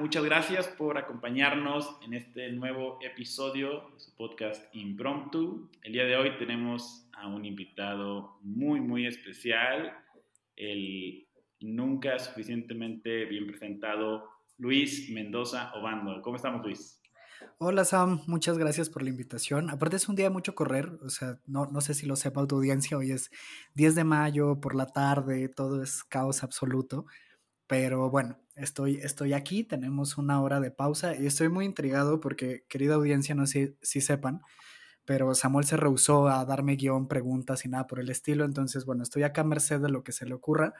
muchas 0.00 0.24
gracias 0.24 0.66
por 0.66 0.96
acompañarnos 0.96 1.98
en 2.02 2.14
este 2.14 2.50
nuevo 2.52 2.98
episodio 3.02 3.90
de 3.92 4.00
su 4.00 4.16
podcast 4.16 4.74
Impromptu. 4.74 5.68
El 5.82 5.92
día 5.92 6.04
de 6.04 6.16
hoy 6.16 6.38
tenemos 6.38 7.06
a 7.12 7.28
un 7.28 7.44
invitado 7.44 8.38
muy, 8.40 8.80
muy 8.80 9.06
especial, 9.06 9.92
el 10.56 11.26
nunca 11.60 12.18
suficientemente 12.18 13.26
bien 13.26 13.46
presentado 13.46 14.26
Luis 14.56 15.10
Mendoza 15.10 15.70
Obando. 15.74 16.22
¿Cómo 16.22 16.36
estamos, 16.36 16.64
Luis? 16.64 16.98
Hola 17.58 17.84
Sam, 17.84 18.22
muchas 18.26 18.56
gracias 18.56 18.88
por 18.88 19.02
la 19.02 19.10
invitación. 19.10 19.68
Aparte 19.68 19.96
es 19.96 20.08
un 20.08 20.16
día 20.16 20.26
de 20.26 20.30
mucho 20.30 20.54
correr, 20.54 20.98
o 21.04 21.10
sea, 21.10 21.38
no, 21.46 21.66
no 21.66 21.82
sé 21.82 21.92
si 21.92 22.06
lo 22.06 22.16
sepa 22.16 22.46
tu 22.46 22.56
audiencia, 22.56 22.96
hoy 22.96 23.10
es 23.12 23.30
10 23.74 23.96
de 23.96 24.04
mayo 24.04 24.60
por 24.60 24.74
la 24.74 24.86
tarde, 24.86 25.50
todo 25.50 25.82
es 25.82 26.04
caos 26.04 26.42
absoluto, 26.42 27.04
pero 27.70 28.10
bueno, 28.10 28.36
estoy, 28.56 28.96
estoy 28.96 29.32
aquí, 29.32 29.62
tenemos 29.62 30.18
una 30.18 30.42
hora 30.42 30.58
de 30.58 30.72
pausa 30.72 31.14
y 31.14 31.26
estoy 31.26 31.48
muy 31.48 31.64
intrigado 31.64 32.18
porque, 32.18 32.64
querida 32.68 32.96
audiencia, 32.96 33.36
no 33.36 33.46
sé 33.46 33.76
si 33.80 34.00
sepan, 34.00 34.40
pero 35.04 35.32
Samuel 35.36 35.66
se 35.66 35.76
rehusó 35.76 36.26
a 36.26 36.44
darme 36.44 36.74
guion, 36.74 37.06
preguntas 37.06 37.64
y 37.64 37.68
nada 37.68 37.86
por 37.86 38.00
el 38.00 38.10
estilo, 38.10 38.44
entonces 38.44 38.86
bueno, 38.86 39.04
estoy 39.04 39.22
acá 39.22 39.42
a 39.42 39.44
merced 39.44 39.80
de 39.80 39.88
lo 39.88 40.02
que 40.02 40.10
se 40.10 40.26
le 40.26 40.34
ocurra 40.34 40.74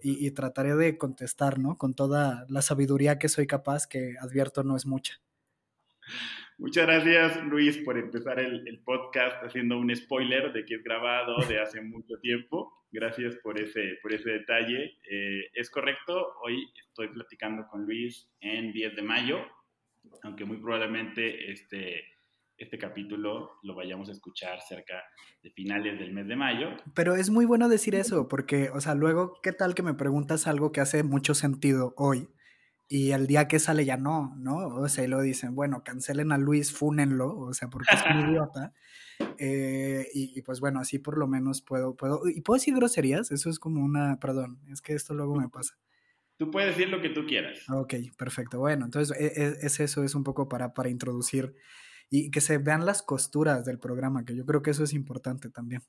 y, 0.00 0.30
trataré 0.30 0.76
de 0.76 0.96
contestar, 0.96 1.58
¿no? 1.58 1.76
Con 1.76 1.94
toda 1.94 2.46
la 2.48 2.62
sabiduría 2.62 3.18
que 3.18 3.28
soy 3.28 3.48
capaz, 3.48 3.88
que 3.88 4.14
advierto 4.20 4.62
no 4.62 4.76
es 4.76 4.86
mucha. 4.86 5.14
Muchas 6.58 6.86
gracias, 6.86 7.44
Luis, 7.44 7.78
por 7.78 7.96
empezar 7.96 8.40
el, 8.40 8.80
podcast 8.84 9.44
haciendo 9.44 9.78
un 9.78 9.94
spoiler 9.94 10.52
de 10.52 10.64
que 10.64 10.74
es 10.74 10.82
grabado 10.82 11.36
de 11.46 11.60
hace 11.60 11.80
mucho 11.80 12.18
tiempo. 12.18 12.72
Gracias 12.90 13.36
por 13.36 13.60
ese, 13.60 13.98
por 14.02 14.12
ese 14.12 14.30
detalle. 14.30 14.96
Eh, 15.08 15.50
es 15.54 15.70
correcto, 15.70 16.34
hoy 16.42 16.68
estoy 16.80 17.08
platicando 17.08 17.66
con 17.68 17.84
Luis 17.84 18.28
en 18.40 18.72
10 18.72 18.96
de 18.96 19.02
mayo, 19.02 19.38
aunque 20.24 20.44
muy 20.44 20.56
probablemente 20.56 21.52
este, 21.52 22.02
este 22.56 22.76
capítulo 22.76 23.52
lo 23.62 23.74
vayamos 23.76 24.08
a 24.08 24.12
escuchar 24.12 24.60
cerca 24.62 25.04
de 25.42 25.50
finales 25.50 25.98
del 25.98 26.12
mes 26.12 26.26
de 26.26 26.34
mayo. 26.34 26.70
Pero 26.92 27.14
es 27.14 27.30
muy 27.30 27.44
bueno 27.44 27.68
decir 27.68 27.94
eso, 27.94 28.26
porque, 28.26 28.70
o 28.70 28.80
sea, 28.80 28.96
luego, 28.96 29.38
¿qué 29.42 29.52
tal 29.52 29.76
que 29.76 29.84
me 29.84 29.94
preguntas 29.94 30.48
algo 30.48 30.72
que 30.72 30.80
hace 30.80 31.04
mucho 31.04 31.34
sentido 31.34 31.94
hoy? 31.96 32.28
Y 32.88 33.10
el 33.10 33.26
día 33.26 33.48
que 33.48 33.58
sale 33.58 33.84
ya 33.84 33.98
no, 33.98 34.34
¿no? 34.38 34.68
O 34.68 34.88
sea, 34.88 35.04
y 35.04 35.08
lo 35.08 35.20
dicen, 35.20 35.54
bueno, 35.54 35.84
cancelen 35.84 36.32
a 36.32 36.38
Luis, 36.38 36.72
fúnenlo, 36.72 37.36
o 37.38 37.52
sea, 37.52 37.68
porque 37.68 37.94
es 37.94 38.02
un 38.10 38.30
idiota. 38.30 38.72
Eh, 39.38 40.06
y, 40.14 40.40
pues 40.42 40.60
bueno, 40.60 40.80
así 40.80 40.98
por 40.98 41.18
lo 41.18 41.26
menos 41.26 41.60
puedo, 41.60 41.94
puedo, 41.96 42.22
y 42.28 42.40
puedo 42.40 42.56
decir 42.58 42.74
groserías, 42.74 43.30
eso 43.30 43.50
es 43.50 43.58
como 43.58 43.84
una, 43.84 44.18
perdón, 44.18 44.60
es 44.70 44.80
que 44.80 44.94
esto 44.94 45.12
luego 45.12 45.36
me 45.36 45.48
pasa. 45.48 45.76
Tú 46.38 46.50
puedes 46.50 46.76
decir 46.76 46.88
lo 46.88 47.02
que 47.02 47.10
tú 47.10 47.26
quieras. 47.26 47.68
Ok, 47.68 47.94
perfecto. 48.16 48.58
Bueno, 48.58 48.84
entonces 48.86 49.16
es, 49.18 49.36
e, 49.36 49.66
es 49.66 49.80
eso, 49.80 50.04
es 50.04 50.14
un 50.14 50.24
poco 50.24 50.48
para, 50.48 50.72
para 50.72 50.88
introducir 50.88 51.54
y 52.10 52.30
que 52.30 52.40
se 52.40 52.58
vean 52.58 52.86
las 52.86 53.02
costuras 53.02 53.64
del 53.64 53.78
programa, 53.78 54.24
que 54.24 54.34
yo 54.34 54.46
creo 54.46 54.62
que 54.62 54.70
eso 54.70 54.84
es 54.84 54.94
importante 54.94 55.50
también. 55.50 55.82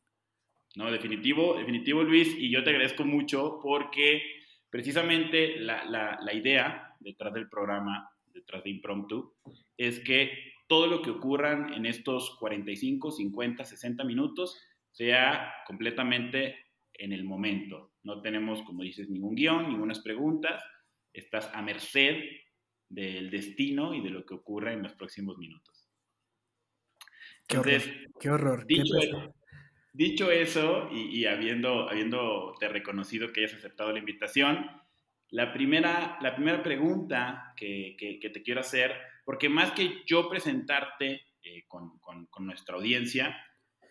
No, 0.75 0.91
definitivo, 0.91 1.55
definitivo 1.57 2.03
Luis, 2.03 2.35
y 2.37 2.51
yo 2.51 2.63
te 2.63 2.71
agradezco 2.71 3.05
mucho 3.05 3.59
porque 3.61 4.21
precisamente 4.69 5.59
la, 5.59 5.85
la, 5.85 6.19
la 6.21 6.33
idea 6.33 6.88
detrás 6.99 7.33
del 7.33 7.49
programa, 7.49 8.09
detrás 8.33 8.63
de 8.63 8.69
Impromptu, 8.69 9.33
es 9.77 9.99
que 9.99 10.31
todo 10.67 10.87
lo 10.87 11.01
que 11.01 11.09
ocurran 11.09 11.73
en 11.73 11.85
estos 11.85 12.37
45, 12.37 13.11
50, 13.11 13.65
60 13.65 14.03
minutos 14.03 14.61
sea 14.91 15.53
completamente 15.65 16.55
en 16.93 17.13
el 17.13 17.23
momento. 17.23 17.93
No 18.03 18.21
tenemos, 18.21 18.61
como 18.63 18.83
dices, 18.83 19.09
ningún 19.09 19.35
guion, 19.35 19.69
ninguna 19.69 19.93
preguntas. 20.03 20.63
Estás 21.13 21.49
a 21.53 21.61
merced 21.61 22.23
del 22.87 23.29
destino 23.29 23.93
y 23.93 24.01
de 24.01 24.09
lo 24.09 24.25
que 24.25 24.35
ocurra 24.35 24.73
en 24.73 24.83
los 24.83 24.93
próximos 24.93 25.37
minutos. 25.37 25.89
Qué 27.47 27.57
horror. 27.57 27.81
Qué 28.19 28.29
horror. 28.29 28.65
Dicho, 29.91 30.31
eso, 30.31 30.89
y, 30.91 31.25
habiendo, 31.25 31.89
habiéndote 31.89 32.69
reconocido 32.69 33.33
que 33.33 33.41
hayas 33.41 33.55
aceptado 33.55 33.91
la 33.91 33.99
invitación, 33.99 34.69
la 35.31 35.53
primera, 35.53 36.17
la 36.21 36.35
primera 36.35 36.63
pregunta 36.63 37.53
que, 37.55 37.95
te 38.21 38.43
quiero 38.43 38.61
hacer, 38.61 38.95
porque 39.25 39.49
más 39.49 39.71
que 39.71 40.03
yo 40.05 40.29
presentarte 40.29 41.21
eh, 41.43 41.63
con, 41.67 41.99
nuestra 42.39 42.75
audiencia, 42.75 43.37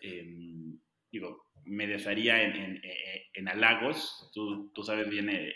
em, 0.01 0.77
digo, 1.11 1.51
me 1.65 1.87
desearía 1.87 2.43
en, 2.43 2.81
en, 3.33 3.47
halagos, 3.47 4.31
tú, 4.33 4.71
sabes 4.83 5.09
bien 5.09 5.29
el, 5.29 5.53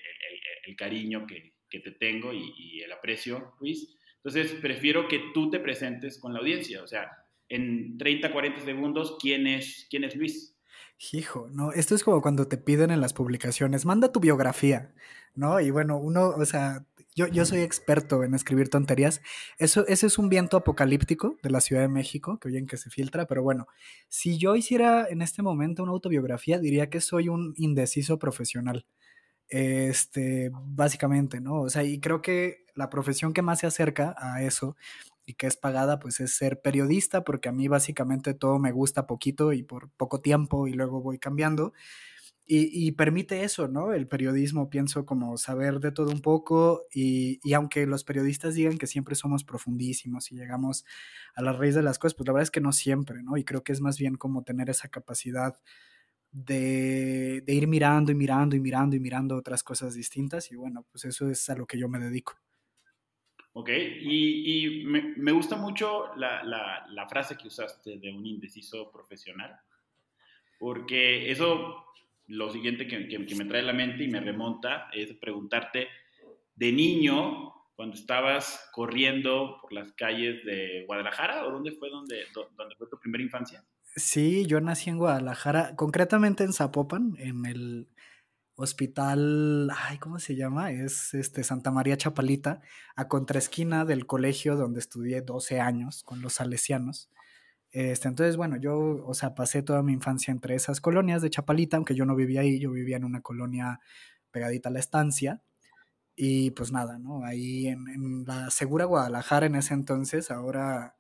cariño 0.77 1.27
que, 1.27 1.53
te 1.69 1.91
tengo 1.91 2.31
y, 2.33 2.53
y 2.55 2.81
el 2.81 2.91
aprecio, 2.91 3.55
Luis. 3.59 3.97
Entonces, 4.17 4.53
prefiero 4.61 5.07
que 5.07 5.31
tú 5.33 5.50
te 5.50 5.59
presentes 5.59 6.19
con 6.19 6.33
la 6.33 6.39
audiencia, 6.39 6.83
o 6.83 6.88
sea, 6.88 7.11
en 7.50 7.97
30, 7.97 8.31
40 8.31 8.61
segundos 8.61 9.17
quién 9.19 9.47
es, 9.47 9.88
quién 9.89 10.03
es 10.03 10.15
Luis. 10.15 10.52
Hijo, 11.11 11.47
no, 11.51 11.71
esto 11.73 11.95
es 11.95 12.03
como 12.03 12.21
cuando 12.21 12.47
te 12.47 12.57
piden 12.57 12.89
en 12.89 13.01
las 13.01 13.13
publicaciones, 13.13 13.85
manda 13.85 14.11
tu 14.11 14.19
biografía, 14.19 14.93
¿no? 15.35 15.59
Y 15.59 15.69
bueno, 15.69 15.97
uno, 15.97 16.29
o 16.29 16.45
sea, 16.45 16.85
yo, 17.15 17.27
yo 17.27 17.45
soy 17.45 17.59
experto 17.59 18.23
en 18.23 18.33
escribir 18.33 18.69
tonterías. 18.69 19.21
Eso, 19.57 19.85
ese 19.87 20.07
es 20.07 20.17
un 20.17 20.29
viento 20.29 20.57
apocalíptico 20.57 21.37
de 21.43 21.49
la 21.49 21.61
Ciudad 21.61 21.81
de 21.81 21.89
México, 21.89 22.39
que 22.39 22.47
oyen 22.47 22.67
que 22.67 22.77
se 22.77 22.89
filtra, 22.89 23.25
pero 23.27 23.43
bueno, 23.43 23.67
si 24.07 24.37
yo 24.37 24.55
hiciera 24.55 25.05
en 25.09 25.21
este 25.21 25.41
momento 25.41 25.83
una 25.83 25.91
autobiografía, 25.91 26.57
diría 26.59 26.89
que 26.89 27.01
soy 27.01 27.29
un 27.29 27.53
indeciso 27.57 28.17
profesional. 28.17 28.85
Este, 29.49 30.49
básicamente, 30.53 31.39
¿no? 31.41 31.61
O 31.61 31.69
sea, 31.69 31.83
y 31.83 31.99
creo 31.99 32.21
que 32.21 32.65
la 32.75 32.89
profesión 32.89 33.33
que 33.33 33.41
más 33.43 33.59
se 33.59 33.67
acerca 33.67 34.15
a 34.17 34.41
eso 34.41 34.75
y 35.25 35.35
que 35.35 35.47
es 35.47 35.57
pagada, 35.57 36.00
pues 36.00 36.19
es 36.19 36.35
ser 36.35 36.61
periodista, 36.61 37.23
porque 37.23 37.50
a 37.50 37.51
mí 37.51 37.67
básicamente 37.67 38.34
todo 38.34 38.59
me 38.59 38.72
gusta 38.72 39.07
poquito 39.07 39.53
y 39.53 39.63
por 39.63 39.89
poco 39.91 40.22
tiempo 40.22 40.67
y 40.67 40.73
luego 40.73 41.01
voy 41.01 41.19
cambiando. 41.19 41.73
Y, 42.45 42.91
permite 42.91 43.44
eso, 43.45 43.69
¿no? 43.69 43.94
El 43.94 44.06
periodismo, 44.07 44.69
pienso, 44.69 45.06
como 45.06 45.38
saber 45.38 45.79
de 45.79 45.94
todo 45.94 46.12
un 46.12 46.22
poco 46.22 46.83
y, 46.94 47.39
y, 47.41 47.53
aunque 47.53 47.85
los 47.88 48.03
periodistas 48.03 48.53
digan 48.56 48.78
que 48.78 48.85
siempre 48.85 49.16
somos 49.16 49.45
profundísimos 49.45 50.29
y 50.31 50.35
llegamos 50.35 50.83
a 51.35 51.41
la 51.41 51.53
raíz 51.53 51.73
de 51.73 51.81
las 51.83 52.00
cosas, 52.00 52.16
pues 52.16 52.28
la 52.28 52.33
verdad 52.33 52.44
es 52.44 52.51
que 52.51 52.59
no 52.62 52.73
siempre, 52.73 53.23
¿no? 53.23 53.38
Y 53.38 53.45
creo 53.45 53.63
que 53.63 53.72
es 53.72 53.79
más 53.81 53.97
bien 53.97 54.16
como 54.16 54.44
tener 54.44 54.69
esa 54.69 54.89
capacidad 54.89 55.57
de, 56.31 57.41
de 57.45 57.53
ir 57.53 57.67
mirando 57.67 58.12
y 58.12 58.16
mirando 58.16 58.56
y 58.57 58.59
mirando 58.59 58.95
y 58.97 59.00
mirando 59.00 59.38
otras 59.38 59.63
cosas 59.63 59.94
distintas 59.95 60.51
y 60.51 60.56
bueno, 60.56 60.85
pues 60.91 61.06
eso 61.06 61.29
es 61.29 61.50
a 61.50 61.56
lo 61.56 61.66
que 61.66 61.78
yo 61.79 61.88
me 61.89 62.00
dedico. 62.00 62.33
Ok, 63.55 63.69
y, 63.69 64.83
me, 64.85 65.31
gusta 65.31 65.55
mucho 65.55 66.15
la, 66.15 67.07
frase 67.07 67.37
que 67.37 67.47
usaste 67.47 67.99
de 67.99 68.11
un 68.11 68.25
indeciso 68.25 68.91
profesional, 68.91 69.55
porque 70.57 71.29
eso, 71.29 71.85
lo 72.27 72.49
siguiente 72.49 72.87
que, 72.87 73.19
me 73.35 73.45
trae 73.45 73.61
a 73.61 73.65
la 73.65 73.73
mente 73.73 74.03
y 74.03 74.07
me 74.07 74.21
remonta 74.21 74.89
es 74.91 75.13
preguntarte, 75.13 75.87
de 76.55 76.71
niño, 76.71 77.53
cuando 77.75 77.95
estabas 77.95 78.69
corriendo 78.71 79.59
por 79.61 79.73
las 79.73 79.91
calles 79.93 80.43
de 80.45 80.83
Guadalajara, 80.87 81.45
¿o 81.45 81.51
dónde 81.51 81.71
fue, 81.73 81.89
donde, 81.89 82.25
dónde 82.33 82.75
fue 82.75 82.87
tu 82.87 82.99
primera 82.99 83.23
infancia? 83.23 83.63
Sí, 83.95 84.47
yo 84.47 84.61
nací 84.61 84.89
en 84.89 84.97
Guadalajara, 84.97 85.75
concretamente 85.75 86.43
en 86.43 86.53
Zapopan, 86.53 87.15
en 87.19 87.45
el 87.45 87.87
hospital, 88.55 89.71
ay, 89.75 89.97
¿cómo 89.97 90.19
se 90.19 90.35
llama? 90.35 90.71
Es 90.71 91.13
este 91.13 91.43
Santa 91.43 91.71
María 91.71 91.97
Chapalita, 91.97 92.61
a 92.95 93.07
contraesquina 93.07 93.85
del 93.85 94.05
colegio 94.05 94.55
donde 94.55 94.79
estudié 94.79 95.21
12 95.21 95.59
años 95.59 96.03
con 96.03 96.21
los 96.21 96.33
salesianos. 96.33 97.09
Este, 97.71 98.07
entonces, 98.07 98.37
bueno, 98.37 98.57
yo, 98.57 99.03
o 99.05 99.13
sea, 99.15 99.33
pasé 99.35 99.63
toda 99.63 99.81
mi 99.81 99.94
infancia 99.94 100.31
entre 100.31 100.55
esas 100.55 100.79
colonias 100.81 101.21
de 101.23 101.31
Chapalita, 101.31 101.77
aunque 101.77 101.95
yo 101.95 102.05
no 102.05 102.15
vivía 102.15 102.41
ahí, 102.41 102.59
yo 102.59 102.71
vivía 102.71 102.97
en 102.97 103.05
una 103.05 103.21
colonia 103.21 103.79
pegadita 104.31 104.69
a 104.69 104.71
la 104.71 104.79
estancia. 104.79 105.41
Y 106.15 106.51
pues 106.51 106.71
nada, 106.71 106.99
¿no? 106.99 107.25
Ahí 107.25 107.67
en, 107.67 107.88
en 107.89 108.25
la 108.25 108.51
segura 108.51 108.85
Guadalajara 108.85 109.47
en 109.47 109.56
ese 109.56 109.73
entonces, 109.73 110.29
ahora, 110.29 110.95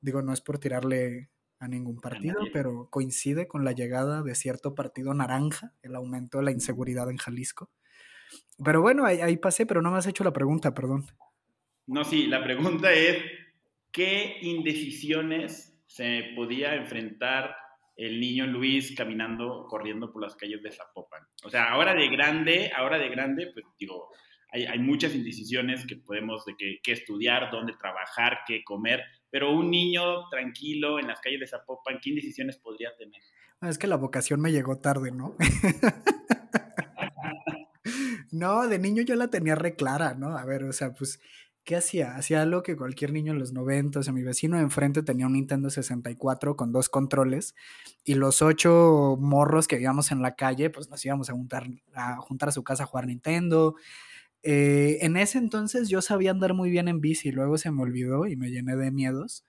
digo, 0.00 0.22
no 0.22 0.32
es 0.32 0.40
por 0.40 0.58
tirarle 0.58 1.30
a 1.64 1.68
ningún 1.68 2.00
partido, 2.00 2.40
pero 2.52 2.88
coincide 2.90 3.48
con 3.48 3.64
la 3.64 3.72
llegada 3.72 4.22
de 4.22 4.34
cierto 4.34 4.74
partido 4.74 5.14
naranja, 5.14 5.72
el 5.82 5.94
aumento 5.94 6.38
de 6.38 6.44
la 6.44 6.50
inseguridad 6.52 7.10
en 7.10 7.16
Jalisco. 7.16 7.70
Pero 8.62 8.82
bueno, 8.82 9.04
ahí, 9.04 9.36
pasé, 9.36 9.66
pero 9.66 9.82
no 9.82 9.90
me 9.90 9.98
has 9.98 10.06
hecho 10.06 10.24
la 10.24 10.32
pregunta, 10.32 10.74
perdón. 10.74 11.06
No, 11.86 12.04
sí, 12.04 12.26
la 12.26 12.42
pregunta 12.44 12.92
es, 12.92 13.22
¿qué 13.90 14.38
indecisiones 14.42 15.76
se 15.86 16.32
podía 16.36 16.74
enfrentar 16.74 17.56
el 17.96 18.20
niño 18.20 18.46
Luis 18.46 18.94
caminando, 18.96 19.66
corriendo 19.68 20.12
por 20.12 20.22
las 20.22 20.36
calles 20.36 20.62
de 20.62 20.70
Zapopan? 20.70 21.22
O 21.44 21.50
sea, 21.50 21.70
ahora 21.70 21.94
de 21.94 22.08
grande, 22.08 22.70
ahora 22.74 22.98
de 22.98 23.08
grande, 23.08 23.50
pues 23.52 23.64
digo, 23.78 24.08
hay, 24.50 24.64
hay 24.66 24.78
muchas 24.78 25.14
indecisiones 25.14 25.86
que 25.86 25.96
podemos, 25.96 26.44
de 26.44 26.54
qué 26.82 26.92
estudiar, 26.92 27.50
dónde 27.50 27.74
trabajar, 27.78 28.40
qué 28.46 28.62
comer, 28.64 29.02
pero 29.34 29.52
un 29.52 29.68
niño 29.68 30.28
tranquilo 30.30 31.00
en 31.00 31.08
las 31.08 31.18
calles 31.18 31.40
de 31.40 31.48
Zapopan, 31.48 31.98
¿qué 32.00 32.10
indecisiones 32.10 32.56
podría 32.56 32.94
tener? 32.96 33.20
Es 33.62 33.78
que 33.78 33.88
la 33.88 33.96
vocación 33.96 34.40
me 34.40 34.52
llegó 34.52 34.78
tarde, 34.78 35.10
¿no? 35.10 35.36
No, 38.30 38.66
de 38.66 38.80
niño 38.80 39.02
yo 39.02 39.14
la 39.14 39.28
tenía 39.28 39.54
re 39.54 39.76
clara, 39.76 40.14
¿no? 40.14 40.36
A 40.36 40.44
ver, 40.44 40.64
o 40.64 40.72
sea, 40.72 40.92
pues, 40.92 41.20
¿qué 41.62 41.76
hacía? 41.76 42.16
Hacía 42.16 42.42
algo 42.42 42.64
que 42.64 42.76
cualquier 42.76 43.12
niño 43.12 43.32
en 43.32 43.38
los 43.38 43.52
90, 43.52 44.00
o 44.00 44.02
sea, 44.02 44.12
mi 44.12 44.22
vecino 44.22 44.56
de 44.56 44.64
enfrente 44.64 45.04
tenía 45.04 45.26
un 45.26 45.34
Nintendo 45.34 45.70
64 45.70 46.56
con 46.56 46.72
dos 46.72 46.88
controles 46.88 47.54
y 48.04 48.14
los 48.14 48.42
ocho 48.42 49.16
morros 49.20 49.68
que 49.68 49.76
vivíamos 49.76 50.10
en 50.10 50.22
la 50.22 50.34
calle, 50.34 50.70
pues 50.70 50.90
nos 50.90 51.04
íbamos 51.04 51.30
a 51.30 51.32
juntar 51.32 51.68
a, 51.94 52.16
juntar 52.16 52.48
a 52.48 52.52
su 52.52 52.64
casa 52.64 52.84
a 52.84 52.86
jugar 52.86 53.06
Nintendo. 53.06 53.76
Eh, 54.46 54.98
en 55.00 55.16
ese 55.16 55.38
entonces 55.38 55.88
yo 55.88 56.02
sabía 56.02 56.30
andar 56.30 56.52
muy 56.52 56.68
bien 56.70 56.86
en 56.86 57.00
bici, 57.00 57.32
luego 57.32 57.56
se 57.56 57.70
me 57.70 57.82
olvidó 57.82 58.26
y 58.26 58.36
me 58.36 58.50
llené 58.50 58.76
de 58.76 58.90
miedos. 58.90 59.44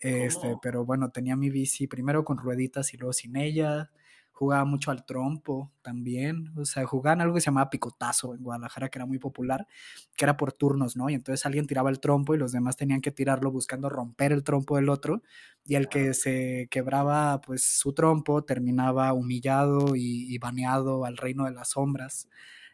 Este, 0.00 0.56
pero 0.60 0.84
bueno, 0.84 1.10
tenía 1.10 1.36
mi 1.36 1.48
bici 1.48 1.86
primero 1.86 2.24
con 2.24 2.36
rueditas 2.36 2.92
y 2.92 2.96
luego 2.96 3.12
sin 3.12 3.36
ella. 3.36 3.92
Jugaba 4.32 4.64
mucho 4.64 4.90
al 4.90 5.06
trompo 5.06 5.70
también. 5.80 6.52
O 6.56 6.64
sea, 6.64 6.84
jugaban 6.86 7.20
algo 7.20 7.36
que 7.36 7.40
se 7.40 7.46
llamaba 7.46 7.70
picotazo 7.70 8.34
en 8.34 8.42
Guadalajara, 8.42 8.88
que 8.88 8.98
era 8.98 9.06
muy 9.06 9.20
popular, 9.20 9.68
que 10.16 10.24
era 10.24 10.36
por 10.36 10.52
turnos, 10.52 10.96
¿no? 10.96 11.08
Y 11.08 11.14
entonces 11.14 11.46
alguien 11.46 11.68
tiraba 11.68 11.90
el 11.90 12.00
trompo 12.00 12.34
y 12.34 12.38
los 12.38 12.50
demás 12.50 12.76
tenían 12.76 13.00
que 13.00 13.12
tirarlo 13.12 13.52
buscando 13.52 13.88
romper 13.88 14.32
el 14.32 14.42
trompo 14.42 14.74
del 14.74 14.88
otro. 14.88 15.22
Y 15.64 15.76
el 15.76 15.88
que 15.88 16.14
se 16.14 16.66
quebraba, 16.68 17.40
pues, 17.40 17.62
su 17.62 17.92
trompo 17.92 18.42
terminaba 18.42 19.12
humillado 19.12 19.94
y, 19.94 20.36
baneado 20.38 21.04
al 21.04 21.16
reino 21.16 21.44
de 21.44 21.52
las 21.52 21.70
sombras 21.70 22.28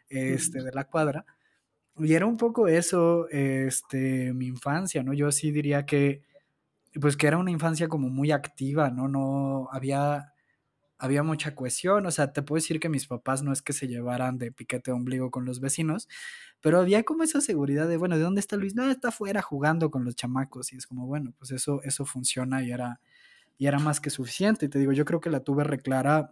este, 0.09 0.63
de 0.63 0.71
la 0.71 0.85
cuadra. 0.85 1.25
Y 1.99 2.13
era 2.13 2.25
un 2.25 2.37
poco 2.37 2.67
eso, 2.67 3.27
este, 3.29 4.33
mi 4.33 4.47
infancia, 4.47 5.03
¿no? 5.03 5.13
Yo 5.13 5.31
sí 5.31 5.51
diría 5.51 5.85
que 5.85 6.23
pues 6.99 7.17
que 7.17 7.27
era 7.27 7.37
una 7.37 7.51
infancia 7.51 7.87
como 7.87 8.09
muy 8.09 8.31
activa, 8.31 8.89
¿no? 8.89 9.07
No 9.07 9.69
había, 9.71 10.33
había 10.97 11.23
mucha 11.23 11.55
cohesión, 11.55 12.05
o 12.05 12.11
sea, 12.11 12.33
te 12.33 12.41
puedo 12.41 12.57
decir 12.57 12.79
que 12.79 12.89
mis 12.89 13.07
papás 13.07 13.43
no 13.43 13.53
es 13.53 13.61
que 13.61 13.73
se 13.73 13.87
llevaran 13.87 14.37
de 14.37 14.51
piquete 14.51 14.91
de 14.91 14.95
ombligo 14.97 15.31
con 15.31 15.45
los 15.45 15.59
vecinos, 15.59 16.07
pero 16.61 16.79
había 16.79 17.03
como 17.03 17.23
esa 17.23 17.41
seguridad 17.41 17.87
de, 17.87 17.97
bueno, 17.97 18.17
¿de 18.17 18.23
dónde 18.23 18.41
está 18.41 18.57
Luis? 18.57 18.75
No, 18.75 18.89
está 18.89 19.09
afuera 19.09 19.41
jugando 19.41 19.91
con 19.91 20.05
los 20.05 20.15
chamacos 20.15 20.73
y 20.73 20.77
es 20.77 20.87
como, 20.87 21.07
bueno, 21.07 21.33
pues 21.37 21.51
eso, 21.51 21.81
eso 21.83 22.05
funciona 22.05 22.63
y 22.63 22.71
era, 22.71 22.99
y 23.57 23.67
era 23.67 23.79
más 23.79 24.01
que 24.01 24.09
suficiente. 24.09 24.65
Y 24.67 24.69
te 24.69 24.79
digo, 24.79 24.93
yo 24.93 25.05
creo 25.05 25.21
que 25.21 25.29
la 25.29 25.41
tuve 25.41 25.63
reclara, 25.63 26.31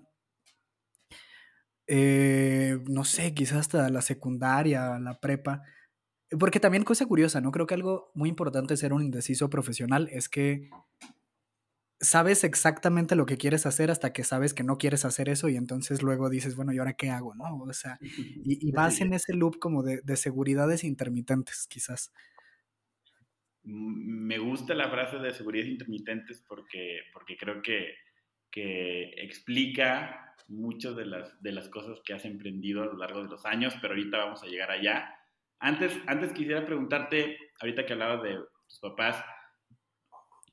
eh, 1.88 2.80
no 2.90 3.04
sé, 3.06 3.34
quizás 3.34 3.60
hasta 3.60 3.90
la 3.90 4.02
secundaria, 4.02 5.00
la 5.00 5.20
prepa, 5.20 5.64
porque 6.40 6.60
también 6.60 6.84
cosa 6.84 7.06
curiosa, 7.06 7.40
¿no? 7.40 7.52
Creo 7.52 7.66
que 7.68 7.74
algo 7.74 8.12
muy 8.14 8.30
importante 8.30 8.74
de 8.74 8.78
ser 8.78 8.94
un 8.94 9.02
indeciso 9.02 9.50
profesional 9.50 10.10
es 10.12 10.28
que 10.28 10.70
sabes 12.00 12.44
exactamente 12.44 13.16
lo 13.16 13.26
que 13.26 13.38
quieres 13.38 13.66
hacer 13.66 13.90
hasta 13.90 14.14
que 14.14 14.24
sabes 14.24 14.54
que 14.54 14.64
no 14.64 14.78
quieres 14.78 15.06
hacer 15.06 15.30
eso 15.30 15.50
y 15.50 15.56
entonces 15.56 16.04
luego 16.04 16.30
dices, 16.30 16.56
bueno, 16.56 16.74
¿y 16.74 16.78
ahora 16.78 16.94
qué 16.94 17.10
hago? 17.10 17.34
¿no? 17.36 17.58
O 17.58 17.74
sea, 17.74 17.98
y, 18.02 18.72
vas 18.72 19.02
en 19.02 19.14
ese 19.14 19.34
loop 19.34 19.58
como 19.58 19.84
de, 19.84 20.02
de, 20.04 20.18
seguridades 20.18 20.84
intermitentes, 20.84 21.68
quizás. 21.70 22.12
Me 23.64 24.38
gusta 24.38 24.74
la 24.76 24.90
frase 24.90 25.18
de 25.18 25.34
seguridades 25.34 25.72
intermitentes 25.72 26.44
porque, 26.48 27.00
porque 27.14 27.36
creo 27.38 27.62
que, 27.62 27.96
que 28.58 29.14
explica 29.18 30.34
muchas 30.48 30.96
de 30.96 31.06
las, 31.06 31.40
de 31.44 31.52
las 31.52 31.70
cosas 31.70 32.00
que 32.04 32.16
has 32.16 32.26
emprendido 32.26 32.82
a 32.82 32.88
lo 32.88 32.98
largo 32.98 33.22
de 33.22 33.30
los 33.30 33.46
años, 33.46 33.76
pero 33.80 33.94
ahorita 33.94 34.18
vamos 34.18 34.42
a 34.42 34.48
llegar 34.48 34.72
allá. 34.72 35.16
Antes, 35.60 35.96
antes 36.08 36.34
quisiera 36.34 36.66
preguntarte, 36.66 37.38
ahorita 37.62 37.86
que 37.86 37.94
hablabas 37.94 38.24
de 38.24 38.40
tus 38.68 38.80
papás, 38.80 39.24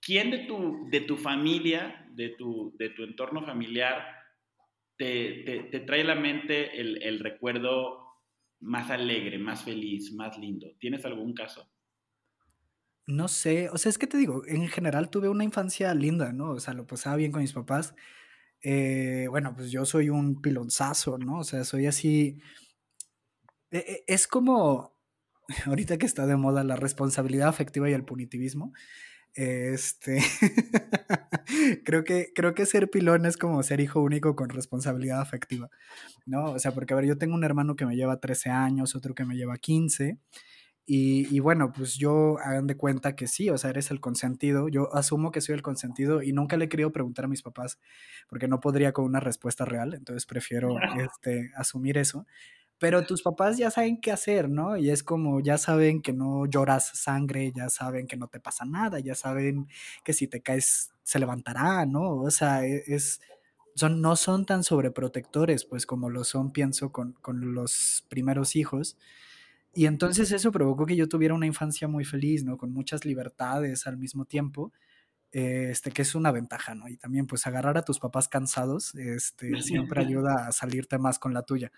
¿quién 0.02 0.30
de 0.30 0.40
tu, 0.40 0.86
de 0.90 1.00
tu 1.00 1.16
familia, 1.16 2.06
de 2.10 2.28
tu, 2.28 2.76
de 2.76 2.90
tu 2.90 3.04
entorno 3.04 3.40
familiar, 3.40 4.06
te, 4.98 5.70
te, 5.70 5.80
trae 5.80 6.02
a 6.02 6.04
la 6.04 6.14
mente 6.14 6.78
el, 6.78 7.02
el, 7.02 7.20
recuerdo 7.20 8.06
más 8.60 8.90
alegre, 8.90 9.38
más 9.38 9.64
feliz, 9.64 10.12
más 10.12 10.36
lindo? 10.36 10.76
¿Tienes 10.78 11.06
algún 11.06 11.32
caso? 11.32 11.73
No 13.06 13.28
sé, 13.28 13.68
o 13.70 13.76
sea, 13.76 13.90
es 13.90 13.98
que 13.98 14.06
te 14.06 14.16
digo, 14.16 14.42
en 14.46 14.68
general 14.68 15.10
tuve 15.10 15.28
una 15.28 15.44
infancia 15.44 15.92
linda, 15.94 16.32
¿no? 16.32 16.52
O 16.52 16.60
sea, 16.60 16.72
lo 16.74 16.86
pasaba 16.86 17.16
bien 17.16 17.32
con 17.32 17.42
mis 17.42 17.52
papás. 17.52 17.94
Eh, 18.62 19.26
bueno, 19.30 19.54
pues 19.54 19.70
yo 19.70 19.84
soy 19.84 20.08
un 20.10 20.40
pilonzazo, 20.40 21.18
¿no? 21.18 21.40
O 21.40 21.44
sea, 21.44 21.64
soy 21.64 21.86
así. 21.86 22.38
E, 23.70 23.78
e, 23.78 24.04
es 24.06 24.26
como, 24.26 24.96
ahorita 25.66 25.98
que 25.98 26.06
está 26.06 26.26
de 26.26 26.36
moda 26.36 26.64
la 26.64 26.76
responsabilidad 26.76 27.48
afectiva 27.48 27.90
y 27.90 27.92
el 27.92 28.04
punitivismo, 28.04 28.72
este, 29.34 30.18
creo, 31.84 32.04
que, 32.04 32.32
creo 32.34 32.54
que 32.54 32.66
ser 32.66 32.88
pilón 32.90 33.26
es 33.26 33.36
como 33.36 33.62
ser 33.62 33.80
hijo 33.80 34.00
único 34.00 34.36
con 34.36 34.48
responsabilidad 34.48 35.20
afectiva, 35.20 35.70
¿no? 36.26 36.52
O 36.52 36.58
sea, 36.58 36.72
porque 36.72 36.94
a 36.94 36.96
ver, 36.96 37.06
yo 37.06 37.18
tengo 37.18 37.34
un 37.34 37.44
hermano 37.44 37.76
que 37.76 37.86
me 37.86 37.96
lleva 37.96 38.20
13 38.20 38.50
años, 38.50 38.94
otro 38.94 39.14
que 39.14 39.24
me 39.24 39.36
lleva 39.36 39.58
15, 39.58 40.18
y, 40.86 41.34
y, 41.34 41.40
bueno, 41.40 41.72
pues 41.72 41.96
yo 41.96 42.38
hagan 42.38 42.66
de 42.66 42.76
cuenta 42.76 43.16
que 43.16 43.26
sí, 43.26 43.50
o 43.50 43.58
sea, 43.58 43.70
eres 43.70 43.90
el 43.90 44.00
consentido, 44.00 44.69
yo 44.69 44.94
asumo 44.94 45.32
que 45.32 45.40
soy 45.40 45.54
el 45.54 45.62
consentido 45.62 46.22
y 46.22 46.32
nunca 46.32 46.56
le 46.56 46.66
he 46.66 46.69
querido 46.69 46.92
preguntar 46.92 47.25
a 47.25 47.28
mis 47.28 47.42
papás 47.42 47.78
porque 48.28 48.48
no 48.48 48.60
podría 48.60 48.92
con 48.92 49.04
una 49.04 49.20
respuesta 49.20 49.64
real, 49.64 49.94
entonces 49.94 50.26
prefiero 50.26 50.76
este, 50.98 51.50
asumir 51.56 51.98
eso 51.98 52.26
pero 52.78 53.06
tus 53.06 53.22
papás 53.22 53.56
ya 53.56 53.70
saben 53.70 54.00
qué 54.00 54.12
hacer, 54.12 54.50
¿no? 54.50 54.76
Y 54.76 54.90
es 54.90 55.02
como, 55.02 55.40
ya 55.40 55.58
saben 55.58 56.02
que 56.02 56.12
no 56.12 56.46
lloras 56.46 56.90
sangre, 56.94 57.52
ya 57.54 57.70
saben 57.70 58.06
que 58.06 58.16
no 58.16 58.28
te 58.28 58.40
pasa 58.40 58.64
nada, 58.64 58.98
ya 59.00 59.14
saben 59.14 59.69
que 60.04 60.12
si 60.12 60.26
te 60.26 60.42
caes 60.42 60.90
se 61.02 61.19
levantará, 61.19 61.86
¿no? 61.86 62.16
O 62.20 62.31
sea, 62.31 62.66
e, 62.66 62.82
es, 62.86 63.20
son, 63.75 64.00
no 64.00 64.16
son 64.16 64.44
tan 64.44 64.64
sobreprotectores, 64.64 65.64
pues 65.64 65.86
como 65.86 66.10
lo 66.10 66.25
son, 66.25 66.52
pienso, 66.52 66.92
con, 66.92 67.12
con 67.14 67.54
los 67.54 68.04
primeros 68.08 68.56
hijos. 68.56 68.98
Y 69.74 69.86
entonces 69.86 70.30
eso 70.32 70.52
provocó 70.52 70.86
que 70.86 70.96
yo 70.96 71.08
tuviera 71.08 71.34
una 71.34 71.46
infancia 71.46 71.88
muy 71.88 72.04
feliz, 72.04 72.44
¿no? 72.44 72.56
Con 72.56 72.72
muchas 72.72 73.04
libertades 73.04 73.86
al 73.86 73.98
mismo 73.98 74.24
tiempo, 74.24 74.72
este, 75.32 75.90
que 75.90 76.02
es 76.02 76.14
una 76.14 76.30
ventaja, 76.30 76.74
¿no? 76.74 76.88
Y 76.88 76.96
también, 76.96 77.26
pues, 77.26 77.46
agarrar 77.46 77.76
a 77.76 77.82
tus 77.82 77.98
papás 77.98 78.28
cansados, 78.28 78.94
este, 78.94 79.50
siempre 79.62 80.00
ayuda 80.00 80.46
a 80.48 80.52
salirte 80.52 80.98
más 80.98 81.18
con 81.18 81.34
la 81.34 81.42
tuya. 81.42 81.72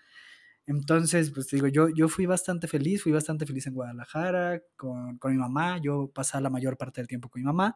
Entonces, 0.67 1.31
pues 1.31 1.47
digo, 1.47 1.67
yo, 1.67 1.87
yo 1.87 2.09
fui 2.09 2.25
bastante 2.25 2.67
feliz, 2.67 3.01
fui 3.01 3.13
bastante 3.13 3.45
feliz 3.45 3.65
en 3.67 3.73
Guadalajara 3.73 4.61
con, 4.75 5.17
con 5.17 5.31
mi 5.31 5.37
mamá, 5.37 5.79
yo 5.81 6.11
pasaba 6.13 6.41
la 6.41 6.49
mayor 6.49 6.77
parte 6.77 6.99
del 6.99 7.07
tiempo 7.07 7.29
con 7.29 7.41
mi 7.41 7.45
mamá, 7.45 7.73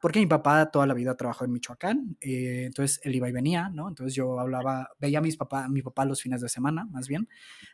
porque 0.00 0.18
mi 0.18 0.26
papá 0.26 0.70
toda 0.70 0.86
la 0.86 0.94
vida 0.94 1.14
trabajó 1.14 1.44
en 1.44 1.52
Michoacán, 1.52 2.16
eh, 2.20 2.64
entonces 2.66 3.00
él 3.04 3.14
iba 3.14 3.28
y 3.28 3.32
venía, 3.32 3.68
¿no? 3.68 3.86
Entonces 3.88 4.14
yo 4.14 4.40
hablaba, 4.40 4.88
veía 4.98 5.18
a 5.18 5.22
mis 5.22 5.36
papá, 5.36 5.68
mi 5.68 5.82
papá 5.82 6.06
los 6.06 6.22
fines 6.22 6.40
de 6.40 6.48
semana, 6.48 6.86
más 6.86 7.06
bien, 7.06 7.28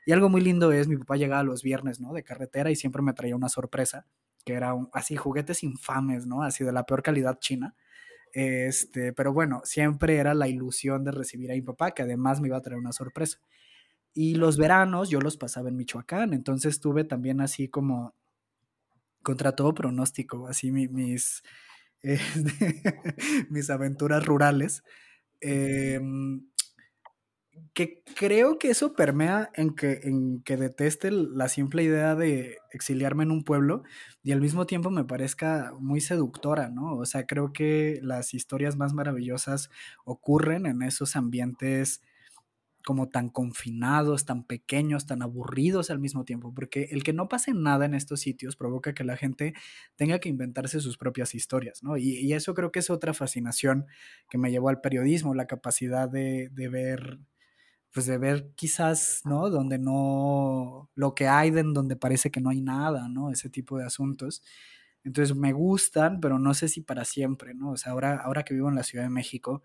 y 0.04 0.12
algo 0.12 0.28
muy 0.28 0.40
lindo 0.40 0.72
es, 0.72 0.88
mi 0.88 0.96
papá 0.96 1.16
llegaba 1.16 1.44
los 1.44 1.62
viernes, 1.62 2.00
¿no? 2.00 2.12
De 2.12 2.24
carretera 2.24 2.70
y 2.70 2.76
siempre 2.76 3.00
me 3.00 3.12
traía 3.12 3.36
una 3.36 3.48
sorpresa, 3.48 4.06
que 4.44 4.54
era 4.54 4.74
así 4.92 5.16
juguetes 5.16 5.62
infames, 5.62 6.26
¿no? 6.26 6.42
Así 6.42 6.64
de 6.64 6.72
la 6.72 6.84
peor 6.84 7.02
calidad 7.02 7.38
china. 7.38 7.74
Este, 8.32 9.12
pero 9.12 9.32
bueno, 9.32 9.62
siempre 9.64 10.16
era 10.16 10.34
la 10.34 10.48
ilusión 10.48 11.04
de 11.04 11.12
recibir 11.12 11.50
a 11.52 11.54
mi 11.54 11.62
papá, 11.62 11.92
que 11.92 12.02
además 12.02 12.40
me 12.40 12.48
iba 12.48 12.56
a 12.56 12.60
traer 12.60 12.78
una 12.78 12.92
sorpresa. 12.92 13.38
Y 14.14 14.34
los 14.34 14.58
veranos 14.58 15.10
yo 15.10 15.20
los 15.20 15.36
pasaba 15.36 15.68
en 15.68 15.76
Michoacán, 15.76 16.34
entonces 16.34 16.80
tuve 16.80 17.04
también 17.04 17.40
así 17.40 17.68
como 17.68 18.14
contra 19.22 19.52
todo 19.52 19.74
pronóstico, 19.74 20.48
así 20.48 20.70
mis, 20.70 21.42
mis 23.50 23.70
aventuras 23.70 24.24
rurales. 24.24 24.82
Em, 25.40 26.42
que 27.74 28.02
creo 28.16 28.58
que 28.58 28.70
eso 28.70 28.94
permea 28.94 29.50
en 29.54 29.74
que, 29.74 30.00
en 30.04 30.42
que 30.42 30.56
deteste 30.56 31.10
la 31.10 31.48
simple 31.48 31.82
idea 31.82 32.14
de 32.14 32.58
exiliarme 32.72 33.24
en 33.24 33.30
un 33.30 33.44
pueblo 33.44 33.82
y 34.22 34.32
al 34.32 34.40
mismo 34.40 34.66
tiempo 34.66 34.90
me 34.90 35.04
parezca 35.04 35.72
muy 35.78 36.00
seductora, 36.00 36.68
¿no? 36.70 36.96
O 36.96 37.04
sea, 37.06 37.26
creo 37.26 37.52
que 37.52 37.98
las 38.02 38.34
historias 38.34 38.76
más 38.76 38.94
maravillosas 38.94 39.70
ocurren 40.04 40.66
en 40.66 40.82
esos 40.82 41.16
ambientes 41.16 42.02
como 42.86 43.08
tan 43.08 43.30
confinados, 43.30 44.26
tan 44.26 44.44
pequeños, 44.44 45.06
tan 45.06 45.20
aburridos 45.20 45.90
al 45.90 45.98
mismo 45.98 46.24
tiempo, 46.24 46.54
porque 46.54 46.84
el 46.92 47.02
que 47.02 47.12
no 47.12 47.28
pase 47.28 47.52
nada 47.52 47.84
en 47.84 47.94
estos 47.94 48.20
sitios 48.20 48.54
provoca 48.54 48.94
que 48.94 49.02
la 49.02 49.16
gente 49.16 49.54
tenga 49.96 50.20
que 50.20 50.28
inventarse 50.28 50.78
sus 50.78 50.96
propias 50.96 51.34
historias, 51.34 51.82
¿no? 51.82 51.96
Y, 51.96 52.32
eso 52.32 52.54
creo 52.54 52.70
que 52.70 52.78
es 52.78 52.88
otra 52.88 53.12
fascinación 53.12 53.86
que 54.30 54.38
me 54.38 54.52
llevó 54.52 54.68
al 54.68 54.80
periodismo, 54.80 55.34
la 55.34 55.48
capacidad 55.48 56.08
de, 56.08 56.48
ver, 56.54 57.18
pues 57.90 58.06
de 58.06 58.18
ver 58.18 58.52
quizás, 58.54 59.22
¿no? 59.24 59.50
Donde 59.50 59.78
no, 59.78 60.88
lo 60.94 61.16
que 61.16 61.26
hay, 61.26 61.48
en 61.48 61.74
donde 61.74 61.96
parece 61.96 62.30
que 62.30 62.40
no 62.40 62.50
hay 62.50 62.60
nada, 62.60 63.08
¿no? 63.08 63.32
Ese 63.32 63.50
tipo 63.50 63.78
de 63.78 63.84
asuntos. 63.84 64.44
Entonces 65.02 65.36
me 65.36 65.52
gustan, 65.52 66.20
pero 66.20 66.38
no 66.38 66.54
sé 66.54 66.68
si 66.68 66.82
para 66.82 67.04
siempre, 67.04 67.52
¿no? 67.52 67.70
O 67.70 67.76
sea, 67.76 67.90
ahora, 67.90 68.16
ahora 68.18 68.44
que 68.44 68.54
vivo 68.54 68.68
en 68.68 68.76
la 68.76 68.84
Ciudad 68.84 69.04
de 69.04 69.10
México, 69.10 69.64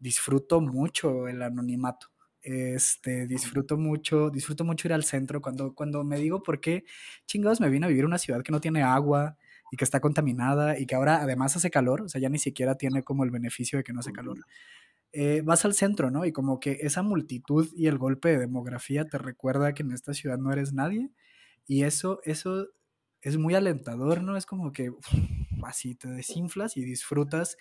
disfruto 0.00 0.60
mucho 0.60 1.28
el 1.28 1.42
anonimato. 1.42 2.08
Este, 2.50 3.26
disfruto 3.26 3.76
mucho, 3.76 4.30
disfruto 4.30 4.64
mucho 4.64 4.88
ir 4.88 4.94
al 4.94 5.04
centro 5.04 5.42
cuando, 5.42 5.74
cuando 5.74 6.02
me 6.02 6.18
digo 6.18 6.42
por 6.42 6.60
qué 6.60 6.84
chingados 7.26 7.60
me 7.60 7.68
vine 7.68 7.84
a 7.86 7.88
vivir 7.90 8.06
una 8.06 8.16
ciudad 8.18 8.42
que 8.42 8.52
no 8.52 8.60
tiene 8.60 8.82
agua 8.82 9.36
y 9.70 9.76
que 9.76 9.84
está 9.84 10.00
contaminada 10.00 10.78
y 10.78 10.86
que 10.86 10.94
ahora 10.94 11.20
además 11.22 11.56
hace 11.56 11.70
calor, 11.70 12.00
o 12.02 12.08
sea, 12.08 12.20
ya 12.22 12.30
ni 12.30 12.38
siquiera 12.38 12.76
tiene 12.76 13.02
como 13.02 13.24
el 13.24 13.30
beneficio 13.30 13.78
de 13.78 13.84
que 13.84 13.92
no 13.92 14.00
hace 14.00 14.12
calor. 14.12 14.38
eh, 15.12 15.42
vas 15.44 15.64
al 15.64 15.74
centro, 15.74 16.10
¿no? 16.10 16.24
Y 16.26 16.32
como 16.32 16.60
que 16.60 16.78
esa 16.82 17.02
multitud 17.02 17.68
y 17.74 17.86
el 17.86 17.98
golpe 17.98 18.30
de 18.30 18.38
demografía 18.38 19.06
te 19.06 19.18
recuerda 19.18 19.74
que 19.74 19.82
en 19.82 19.92
esta 19.92 20.14
ciudad 20.14 20.38
no 20.38 20.52
eres 20.52 20.72
nadie. 20.74 21.10
Y 21.66 21.84
eso, 21.84 22.20
eso 22.24 22.68
es 23.22 23.36
muy 23.36 23.54
alentador, 23.54 24.22
¿no? 24.22 24.36
Es 24.36 24.46
como 24.46 24.72
que 24.72 24.92
así 25.64 25.94
te 25.94 26.08
desinflas 26.08 26.76
y 26.76 26.84
disfrutas 26.84 27.56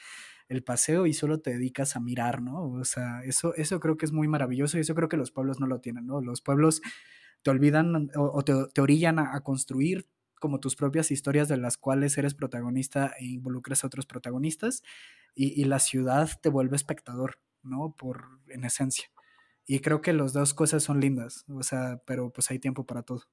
el 0.50 0.64
paseo 0.64 1.06
y 1.06 1.14
solo 1.14 1.40
te 1.40 1.52
dedicas 1.52 1.96
a 1.96 2.00
mirar, 2.00 2.42
¿no? 2.42 2.72
O 2.72 2.86
sea, 2.86 3.22
eso, 3.24 3.54
eso 3.56 3.80
creo 3.80 3.98
que 3.98 4.06
es 4.06 4.12
muy 4.12 4.28
maravilloso 4.28 4.78
y 4.78 4.82
eso 4.82 4.96
creo 4.96 5.10
que 5.10 5.18
los 5.18 5.32
pueblos 5.32 5.60
no 5.60 5.68
lo 5.68 5.82
tienen, 5.82 6.06
¿no? 6.06 6.22
Los 6.22 6.42
pueblos 6.42 6.82
te 7.42 7.52
olvidan 7.52 8.10
o, 8.16 8.44
te, 8.44 8.82
orillan 8.82 9.20
a, 9.20 9.40
construir 9.42 10.08
como 10.40 10.60
tus 10.60 10.76
propias 10.76 11.12
historias 11.12 11.48
de 11.48 11.58
las 11.58 11.78
cuales 11.78 12.18
eres 12.18 12.34
protagonista 12.34 13.14
e 13.20 13.26
involucras 13.26 13.84
a 13.84 13.88
otros 13.88 14.06
protagonistas 14.06 14.84
y, 15.36 15.66
la 15.66 15.80
ciudad 15.80 16.30
te 16.42 16.50
vuelve 16.50 16.76
espectador, 16.76 17.40
¿no? 17.62 17.96
Por, 17.96 18.40
en 18.48 18.64
esencia. 18.64 19.12
Y 19.66 19.80
creo 19.80 20.02
que 20.02 20.14
las 20.14 20.34
dos 20.34 20.54
cosas 20.54 20.84
son 20.84 21.00
lindas, 21.00 21.46
o 21.48 21.62
sea, 21.62 22.02
pero 22.06 22.32
pues 22.32 22.50
hay 22.50 22.60
tiempo 22.60 22.86
para 22.86 23.04
todo. 23.04 23.24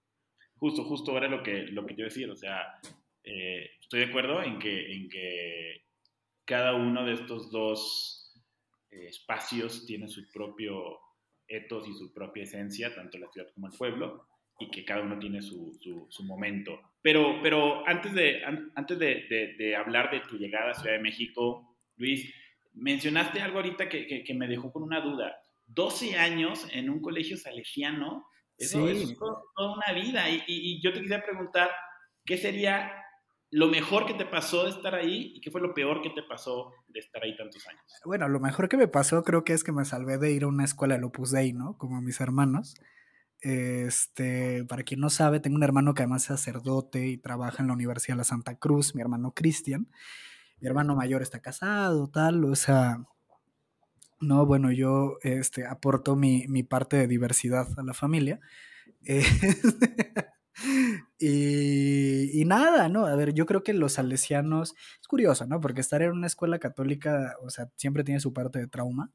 Justo, 0.58 0.84
justo 0.84 1.16
era 1.16 1.28
lo 1.28 1.42
que, 1.42 1.66
lo 1.66 1.84
que 1.84 1.94
yo 1.94 2.04
decía, 2.04 2.30
o 2.30 2.36
sea, 2.36 2.78
eh, 3.22 3.70
estoy 3.80 4.00
de 4.00 4.06
acuerdo 4.06 4.42
en 4.42 4.58
que, 4.58 4.92
en 4.92 5.08
que 5.08 5.84
cada 6.44 6.74
uno 6.74 7.04
de 7.04 7.14
estos 7.14 7.50
dos 7.50 8.42
eh, 8.90 9.06
espacios 9.08 9.86
tiene 9.86 10.08
su 10.08 10.30
propio 10.30 10.98
etos 11.46 11.88
y 11.88 11.92
su 11.94 12.12
propia 12.12 12.44
esencia, 12.44 12.94
tanto 12.94 13.18
la 13.18 13.30
ciudad 13.30 13.48
como 13.54 13.66
el 13.66 13.76
pueblo, 13.76 14.26
y 14.58 14.70
que 14.70 14.84
cada 14.84 15.02
uno 15.02 15.18
tiene 15.18 15.42
su, 15.42 15.76
su, 16.08 16.24
momento. 16.24 16.80
Pero, 17.02 17.40
pero 17.42 17.86
antes, 17.86 18.14
de, 18.14 18.42
antes 18.44 18.98
de, 18.98 19.54
de, 19.58 19.76
hablar 19.76 20.10
de 20.10 20.20
tu 20.20 20.36
llegada 20.38 20.70
a 20.70 20.74
Ciudad 20.74 20.96
de 20.96 21.02
México, 21.02 21.76
Luis, 21.96 22.32
mencionaste 22.72 23.40
algo 23.40 23.58
ahorita 23.58 23.88
que, 23.88 24.22
que, 24.24 24.34
me 24.34 24.48
dejó 24.48 24.72
con 24.72 24.82
una 24.82 25.00
duda. 25.00 25.36
12 25.66 26.16
años 26.16 26.68
en 26.72 26.88
un 26.88 27.00
colegio 27.00 27.36
salesiano, 27.36 28.26
eso 28.56 28.88
es 28.88 29.16
toda 29.18 29.74
una 29.74 29.92
vida. 29.94 30.28
Y, 30.30 30.36
y, 30.46 30.76
y 30.76 30.82
yo 30.82 30.92
te 30.92 31.00
quisiera 31.00 31.24
preguntar, 31.24 31.70
¿qué 32.24 32.36
sería 32.36 32.90
lo 33.50 33.68
mejor 33.68 34.04
que 34.04 34.14
te 34.14 34.26
pasó 34.26 34.64
de 34.64 34.70
estar 34.70 34.94
ahí 34.96 35.32
y 35.36 35.40
qué 35.40 35.50
fue 35.50 35.60
lo 35.60 35.74
peor 35.74 36.02
que 36.02 36.10
te 36.10 36.24
pasó 36.24 36.72
de 36.88 36.98
estar 36.98 37.22
ahí 37.22 37.36
tantos 37.36 37.66
años? 37.68 37.82
Bueno, 38.04 38.28
lo 38.28 38.40
mejor 38.40 38.68
que 38.68 38.76
me 38.76 38.88
pasó 38.88 39.22
creo 39.22 39.44
que 39.44 39.52
es 39.52 39.62
que 39.62 39.70
me 39.70 39.84
salvé 39.84 40.18
de 40.18 40.32
ir 40.32 40.42
a 40.42 40.48
una 40.48 40.64
escuela 40.64 40.98
de 40.98 41.04
Opus 41.04 41.30
Dei, 41.30 41.52
¿no? 41.52 41.78
Como 41.78 42.00
mis 42.00 42.20
hermanos. 42.20 42.74
Este, 43.40 44.64
para 44.64 44.82
quien 44.82 45.00
no 45.00 45.10
sabe, 45.10 45.38
tengo 45.38 45.56
un 45.56 45.62
hermano 45.62 45.94
que 45.94 46.02
además 46.02 46.22
es 46.22 46.28
sacerdote 46.28 47.06
y 47.06 47.18
trabaja 47.18 47.62
en 47.62 47.68
la 47.68 47.74
Universidad 47.74 48.14
de 48.14 48.18
la 48.18 48.24
Santa 48.24 48.58
Cruz, 48.58 48.94
mi 48.94 49.02
hermano 49.02 49.32
Cristian. 49.32 49.88
Mi 50.60 50.66
hermano 50.66 50.96
mayor 50.96 51.22
está 51.22 51.40
casado, 51.40 52.08
tal, 52.08 52.44
o 52.44 52.56
sea, 52.56 53.04
no, 54.20 54.46
bueno, 54.46 54.72
yo 54.72 55.18
este, 55.22 55.66
aporto 55.66 56.16
mi, 56.16 56.46
mi 56.48 56.62
parte 56.62 56.96
de 56.96 57.06
diversidad 57.06 57.68
a 57.76 57.82
la 57.82 57.94
familia. 57.94 58.40
Eh, 59.04 59.24
y, 61.18 62.44
nada, 62.46 62.88
¿no? 62.88 63.06
A 63.06 63.16
ver, 63.16 63.34
yo 63.34 63.46
creo 63.46 63.62
que 63.62 63.72
los 63.72 63.94
salesianos, 63.94 64.74
es 65.00 65.08
curioso, 65.08 65.46
¿no? 65.46 65.60
Porque 65.60 65.80
estar 65.80 66.02
en 66.02 66.12
una 66.12 66.26
escuela 66.26 66.58
católica, 66.58 67.36
o 67.42 67.50
sea, 67.50 67.68
siempre 67.76 68.04
tiene 68.04 68.20
su 68.20 68.32
parte 68.32 68.58
de 68.58 68.68
trauma. 68.68 69.10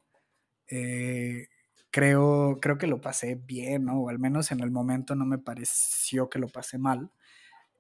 Eh, 0.68 1.48
creo, 1.92 2.60
creo 2.62 2.78
que 2.78 2.88
lo 2.88 3.02
pasé 3.02 3.36
bien, 3.36 3.86
¿no? 3.86 4.02
O 4.02 4.10
al 4.10 4.20
menos 4.20 4.52
en 4.52 4.62
el 4.62 4.72
momento 4.72 5.16
no 5.16 5.26
me 5.26 5.40
pareció 5.40 6.30
que 6.30 6.40
lo 6.40 6.48
pasé 6.50 6.78
mal. 6.78 7.12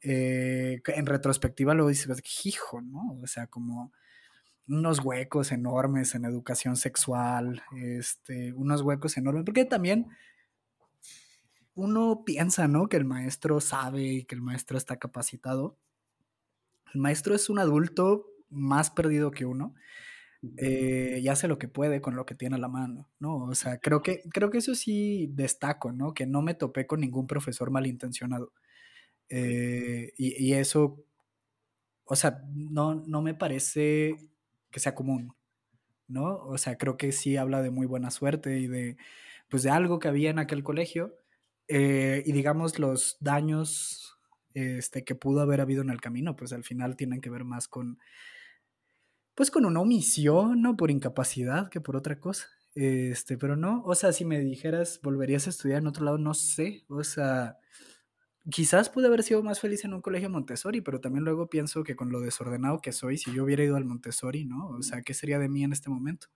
Eh, 0.01 0.81
en 0.88 1.05
retrospectiva 1.05 1.73
lo 1.73 1.88
dices, 1.88 2.21
hijo, 2.45 2.81
¿no? 2.81 3.17
O 3.21 3.27
sea, 3.27 3.47
como 3.47 3.91
unos 4.69 5.03
huecos 5.03 5.51
enormes 5.51 6.13
en 6.15 6.25
educación 6.25 6.75
sexual, 6.77 7.63
este, 7.75 8.53
unos 8.53 8.81
huecos 8.81 9.17
enormes, 9.17 9.43
porque 9.43 9.65
también 9.65 10.07
uno 11.73 12.23
piensa, 12.25 12.67
¿no? 12.67 12.88
Que 12.88 12.97
el 12.97 13.05
maestro 13.05 13.59
sabe 13.61 14.03
y 14.03 14.23
que 14.25 14.35
el 14.35 14.41
maestro 14.41 14.77
está 14.77 14.97
capacitado. 14.97 15.77
El 16.93 17.01
maestro 17.01 17.35
es 17.35 17.49
un 17.49 17.59
adulto 17.59 18.27
más 18.49 18.89
perdido 18.89 19.31
que 19.31 19.45
uno 19.45 19.75
eh, 20.57 21.19
y 21.21 21.27
hace 21.27 21.47
lo 21.47 21.57
que 21.57 21.67
puede 21.67 22.01
con 22.01 22.15
lo 22.15 22.25
que 22.25 22.35
tiene 22.35 22.55
a 22.55 22.59
la 22.59 22.67
mano, 22.67 23.09
¿no? 23.19 23.45
O 23.45 23.55
sea, 23.55 23.79
creo 23.79 24.01
que, 24.01 24.21
creo 24.31 24.49
que 24.49 24.59
eso 24.59 24.75
sí 24.75 25.29
destaco, 25.33 25.91
¿no? 25.91 26.13
Que 26.13 26.25
no 26.25 26.41
me 26.41 26.53
topé 26.53 26.88
con 26.88 27.01
ningún 27.01 27.27
profesor 27.27 27.71
malintencionado. 27.71 28.53
Eh, 29.29 30.13
y, 30.17 30.53
eso, 30.53 31.03
o 32.05 32.15
sea, 32.15 32.41
no, 32.53 32.95
no 32.95 33.21
me 33.21 33.35
parece 33.35 34.15
que 34.71 34.79
sea 34.79 34.95
común, 34.95 35.35
¿no? 36.07 36.38
O 36.45 36.57
sea, 36.57 36.77
creo 36.77 36.97
que 36.97 37.11
sí 37.11 37.38
habla 37.38 37.61
de 37.61 37.71
muy 37.71 37.88
buena 37.88 38.11
suerte 38.11 38.59
y 38.59 38.67
de, 38.67 38.97
pues, 39.49 39.63
de 39.63 39.69
algo 39.71 39.99
que 39.99 40.07
había 40.07 40.29
en 40.29 40.39
aquel 40.39 40.63
colegio 40.63 41.15
eh, 41.67 42.23
y 42.25 42.31
digamos 42.31 42.79
los 42.79 43.17
daños 43.19 44.17
este, 44.55 45.03
que 45.03 45.15
pudo 45.15 45.41
haber 45.41 45.61
habido 45.61 45.81
en 45.83 45.91
el 45.91 46.01
camino, 46.01 46.35
pues 46.35 46.51
al 46.53 46.63
final 46.63 46.95
tienen 46.95 47.21
que 47.21 47.29
ver 47.29 47.43
más 47.43 47.67
con, 47.67 47.99
pues 49.35 49.51
con 49.51 49.65
una 49.65 49.79
omisión, 49.79 50.61
¿no? 50.61 50.75
Por 50.75 50.91
incapacidad 50.91 51.69
que 51.69 51.79
por 51.81 51.95
otra 51.95 52.19
cosa. 52.19 52.47
Este, 52.75 53.38
pero 53.38 53.55
no, 53.55 53.83
o 53.85 53.95
sea, 53.95 54.11
si 54.13 54.25
me 54.25 54.39
dijeras, 54.39 54.99
¿volverías 55.03 55.47
a 55.47 55.51
estudiar 55.51 55.79
en 55.79 55.88
otro 55.88 56.05
lado? 56.05 56.17
No 56.17 56.33
sé, 56.33 56.85
o 56.89 57.03
sea, 57.03 57.57
quizás 58.50 58.89
pude 58.89 59.08
haber 59.08 59.24
sido 59.24 59.44
más 59.44 59.60
feliz 59.60 59.86
en 59.86 59.94
un 59.94 60.01
colegio 60.01 60.29
Montessori, 60.29 60.82
pero 60.82 61.00
también 61.00 61.24
luego 61.24 61.50
pienso 61.50 61.84
que 61.84 61.96
con 61.96 62.12
lo 62.12 62.22
desordenado 62.22 62.79
que 62.82 62.91
soy, 62.91 63.18
si 63.18 63.34
yo 63.34 63.44
hubiera 63.44 63.63
ido 63.63 63.75
al 63.75 63.86
Montessori, 63.86 64.46
¿no? 64.46 64.70
O 64.70 64.84
sea, 64.84 65.01
¿qué 65.01 65.13
sería 65.13 65.39
de 65.39 65.50
mí 65.50 65.63
en 65.63 65.74
este 65.74 65.89
momento? 65.89 66.27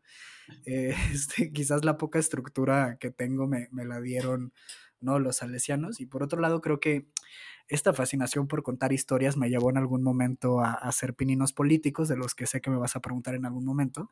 Eh, 0.66 0.94
este, 1.14 1.52
quizás 1.52 1.86
la 1.86 1.98
poca 1.98 2.20
estructura 2.20 2.98
que 3.00 3.12
tengo 3.12 3.48
me, 3.48 3.70
me 3.72 3.86
la 3.86 4.02
dieron 4.02 4.54
¿no? 5.04 5.20
Los 5.20 5.38
salesianos. 5.38 6.00
Y 6.00 6.06
por 6.06 6.24
otro 6.24 6.40
lado, 6.40 6.62
creo 6.62 6.80
que 6.80 7.08
esta 7.68 7.94
fascinación 7.94 8.48
por 8.48 8.64
contar 8.64 8.94
historias 8.94 9.38
me 9.38 9.50
llevó 9.50 9.70
en 9.70 9.78
algún 9.78 10.02
momento 10.02 10.62
a, 10.62 10.74
hacer 10.74 11.14
pininos 11.14 11.54
políticos, 11.54 12.08
de 12.08 12.18
los 12.18 12.34
que 12.34 12.48
sé 12.48 12.62
que 12.62 12.72
me 12.72 12.78
vas 12.78 12.96
a 12.96 13.02
preguntar 13.02 13.36
en 13.36 13.46
algún 13.46 13.66
momento. 13.66 14.10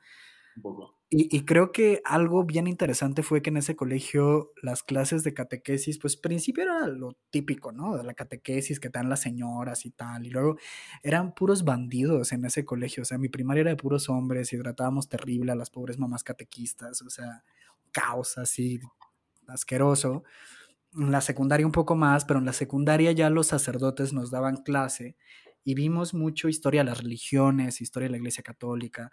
Y, 1.14 1.44
creo 1.44 1.74
que 1.74 2.02
algo 2.06 2.46
bien 2.46 2.68
interesante 2.68 3.22
fue 3.22 3.42
que 3.42 3.50
en 3.50 3.58
ese 3.58 3.76
colegio 3.76 4.54
las 4.62 4.82
clases 4.82 5.24
de 5.24 5.34
catequesis, 5.34 6.00
pues 6.00 6.16
principio 6.16 6.64
era 6.64 6.88
lo 6.88 7.18
típico, 7.32 7.74
¿no? 7.74 7.98
De 7.98 8.04
la 8.04 8.14
catequesis 8.14 8.80
que 8.80 8.88
dan 8.88 9.10
las 9.10 9.20
señoras 9.20 9.86
y 9.86 9.92
tal, 9.92 10.26
y 10.26 10.30
luego 10.30 10.56
eran 11.04 11.34
puros 11.34 11.66
bandidos 11.66 12.32
en 12.32 12.46
ese 12.46 12.64
colegio, 12.64 13.04
o 13.04 13.06
sea, 13.06 13.18
mi 13.18 13.28
primaria 13.28 13.62
era 13.62 13.72
de 13.72 13.76
puros 13.76 14.08
hombres 14.08 14.54
y 14.54 14.58
tratábamos 14.58 15.10
terrible 15.10 15.52
a 15.52 15.56
las 15.56 15.70
pobres 15.70 16.00
mamás 16.00 16.24
catequistas, 16.24 17.02
o 17.02 17.10
sea, 17.10 17.44
caos 17.92 18.38
así 18.38 18.80
asqueroso 19.48 20.24
en 20.96 21.12
la 21.12 21.22
secundaria 21.22 21.66
un 21.66 21.72
poco 21.72 21.96
más, 21.96 22.26
pero 22.26 22.40
en 22.40 22.46
la 22.46 22.54
secundaria 22.54 23.12
ya 23.12 23.30
los 23.30 23.48
sacerdotes 23.48 24.14
nos 24.14 24.32
daban 24.32 24.58
clase 24.58 25.16
y 25.64 25.76
vimos 25.76 26.14
mucho 26.14 26.50
historia 26.50 26.82
de 26.82 26.86
las 26.86 27.04
religiones, 27.04 27.82
historia 27.82 28.08
de 28.08 28.12
la 28.12 28.18
Iglesia 28.18 28.44
Católica, 28.44 29.12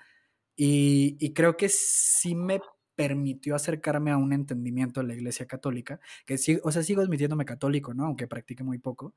y, 0.60 1.32
creo 1.34 1.56
que 1.56 1.68
sí 1.68 2.34
me 2.34 2.60
permitió 2.96 3.54
acercarme 3.54 4.10
a 4.10 4.16
un 4.16 4.32
entendimiento 4.32 5.00
de 5.00 5.06
la 5.06 5.14
Iglesia 5.14 5.46
Católica, 5.46 6.00
que 6.26 6.36
sí, 6.36 6.58
o 6.64 6.72
sea, 6.72 6.82
sigo 6.82 7.00
admitiéndome 7.00 7.44
católico, 7.44 7.94
¿no? 7.94 8.06
Aunque 8.06 8.26
practique 8.26 8.64
muy 8.64 8.78
poco, 8.78 9.14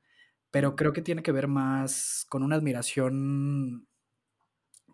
pero 0.52 0.76
creo 0.76 0.92
que 0.92 1.02
tiene 1.02 1.22
que 1.24 1.32
ver 1.32 1.48
más 1.48 2.26
con 2.28 2.44
una 2.44 2.54
admiración 2.54 3.88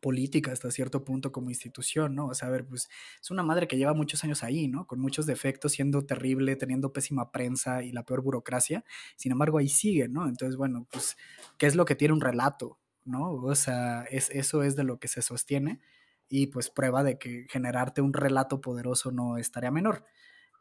política 0.00 0.50
hasta 0.52 0.70
cierto 0.70 1.04
punto 1.04 1.32
como 1.32 1.50
institución, 1.50 2.14
¿no? 2.14 2.28
O 2.28 2.34
sea, 2.34 2.48
a 2.48 2.50
ver, 2.50 2.66
pues 2.66 2.88
es 3.20 3.30
una 3.30 3.42
madre 3.42 3.68
que 3.68 3.76
lleva 3.76 3.92
muchos 3.92 4.24
años 4.24 4.42
ahí, 4.42 4.68
¿no? 4.68 4.86
Con 4.86 5.00
muchos 5.00 5.26
defectos, 5.26 5.72
siendo 5.72 6.06
terrible, 6.06 6.56
teniendo 6.56 6.94
pésima 6.94 7.30
prensa 7.30 7.82
y 7.82 7.92
la 7.92 8.04
peor 8.04 8.22
burocracia, 8.22 8.84
sin 9.16 9.32
embargo 9.32 9.58
ahí 9.58 9.68
sigue, 9.68 10.08
¿no? 10.08 10.26
Entonces, 10.26 10.56
bueno, 10.56 10.86
pues, 10.90 11.18
¿qué 11.58 11.66
es 11.66 11.74
lo 11.74 11.84
que 11.84 11.94
tiene 11.94 12.14
un 12.14 12.22
relato, 12.22 12.78
¿no? 13.04 13.32
O 13.32 13.54
sea, 13.54 14.04
es, 14.04 14.30
eso 14.30 14.62
es 14.62 14.76
de 14.76 14.84
lo 14.84 14.98
que 14.98 15.08
se 15.08 15.20
sostiene 15.20 15.80
y 16.28 16.48
pues 16.48 16.70
prueba 16.70 17.02
de 17.02 17.18
que 17.18 17.46
generarte 17.48 18.00
un 18.00 18.12
relato 18.12 18.60
poderoso 18.60 19.10
no 19.10 19.38
es 19.38 19.50
tarea 19.50 19.70
menor. 19.70 20.04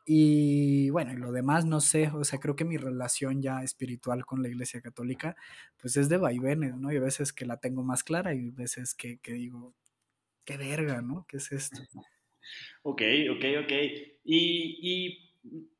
Y 0.09 0.89
bueno, 0.91 1.11
y 1.11 1.17
lo 1.17 1.33
demás 1.33 1.65
no 1.65 1.81
sé, 1.81 2.07
o 2.07 2.23
sea, 2.23 2.39
creo 2.39 2.55
que 2.55 2.63
mi 2.63 2.77
relación 2.77 3.41
ya 3.41 3.61
espiritual 3.61 4.25
con 4.25 4.41
la 4.41 4.47
Iglesia 4.47 4.79
Católica, 4.79 5.35
pues 5.81 5.97
es 5.97 6.07
de 6.07 6.15
vaivenes, 6.15 6.77
¿no? 6.77 6.93
Y 6.93 6.95
a 6.95 7.01
veces 7.01 7.33
que 7.33 7.45
la 7.45 7.57
tengo 7.57 7.83
más 7.83 8.05
clara 8.05 8.33
y 8.33 8.49
veces 8.51 8.95
que, 8.95 9.17
que 9.17 9.33
digo, 9.33 9.75
qué 10.45 10.55
verga, 10.55 11.01
¿no? 11.01 11.25
¿Qué 11.27 11.37
es 11.37 11.51
esto? 11.51 11.81
Ok, 12.81 13.01
ok, 13.29 13.43
ok. 13.63 13.73
Y, 14.23 14.79
y 14.81 15.33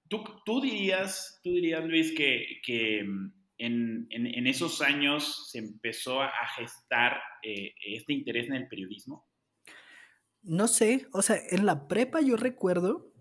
¿tú, 0.10 0.22
tú, 0.46 0.60
dirías, 0.60 1.39
tú 1.41 1.53
dirías, 1.53 1.86
Luis, 1.86 2.12
que, 2.12 2.60
que 2.62 3.06
mm, 3.06 3.34
en, 3.60 4.08
en, 4.10 4.27
en, 4.27 4.48
esos 4.48 4.82
años 4.82 5.50
se 5.50 5.60
empezó 5.60 6.22
a 6.22 6.29
gestar 6.58 7.22
eh, 7.41 7.74
este 7.86 8.12
interés 8.12 8.48
en 8.50 8.56
el 8.56 8.67
periodismo? 8.67 9.26
No 10.47 10.67
sé, 10.69 11.07
o 11.11 11.21
sea, 11.21 11.37
en 11.49 11.65
la 11.65 11.89
prepa 11.89 12.21
yo 12.21 12.37
recuerdo 12.37 13.11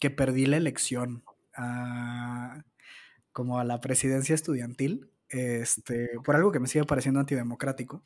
que 0.00 0.10
perdí 0.10 0.46
la 0.46 0.56
elección 0.58 1.24
a, 1.54 2.64
como 3.32 3.58
a 3.60 3.64
la 3.64 3.80
presidencia 3.80 4.34
estudiantil, 4.34 5.10
este, 5.28 6.10
por 6.24 6.36
algo 6.36 6.52
que 6.52 6.60
me 6.60 6.68
sigue 6.68 6.84
pareciendo 6.86 7.20
antidemocrático. 7.20 8.04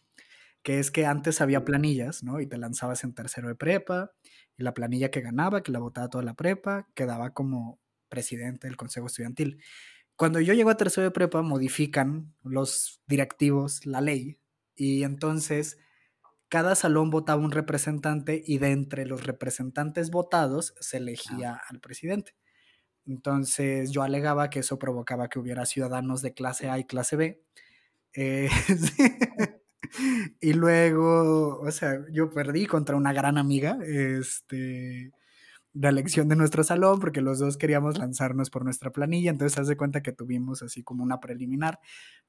que 0.62 0.80
es 0.80 0.90
que 0.90 1.06
antes 1.06 1.40
había 1.40 1.64
planillas, 1.64 2.22
¿no? 2.24 2.40
Y 2.40 2.46
te 2.48 2.58
lanzabas 2.58 3.04
en 3.04 3.14
tercero 3.14 3.48
de 3.48 3.54
prepa, 3.56 4.12
y 4.58 4.64
la 4.64 4.74
planilla 4.74 5.10
que 5.10 5.20
ganaba, 5.22 5.62
que 5.62 5.72
la 5.72 5.78
votaba 5.80 6.08
toda 6.10 6.24
la 6.24 6.34
prepa, 6.34 6.88
quedaba 6.94 7.32
como 7.34 7.80
presidente 8.08 8.66
del 8.68 8.76
consejo 8.76 9.06
estudiantil. 9.06 9.62
Cuando 10.16 10.40
yo 10.40 10.54
llego 10.54 10.70
a 10.70 10.76
tercero 10.76 11.04
de 11.06 11.12
prepa, 11.12 11.42
modifican 11.42 12.34
los 12.44 13.02
directivos 13.06 13.86
la 13.86 14.00
ley, 14.02 14.38
y 14.76 15.04
entonces 15.04 15.78
cada 16.50 16.74
salón 16.74 17.08
votaba 17.10 17.40
un 17.40 17.52
representante 17.52 18.42
y 18.44 18.58
de 18.58 18.72
entre 18.72 19.06
los 19.06 19.24
representantes 19.24 20.10
votados 20.10 20.74
se 20.80 20.98
elegía 20.98 21.58
al 21.68 21.80
presidente. 21.80 22.34
Entonces 23.06 23.92
yo 23.92 24.02
alegaba 24.02 24.50
que 24.50 24.58
eso 24.58 24.78
provocaba 24.78 25.28
que 25.28 25.38
hubiera 25.38 25.64
ciudadanos 25.64 26.20
de 26.20 26.34
clase 26.34 26.68
A 26.68 26.78
y 26.78 26.84
clase 26.84 27.16
B. 27.16 27.42
Eh, 28.14 28.50
y 30.40 30.52
luego, 30.52 31.60
o 31.60 31.70
sea, 31.70 32.04
yo 32.12 32.30
perdí 32.30 32.66
contra 32.66 32.96
una 32.96 33.12
gran 33.12 33.38
amiga, 33.38 33.78
este, 33.82 35.12
la 35.72 35.88
elección 35.88 36.28
de 36.28 36.36
nuestro 36.36 36.64
salón, 36.64 36.98
porque 36.98 37.20
los 37.20 37.38
dos 37.38 37.56
queríamos 37.56 37.98
lanzarnos 37.98 38.50
por 38.50 38.64
nuestra 38.64 38.90
planilla, 38.90 39.30
entonces 39.30 39.58
haz 39.58 39.68
de 39.68 39.76
cuenta 39.76 40.02
que 40.02 40.12
tuvimos 40.12 40.62
así 40.62 40.82
como 40.82 41.04
una 41.04 41.20
preliminar. 41.20 41.78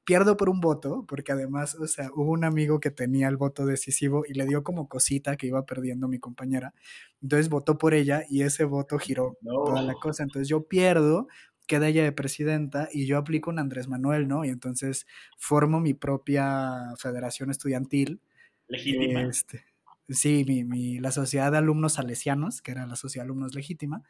Pierdo 0.04 0.38
por 0.38 0.50
un 0.50 0.62
voto, 0.62 1.06
porque 1.08 1.32
además, 1.32 1.76
o 1.76 1.88
sea, 1.88 2.10
hubo 2.14 2.32
un 2.32 2.44
amigo 2.44 2.80
que 2.80 2.92
tenía 2.92 3.28
el 3.28 3.38
voto 3.38 3.66
decisivo 3.66 4.24
y 4.28 4.34
le 4.34 4.46
dio 4.46 4.64
como 4.64 4.88
cosita 4.88 5.38
que 5.38 5.48
iba 5.48 5.66
perdiendo 5.66 6.08
mi 6.08 6.20
compañera, 6.20 6.74
entonces 7.22 7.50
votó 7.50 7.78
por 7.78 7.94
ella 7.94 8.24
y 8.30 8.44
ese 8.44 8.64
voto 8.64 9.00
giró 9.00 9.38
toda 9.44 9.82
la 9.82 9.94
cosa, 9.94 10.24
entonces 10.24 10.48
yo 10.48 10.68
pierdo, 10.68 11.28
queda 11.68 11.88
ella 11.88 12.04
de 12.04 12.12
presidenta 12.12 12.90
y 12.92 13.06
yo 13.08 13.18
aplico 13.18 13.50
un 13.50 13.60
Andrés 13.60 13.88
Manuel, 13.88 14.28
¿no? 14.28 14.46
Y 14.46 14.50
entonces 14.50 15.08
formo 15.38 15.80
mi 15.80 15.94
propia 15.94 16.94
federación 16.98 17.50
estudiantil. 17.50 18.22
Legítima. 18.68 19.24
Este, 19.24 19.64
sí, 20.10 20.44
mi, 20.66 21.00
la 21.00 21.12
sociedad 21.12 21.52
de 21.52 21.58
alumnos 21.58 21.94
salesianos, 21.94 22.62
que 22.62 22.72
era 22.72 22.86
la 22.88 22.96
sociedad 22.96 23.26
de 23.26 23.28
alumnos 23.28 23.56
legítima. 23.56 24.04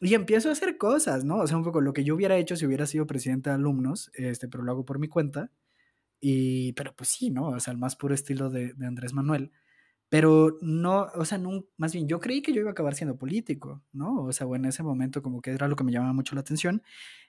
Y 0.00 0.14
empiezo 0.14 0.48
a 0.48 0.52
hacer 0.52 0.78
cosas, 0.78 1.24
¿no? 1.24 1.38
O 1.38 1.46
sea, 1.46 1.56
un 1.56 1.64
poco 1.64 1.80
lo 1.80 1.92
que 1.92 2.04
yo 2.04 2.14
hubiera 2.14 2.36
hecho 2.36 2.56
si 2.56 2.66
hubiera 2.66 2.86
sido 2.86 3.06
presidente 3.06 3.50
de 3.50 3.56
alumnos, 3.56 4.10
este, 4.14 4.48
pero 4.48 4.64
lo 4.64 4.72
hago 4.72 4.84
por 4.84 4.98
mi 4.98 5.08
cuenta. 5.08 5.50
Y, 6.20 6.72
pero 6.74 6.94
pues 6.94 7.10
sí, 7.10 7.30
¿no? 7.30 7.48
O 7.48 7.60
sea, 7.60 7.72
el 7.72 7.78
más 7.78 7.96
puro 7.96 8.14
estilo 8.14 8.50
de, 8.50 8.74
de 8.74 8.86
Andrés 8.86 9.12
Manuel. 9.12 9.52
Pero 10.08 10.58
no, 10.60 11.08
o 11.14 11.24
sea, 11.24 11.38
no, 11.38 11.64
más 11.78 11.94
bien 11.94 12.06
yo 12.06 12.20
creí 12.20 12.42
que 12.42 12.52
yo 12.52 12.60
iba 12.60 12.70
a 12.70 12.72
acabar 12.72 12.94
siendo 12.94 13.16
político, 13.16 13.82
¿no? 13.92 14.24
O 14.24 14.32
sea, 14.32 14.46
bueno, 14.46 14.66
en 14.66 14.70
ese 14.70 14.82
momento 14.82 15.22
como 15.22 15.40
que 15.40 15.52
era 15.52 15.68
lo 15.68 15.76
que 15.76 15.84
me 15.84 15.92
llamaba 15.92 16.12
mucho 16.12 16.34
la 16.34 16.42
atención. 16.42 16.82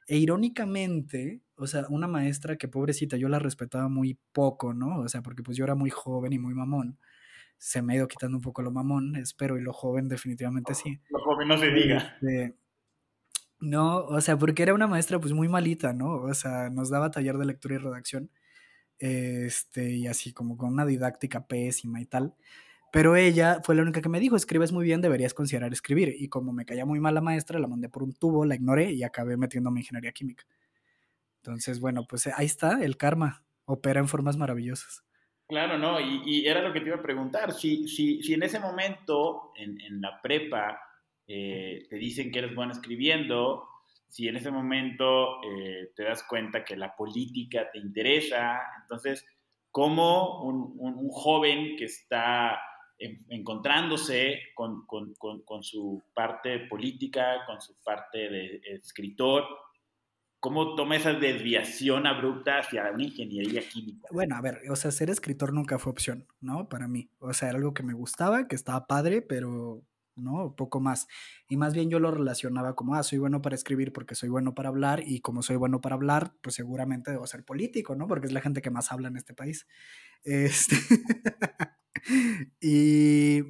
E 0.07 0.17
irónicamente, 0.17 1.41
o 1.55 1.67
sea, 1.67 1.85
una 1.89 2.07
maestra 2.07 2.57
que 2.57 2.67
pobrecita, 2.67 3.17
yo 3.17 3.29
la 3.29 3.39
respetaba 3.39 3.87
muy 3.89 4.19
poco, 4.33 4.73
¿no? 4.73 4.99
O 4.99 5.07
sea, 5.07 5.21
porque 5.23 5.43
pues 5.43 5.57
yo 5.57 5.63
era 5.63 5.75
muy 5.75 5.89
joven 5.91 6.33
y 6.33 6.39
muy 6.39 6.53
mamón 6.53 6.99
se 7.63 7.81
me 7.81 7.93
ha 7.93 7.95
ido 7.95 8.09
quitando 8.09 8.35
un 8.35 8.41
poco 8.41 8.61
lo 8.61 8.71
mamón, 8.71 9.15
espero, 9.15 9.57
y 9.57 9.61
lo 9.61 9.71
joven 9.71 10.09
definitivamente 10.09 10.73
sí. 10.73 10.99
Lo 11.09 11.19
joven 11.19 11.47
no 11.47 11.57
se 11.57 11.71
diga. 11.71 12.17
Este, 12.21 12.57
no, 13.61 13.99
o 13.99 14.19
sea, 14.19 14.37
porque 14.37 14.63
era 14.63 14.73
una 14.73 14.85
maestra 14.85 15.17
pues 15.17 15.31
muy 15.31 15.47
malita, 15.47 15.93
¿no? 15.93 16.15
O 16.23 16.33
sea, 16.33 16.69
nos 16.69 16.89
daba 16.89 17.09
taller 17.09 17.37
de 17.37 17.45
lectura 17.45 17.75
y 17.75 17.77
redacción, 17.77 18.29
este, 18.99 19.91
y 19.91 20.07
así 20.07 20.33
como 20.33 20.57
con 20.57 20.73
una 20.73 20.85
didáctica 20.85 21.47
pésima 21.47 22.01
y 22.01 22.05
tal. 22.05 22.35
Pero 22.91 23.15
ella 23.15 23.61
fue 23.63 23.75
la 23.75 23.83
única 23.83 24.01
que 24.01 24.09
me 24.09 24.19
dijo, 24.19 24.35
escribes 24.35 24.73
muy 24.73 24.83
bien, 24.83 24.99
deberías 24.99 25.33
considerar 25.33 25.71
escribir. 25.71 26.13
Y 26.19 26.27
como 26.27 26.51
me 26.51 26.65
caía 26.65 26.85
muy 26.85 26.99
mal 26.99 27.15
la 27.15 27.21
maestra, 27.21 27.59
la 27.59 27.69
mandé 27.69 27.87
por 27.87 28.03
un 28.03 28.11
tubo, 28.11 28.43
la 28.43 28.55
ignoré 28.55 28.91
y 28.91 29.03
acabé 29.03 29.37
metiéndome 29.37 29.79
en 29.79 29.83
ingeniería 29.83 30.11
química. 30.11 30.43
Entonces, 31.37 31.79
bueno, 31.79 32.05
pues 32.09 32.27
ahí 32.27 32.45
está, 32.45 32.83
el 32.83 32.97
karma 32.97 33.45
opera 33.63 34.01
en 34.01 34.09
formas 34.09 34.35
maravillosas. 34.35 35.05
Claro, 35.47 35.77
no, 35.77 35.99
y, 35.99 36.47
era 36.47 36.61
lo 36.61 36.73
que 36.73 36.79
te 36.79 36.87
iba 36.87 36.97
a 36.97 37.01
preguntar. 37.01 37.51
Si, 37.53 37.87
si, 37.87 38.23
si 38.23 38.33
en 38.33 38.43
ese 38.43 38.59
momento, 38.59 39.51
en, 39.55 39.79
en 39.81 40.01
la 40.01 40.21
prepa, 40.21 40.79
eh, 41.27 41.85
te 41.89 41.95
dicen 41.97 42.31
que 42.31 42.39
eres 42.39 42.55
bueno 42.55 42.73
escribiendo, 42.73 43.67
si 44.09 44.27
en 44.27 44.35
ese 44.35 44.51
momento 44.51 45.41
eh, 45.43 45.91
te 45.95 46.03
das 46.03 46.23
cuenta 46.23 46.63
que 46.63 46.75
la 46.75 46.95
política 46.95 47.69
te 47.71 47.79
interesa, 47.79 48.61
entonces, 48.81 49.25
¿cómo 49.71 50.43
un, 50.43 50.75
un, 50.77 51.09
joven 51.09 51.75
que 51.77 51.85
está 51.85 52.61
encontrándose 53.29 54.39
con, 54.53 54.85
con, 54.85 55.13
con, 55.15 55.63
su 55.63 56.01
parte 56.13 56.59
política, 56.67 57.43
con 57.45 57.59
su 57.59 57.75
parte 57.83 58.29
de 58.29 58.61
escritor, 58.65 59.45
¿Cómo 60.43 60.75
toma 60.75 60.97
esa 60.97 61.13
desviación 61.13 62.05
abrupta 62.05 62.59
hacia 62.59 62.91
una 62.91 63.05
ingeniería 63.05 63.61
química? 63.61 64.09
Bueno, 64.11 64.35
a 64.35 64.41
ver, 64.41 64.59
o 64.69 64.75
sea, 64.75 64.91
ser 64.91 65.09
escritor 65.09 65.53
nunca 65.53 65.79
fue 65.79 65.93
opción, 65.93 66.27
¿no? 66.41 66.67
Para 66.67 66.89
mí. 66.89 67.09
O 67.19 67.33
sea, 67.33 67.47
era 67.47 67.59
algo 67.59 67.73
que 67.73 67.81
me 67.81 67.93
gustaba, 67.93 68.45
que 68.45 68.55
estaba 68.57 68.85
padre, 68.85 69.21
pero 69.21 69.85
no, 70.17 70.53
poco 70.57 70.81
más. 70.81 71.07
Y 71.47 71.55
más 71.55 71.73
bien 71.73 71.89
yo 71.89 71.97
lo 71.99 72.11
relacionaba 72.11 72.75
como, 72.75 72.95
ah, 72.95 73.03
soy 73.03 73.19
bueno 73.19 73.41
para 73.41 73.55
escribir 73.55 73.93
porque 73.93 74.15
soy 74.15 74.27
bueno 74.27 74.53
para 74.53 74.67
hablar 74.67 75.01
y 75.05 75.21
como 75.21 75.43
soy 75.43 75.55
bueno 75.55 75.79
para 75.79 75.95
hablar, 75.95 76.33
pues 76.41 76.55
seguramente 76.55 77.11
debo 77.11 77.25
ser 77.25 77.45
político, 77.45 77.95
¿no? 77.95 78.09
Porque 78.09 78.27
es 78.27 78.33
la 78.33 78.41
gente 78.41 78.61
que 78.61 78.69
más 78.69 78.91
habla 78.91 79.07
en 79.07 79.15
este 79.15 79.33
país. 79.33 79.65
Este... 80.25 80.75
y 82.59 83.43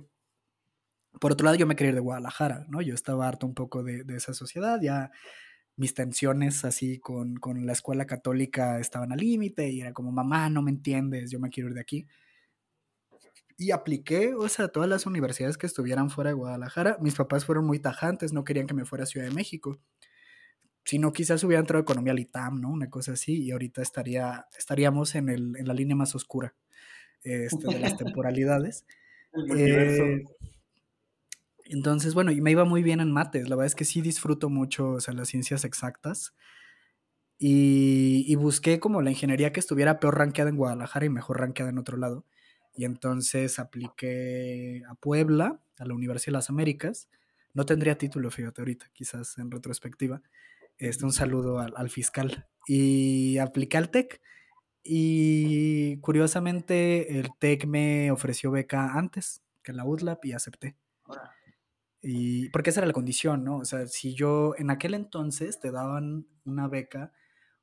por 1.20 1.32
otro 1.32 1.46
lado, 1.46 1.58
yo 1.58 1.66
me 1.66 1.76
quería 1.76 1.90
ir 1.90 1.96
de 1.96 2.02
Guadalajara, 2.02 2.68
¿no? 2.70 2.84
Yo 2.84 2.94
estaba 2.94 3.28
harto 3.28 3.48
un 3.48 3.56
poco 3.56 3.82
de, 3.82 4.04
de 4.04 4.16
esa 4.16 4.36
sociedad, 4.36 4.80
ya 4.80 5.10
mis 5.76 5.94
tensiones 5.94 6.66
así 6.66 7.00
con, 7.00 7.38
con 7.38 7.66
la 7.66 7.74
escuela 7.74 8.06
católica 8.06 8.80
estaban 8.80 9.12
al 9.12 9.20
límite 9.20 9.70
y 9.70 9.82
era 9.82 9.94
como, 9.94 10.12
mamá, 10.12 10.50
no 10.50 10.62
me 10.62 10.72
entiendes, 10.72 11.32
yo 11.32 11.40
me 11.40 11.50
quiero 11.50 11.70
ir 11.70 11.76
de 11.76 11.82
aquí. 11.82 12.08
Y 13.58 13.72
apliqué, 13.72 14.34
o 14.34 14.48
sea, 14.50 14.68
todas 14.68 14.90
las 14.90 15.06
universidades 15.06 15.58
que 15.58 15.68
estuvieran 15.68 16.10
fuera 16.10 16.32
de 16.32 16.36
Guadalajara. 16.36 16.98
Mis 17.02 17.16
papás 17.16 17.46
fueron 17.46 17.66
muy 17.66 17.80
tajantes, 17.80 18.34
no 18.34 18.44
querían 18.44 18.68
que 18.68 18.74
me 18.74 18.86
fuera 18.86 19.04
a 19.04 19.08
Ciudad 19.08 19.28
de 19.28 19.34
México. 19.34 19.80
Si 20.86 21.00
no, 21.00 21.14
quizás 21.14 21.44
hubiera 21.44 21.62
entrado 21.62 21.80
a 21.80 21.84
Economía 21.84 22.12
al 22.12 22.20
ITAM, 22.20 22.60
¿no? 22.60 22.70
Una 22.70 22.90
cosa 22.90 23.14
así, 23.14 23.44
y 23.44 23.52
ahorita 23.52 23.82
estaría, 23.82 24.48
estaríamos 24.58 25.16
en, 25.16 25.30
el, 25.30 25.56
en 25.56 25.68
la 25.68 25.74
línea 25.74 25.96
más 25.96 26.14
oscura 26.16 26.56
este, 27.24 27.68
de 27.68 27.80
las 27.80 27.96
temporalidades. 27.98 28.86
eh, 29.56 30.24
entonces, 31.74 32.14
bueno, 32.14 32.32
y 32.32 32.40
me 32.40 32.52
iba 32.52 32.66
muy 32.66 32.84
bien 32.84 33.00
en 33.00 33.12
mates. 33.12 33.50
La 33.50 33.56
verdad 33.56 33.66
es 33.66 33.76
que 33.76 33.84
sí 33.84 34.02
disfruto 34.02 34.50
mucho, 34.50 34.92
o 34.92 35.00
sea, 35.00 35.14
las 35.16 35.30
ciencias 35.30 35.66
exactas. 35.66 36.36
Y, 37.40 38.36
busqué 38.36 38.80
como 38.80 39.02
la 39.02 39.10
ingeniería 39.10 39.52
que 39.52 39.60
estuviera 39.60 40.00
peor 40.00 40.18
rankeada 40.18 40.50
en 40.52 40.56
Guadalajara 40.56 41.06
y 41.06 41.10
mejor 41.10 41.40
rankeada 41.40 41.72
en 41.72 41.80
otro 41.80 41.98
lado. 41.98 42.26
Y 42.76 42.86
entonces 42.86 43.58
apliqué 43.60 44.84
a 44.88 44.96
Puebla, 44.96 45.62
a 45.80 45.86
la 45.86 45.96
Universidad 45.96 46.34
de 46.34 46.38
las 46.38 46.50
Américas. 46.50 47.10
No 47.54 47.66
tendría 47.66 47.98
título, 47.98 48.30
fíjate, 48.30 48.62
ahorita, 48.62 48.90
quizás 48.94 49.38
en 49.40 49.50
retrospectiva. 49.50 50.22
Este, 50.78 51.06
un 51.06 51.12
saludo 51.12 51.60
al, 51.60 51.74
al 51.76 51.90
fiscal. 51.90 52.48
Y 52.68 53.40
apliqué 53.40 53.78
al 53.78 53.90
TEC. 53.90 54.22
Y 54.84 55.98
curiosamente, 55.98 57.20
el 57.20 57.30
TEC 57.40 57.66
me 57.66 58.12
ofreció 58.12 58.52
beca 58.52 58.94
antes 58.94 59.42
que 59.64 59.74
la 59.74 59.86
UTLAP 59.86 60.26
y 60.26 60.34
acepté. 60.34 60.76
Y 62.06 62.50
porque 62.50 62.70
esa 62.70 62.82
era 62.82 62.88
la 62.88 62.94
condición, 62.94 63.46
¿no? 63.46 63.58
O 63.60 63.66
sea, 63.66 63.88
si 63.88 64.14
yo 64.14 64.56
en 64.58 64.70
aquel 64.70 64.94
entonces 64.94 65.62
te 65.62 65.72
daban 65.72 66.28
una 66.44 66.68
beca 66.68 67.14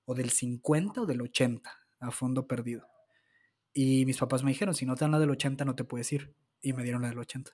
o 0.07 0.15
del 0.15 0.31
50 0.31 1.03
o 1.03 1.07
del 1.07 1.21
80 1.21 1.71
a 2.01 2.11
fondo 2.11 2.49
perdido. 2.49 2.89
Y 3.75 4.07
mis 4.07 4.17
papás 4.17 4.43
me 4.43 4.51
dijeron, 4.51 4.75
si 4.75 4.87
no 4.87 4.95
te 4.95 5.05
dan 5.05 5.13
la 5.13 5.19
del 5.19 5.31
80 5.31 5.65
no 5.67 5.77
te 5.77 5.85
puedes 5.85 6.11
ir. 6.13 6.35
Y 6.63 6.73
me 6.73 6.83
dieron 6.83 7.03
la 7.03 7.09
del 7.09 7.19
80. 7.19 7.53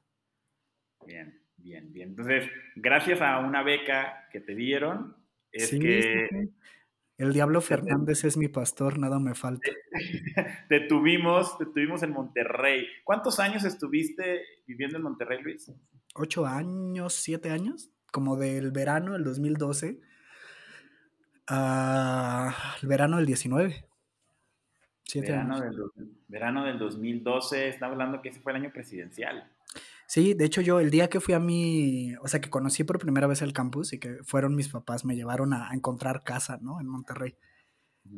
Bien, 1.04 1.42
bien, 1.56 1.92
bien. 1.92 2.10
Entonces, 2.10 2.48
gracias 2.76 3.20
a 3.20 3.40
una 3.40 3.64
beca 3.64 4.28
que 4.30 4.40
te 4.40 4.54
dieron, 4.54 5.16
es 5.50 5.70
que... 5.70 6.28
El 7.18 7.32
Diablo 7.32 7.62
Fernández 7.62 8.24
es 8.24 8.36
mi 8.36 8.48
pastor, 8.48 8.98
nada 8.98 9.18
me 9.18 9.34
falta. 9.34 9.70
te 10.68 10.80
tuvimos, 10.80 11.56
te 11.56 11.64
tuvimos 11.64 12.02
en 12.02 12.12
Monterrey. 12.12 12.86
¿Cuántos 13.04 13.40
años 13.40 13.64
estuviste 13.64 14.42
viviendo 14.66 14.98
en 14.98 15.02
Monterrey, 15.02 15.40
Luis? 15.42 15.72
Ocho 16.16 16.46
años, 16.46 17.14
siete 17.14 17.50
años, 17.50 17.90
como 18.12 18.36
del 18.36 18.70
verano 18.70 19.12
del 19.12 19.24
2012 19.24 20.00
al 21.46 22.54
verano 22.82 23.16
del 23.16 23.26
19. 23.26 23.84
Siete 25.04 25.30
verano, 25.30 25.56
años. 25.56 25.76
Del, 25.94 26.10
verano 26.28 26.64
del 26.64 26.78
2012, 26.78 27.68
está 27.68 27.86
hablando 27.86 28.20
que 28.20 28.30
ese 28.30 28.40
fue 28.40 28.52
el 28.52 28.62
año 28.62 28.72
presidencial. 28.72 29.50
Sí, 30.08 30.34
de 30.34 30.44
hecho 30.44 30.60
yo 30.60 30.78
el 30.78 30.90
día 30.90 31.08
que 31.08 31.20
fui 31.20 31.34
a 31.34 31.40
mi, 31.40 32.14
o 32.22 32.28
sea, 32.28 32.40
que 32.40 32.50
conocí 32.50 32.84
por 32.84 32.98
primera 32.98 33.26
vez 33.26 33.42
el 33.42 33.52
campus 33.52 33.92
y 33.92 33.98
que 33.98 34.18
fueron 34.22 34.54
mis 34.54 34.68
papás, 34.68 35.04
me 35.04 35.16
llevaron 35.16 35.52
a, 35.52 35.70
encontrar 35.72 36.22
casa, 36.22 36.58
¿no? 36.60 36.80
En 36.80 36.86
Monterrey. 36.86 37.36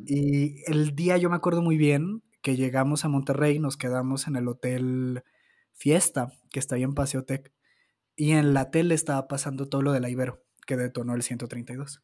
Y 0.05 0.63
el 0.71 0.95
día 0.95 1.17
yo 1.17 1.29
me 1.29 1.35
acuerdo 1.35 1.63
muy 1.63 1.77
bien 1.77 2.21
que 2.41 2.55
llegamos 2.55 3.05
a 3.05 3.09
Monterrey, 3.09 3.59
nos 3.59 3.75
quedamos 3.75 4.27
en 4.27 4.35
el 4.35 4.47
hotel 4.47 5.23
Fiesta, 5.73 6.31
que 6.51 6.59
está 6.59 6.75
ahí 6.75 6.83
en 6.83 6.93
Paseo 6.93 7.23
Tech. 7.23 7.51
Y 8.19 8.33
en 8.33 8.53
la 8.53 8.69
tele 8.69 8.95
estaba 8.95 9.29
pasando 9.29 9.69
todo 9.69 9.81
lo 9.81 9.93
de 9.93 10.01
la 10.01 10.09
Ibero, 10.09 10.43
que 10.67 10.75
detonó 10.75 11.15
el 11.15 11.23
132. 11.23 12.03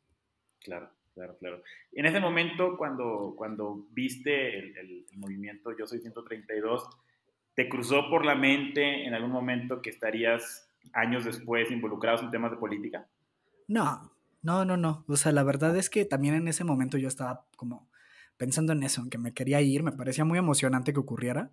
Claro, 0.64 0.90
claro, 1.14 1.38
claro. 1.38 1.62
En 1.92 2.06
ese 2.06 2.22
momento, 2.22 2.78
cuando, 2.78 3.34
cuando 3.36 3.86
viste 3.92 4.60
el, 4.60 5.06
movimiento 5.18 5.78
Yo 5.78 5.86
Soy 5.86 6.00
132, 6.00 6.88
¿te 7.54 7.68
cruzó 7.68 8.10
por 8.10 8.24
la 8.24 8.34
mente 8.34 9.06
en 9.06 9.14
algún 9.14 9.32
momento 9.32 9.82
que 9.82 9.90
estarías 9.90 10.72
años 10.94 11.26
después 11.26 11.70
involucrados 11.70 12.22
en 12.22 12.32
temas 12.32 12.52
de 12.52 12.58
política? 12.60 13.10
No, 13.68 14.14
no, 14.42 14.64
no, 14.64 14.78
no. 14.78 15.04
O 15.10 15.18
sea, 15.18 15.34
la 15.34 15.44
verdad 15.44 15.76
es 15.76 15.90
que 15.90 16.06
también 16.06 16.36
en 16.36 16.48
ese 16.48 16.64
momento 16.64 16.98
yo 16.98 17.10
estaba 17.10 17.46
como 17.58 17.90
pensando 18.38 18.72
en 18.72 18.84
eso, 18.84 19.02
en 19.02 19.10
que 19.10 19.18
me 19.18 19.34
quería 19.34 19.60
ir, 19.60 19.84
me 19.84 19.92
parecía 19.92 20.24
muy 20.24 20.40
emocionante 20.40 20.94
que 20.94 21.00
ocurriera. 21.02 21.52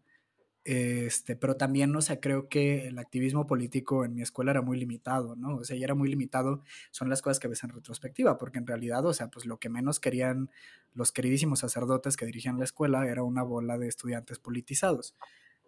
Este, 0.65 1.35
pero 1.35 1.57
también, 1.57 1.95
o 1.97 2.01
sea, 2.01 2.21
creo 2.21 2.49
que 2.49 2.87
el 2.87 2.99
activismo 2.99 3.47
político 3.49 4.05
en 4.05 4.15
mi 4.15 4.23
escuela 4.23 4.53
era 4.53 4.63
muy 4.63 4.79
limitado, 4.79 5.35
¿no? 5.35 5.57
O 5.57 5.65
sea, 5.65 5.77
ya 5.77 5.85
era 5.85 5.95
muy 5.95 6.09
limitado, 6.09 6.63
son 6.93 7.09
las 7.09 7.21
cosas 7.21 7.41
que 7.41 7.49
ves 7.49 7.65
en 7.65 7.71
retrospectiva, 7.71 8.39
porque 8.39 8.59
en 8.59 8.67
realidad, 8.67 9.05
o 9.05 9.13
sea, 9.13 9.29
pues 9.29 9.45
lo 9.45 9.59
que 9.59 9.69
menos 9.69 9.99
querían 9.99 10.51
los 10.95 11.11
queridísimos 11.11 11.61
sacerdotes 11.61 12.17
que 12.17 12.27
dirigían 12.27 12.59
la 12.59 12.65
escuela 12.65 13.07
era 13.09 13.25
una 13.25 13.43
bola 13.43 13.77
de 13.77 13.89
estudiantes 13.89 14.39
politizados. 14.39 15.17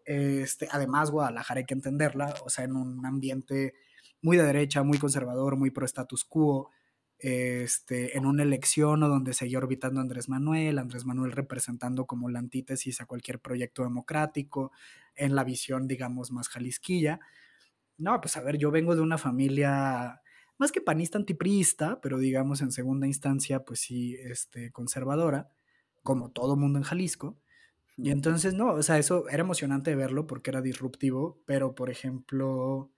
Este, 0.05 0.69
además, 0.71 1.11
Guadalajara 1.11 1.61
hay 1.61 1.67
que 1.67 1.75
entenderla, 1.75 2.35
o 2.45 2.51
sea, 2.51 2.65
en 2.65 2.77
un 2.77 3.05
ambiente 3.05 3.75
muy 4.23 4.37
de 4.37 4.45
derecha, 4.45 4.83
muy 4.85 4.99
conservador, 4.99 5.57
muy 5.57 5.71
pro 5.71 5.87
status 5.87 6.25
quo, 6.25 6.71
este, 7.27 8.19
en 8.19 8.27
una 8.27 8.43
elección 8.43 9.03
o 9.03 9.09
donde 9.09 9.33
seguía 9.33 9.57
orbitando 9.57 9.99
Andrés 9.99 10.29
Manuel, 10.29 10.79
Andrés 10.79 11.07
Manuel 11.07 11.33
representando 11.33 12.05
como 12.05 12.29
la 12.29 12.39
antítesis 12.39 13.01
a 13.01 13.07
cualquier 13.07 13.41
proyecto 13.41 13.83
democrático, 13.83 14.73
en 15.17 15.35
la 15.35 15.43
visión, 15.43 15.89
digamos, 15.89 16.31
más 16.33 16.51
jalisquilla. 16.51 17.21
No, 17.97 18.21
pues 18.21 18.37
a 18.37 18.43
ver, 18.43 18.59
yo 18.59 18.71
vengo 18.71 18.95
de 18.95 19.01
una 19.01 19.17
familia 19.17 20.21
más 20.59 20.71
que 20.71 20.83
panista 20.83 21.17
antiprista, 21.17 21.99
pero 22.03 22.19
digamos 22.19 22.61
en 22.61 22.73
segunda 22.73 23.07
instancia, 23.07 23.65
pues 23.65 23.81
sí, 23.81 24.17
este, 24.17 24.71
conservadora, 24.71 25.49
como 26.03 26.31
todo 26.31 26.57
mundo 26.57 26.79
en 26.79 26.85
Jalisco. 26.85 27.39
Y 27.97 28.11
entonces, 28.11 28.53
no, 28.53 28.75
o 28.75 28.83
sea, 28.83 28.99
eso 28.99 29.31
era 29.31 29.45
emocionante 29.45 29.95
verlo 29.95 30.27
porque 30.27 30.51
era 30.51 30.61
disruptivo, 30.61 31.41
pero 31.47 31.75
por 31.75 31.89
ejemplo, 31.89 32.91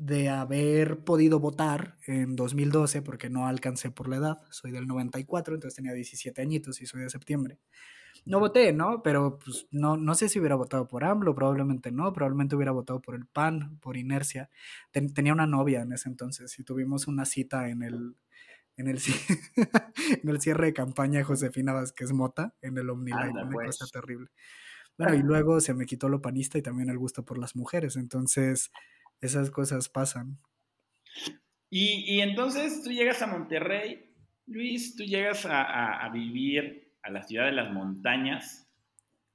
de 0.00 0.30
haber 0.30 1.04
podido 1.04 1.40
votar 1.40 1.98
en 2.06 2.34
2012, 2.34 3.02
porque 3.02 3.28
no 3.28 3.46
alcancé 3.46 3.90
por 3.90 4.08
la 4.08 4.16
edad, 4.16 4.40
soy 4.50 4.70
del 4.70 4.86
94, 4.86 5.54
entonces 5.54 5.76
tenía 5.76 5.92
17 5.92 6.40
añitos 6.40 6.80
y 6.80 6.86
soy 6.86 7.02
de 7.02 7.10
septiembre. 7.10 7.58
No 8.24 8.40
voté, 8.40 8.72
¿no? 8.72 9.02
Pero 9.02 9.38
pues 9.38 9.66
no, 9.70 9.98
no 9.98 10.14
sé 10.14 10.30
si 10.30 10.38
hubiera 10.38 10.54
votado 10.54 10.88
por 10.88 11.04
AMLO, 11.04 11.34
probablemente 11.34 11.92
no, 11.92 12.14
probablemente 12.14 12.56
hubiera 12.56 12.72
votado 12.72 13.02
por 13.02 13.14
el 13.14 13.26
PAN, 13.26 13.78
por 13.80 13.98
inercia. 13.98 14.48
tenía 14.90 15.34
una 15.34 15.46
novia 15.46 15.82
en 15.82 15.92
ese 15.92 16.08
entonces 16.08 16.58
y 16.58 16.64
tuvimos 16.64 17.06
una 17.06 17.26
cita 17.26 17.68
en 17.68 17.82
el, 17.82 18.16
en 18.78 18.88
el, 18.88 18.98
en 20.22 20.28
el 20.28 20.40
cierre 20.40 20.66
de 20.66 20.72
campaña 20.72 21.18
de 21.18 21.24
Josefina 21.24 21.74
Vázquez 21.74 22.12
Mota, 22.12 22.54
en 22.62 22.78
el 22.78 22.88
OmniLife, 22.88 23.30
una 23.32 23.66
cosa 23.66 23.84
pues. 23.84 23.92
terrible. 23.92 24.30
Bueno, 24.96 25.14
y 25.14 25.22
luego 25.22 25.60
se 25.60 25.74
me 25.74 25.84
quitó 25.84 26.08
lo 26.08 26.22
panista 26.22 26.56
y 26.56 26.62
también 26.62 26.88
el 26.88 26.98
gusto 26.98 27.22
por 27.22 27.38
las 27.38 27.54
mujeres, 27.54 27.96
entonces 27.96 28.70
esas 29.20 29.50
cosas 29.50 29.88
pasan. 29.88 30.38
Y, 31.68 32.20
entonces 32.20 32.82
tú 32.82 32.90
llegas 32.90 33.22
a 33.22 33.28
Monterrey, 33.28 34.12
Luis, 34.46 34.96
tú 34.96 35.04
llegas 35.04 35.46
a, 35.48 36.08
vivir 36.12 36.94
a 37.02 37.10
la 37.10 37.22
ciudad 37.22 37.46
de 37.46 37.52
las 37.52 37.72
montañas, 37.72 38.68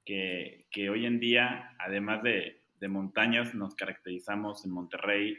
que, 0.04 0.66
hoy 0.90 1.06
en 1.06 1.18
día, 1.18 1.74
además 1.78 2.22
de, 2.22 2.62
montañas, 2.88 3.54
nos 3.54 3.74
caracterizamos 3.74 4.64
en 4.64 4.70
Monterrey 4.70 5.38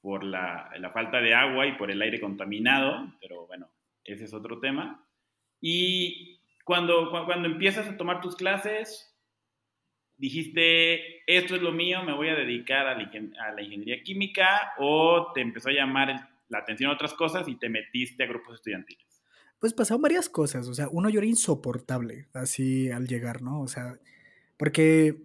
por 0.00 0.24
la, 0.24 0.70
falta 0.92 1.20
de 1.20 1.34
agua 1.34 1.66
y 1.66 1.76
por 1.76 1.90
el 1.90 2.00
aire 2.00 2.18
contaminado, 2.18 3.14
pero 3.20 3.46
bueno, 3.46 3.68
ese 4.04 4.24
es 4.24 4.32
otro 4.32 4.58
tema. 4.58 5.06
Y 5.60 6.40
cuando, 6.64 7.10
cuando 7.26 7.46
empiezas 7.46 7.86
a 7.88 7.96
tomar 7.96 8.20
tus 8.20 8.36
clases, 8.36 9.11
dijiste, 10.22 11.24
esto 11.26 11.56
es 11.56 11.62
lo 11.62 11.72
mío, 11.72 12.04
me 12.04 12.14
voy 12.14 12.28
a 12.28 12.36
dedicar 12.36 12.86
a 12.86 12.94
la, 12.94 13.62
ingeniería 13.62 14.04
química 14.04 14.72
o 14.78 15.32
te 15.34 15.40
empezó 15.40 15.68
a 15.68 15.72
llamar 15.72 16.30
la 16.48 16.58
atención 16.58 16.92
a 16.92 16.94
otras 16.94 17.12
cosas 17.12 17.48
y 17.48 17.56
te 17.56 17.68
metiste 17.68 18.22
a 18.22 18.28
grupos 18.28 18.54
estudiantiles? 18.54 19.04
Pues 19.58 19.74
pasaron 19.74 20.00
varias 20.00 20.28
cosas, 20.28 20.68
o 20.68 20.74
sea, 20.74 20.86
uno 20.92 21.10
yo 21.10 21.18
era 21.18 21.26
insoportable 21.26 22.28
así 22.34 22.88
al 22.88 23.08
llegar, 23.08 23.42
¿no? 23.42 23.62
O 23.62 23.66
sea, 23.66 23.98
porque 24.56 25.16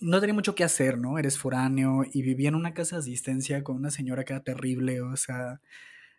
no 0.00 0.18
tenía 0.18 0.34
mucho 0.34 0.56
que 0.56 0.64
hacer, 0.64 0.98
¿no? 0.98 1.16
Eres 1.16 1.38
foráneo 1.38 2.02
y 2.12 2.22
vivía 2.22 2.48
en 2.48 2.56
una 2.56 2.74
casa 2.74 2.96
de 2.96 3.02
asistencia 3.02 3.62
con 3.62 3.76
una 3.76 3.92
señora 3.92 4.24
que 4.24 4.32
era 4.32 4.42
terrible, 4.42 5.00
o 5.00 5.16
sea, 5.16 5.60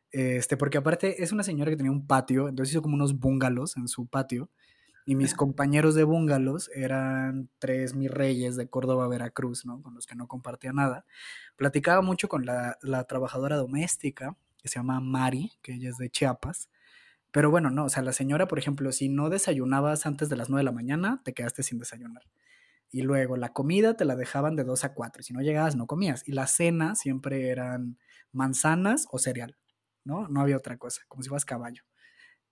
este, 0.09 0.55
porque 0.55 0.77
aparte 0.77 1.21
es 1.21 1.33
una 1.33 1.43
señora 1.43 1.69
que 1.69 1.77
tenía 1.77 1.91
un 1.91 2.07
patio, 2.07 2.47
entonces 2.47 2.71
hizo 2.71 2.81
como 2.81 2.95
unos 2.95 3.19
bungalows 3.19 3.75
en 3.75 3.89
su 3.89 4.07
patio 4.07 4.49
y 5.05 5.15
mis 5.15 5.33
compañeros 5.33 5.95
de 5.95 6.03
búngalos 6.03 6.69
eran 6.73 7.49
tres 7.59 7.95
mis 7.95 8.11
reyes 8.11 8.55
de 8.55 8.69
Córdoba, 8.69 9.07
Veracruz, 9.07 9.65
¿no? 9.65 9.81
Con 9.81 9.95
los 9.95 10.05
que 10.05 10.15
no 10.15 10.27
compartía 10.27 10.73
nada. 10.73 11.05
Platicaba 11.55 12.01
mucho 12.01 12.27
con 12.27 12.45
la, 12.45 12.77
la 12.81 13.03
trabajadora 13.05 13.57
doméstica, 13.57 14.37
que 14.61 14.67
se 14.69 14.75
llama 14.75 14.99
Mari, 14.99 15.51
que 15.61 15.73
ella 15.73 15.89
es 15.89 15.97
de 15.97 16.09
Chiapas. 16.09 16.69
Pero 17.31 17.49
bueno, 17.49 17.71
no, 17.71 17.85
o 17.85 17.89
sea, 17.89 18.03
la 18.03 18.13
señora, 18.13 18.47
por 18.47 18.59
ejemplo, 18.59 18.91
si 18.91 19.09
no 19.09 19.29
desayunabas 19.29 20.05
antes 20.05 20.29
de 20.29 20.35
las 20.35 20.49
9 20.49 20.61
de 20.61 20.65
la 20.65 20.71
mañana, 20.71 21.21
te 21.23 21.33
quedaste 21.33 21.63
sin 21.63 21.79
desayunar. 21.79 22.23
Y 22.91 23.03
luego 23.03 23.37
la 23.37 23.53
comida 23.53 23.95
te 23.95 24.05
la 24.05 24.15
dejaban 24.17 24.55
de 24.57 24.65
2 24.65 24.83
a 24.83 24.93
4. 24.93 25.23
Si 25.23 25.33
no 25.33 25.41
llegabas, 25.41 25.75
no 25.75 25.87
comías. 25.87 26.27
Y 26.27 26.33
la 26.33 26.47
cena 26.47 26.95
siempre 26.95 27.49
eran 27.49 27.97
manzanas 28.33 29.07
o 29.11 29.17
cereal, 29.17 29.57
¿no? 30.03 30.27
No 30.27 30.41
había 30.41 30.57
otra 30.57 30.77
cosa, 30.77 31.03
como 31.07 31.23
si 31.23 31.29
fueras 31.29 31.45
caballo. 31.45 31.83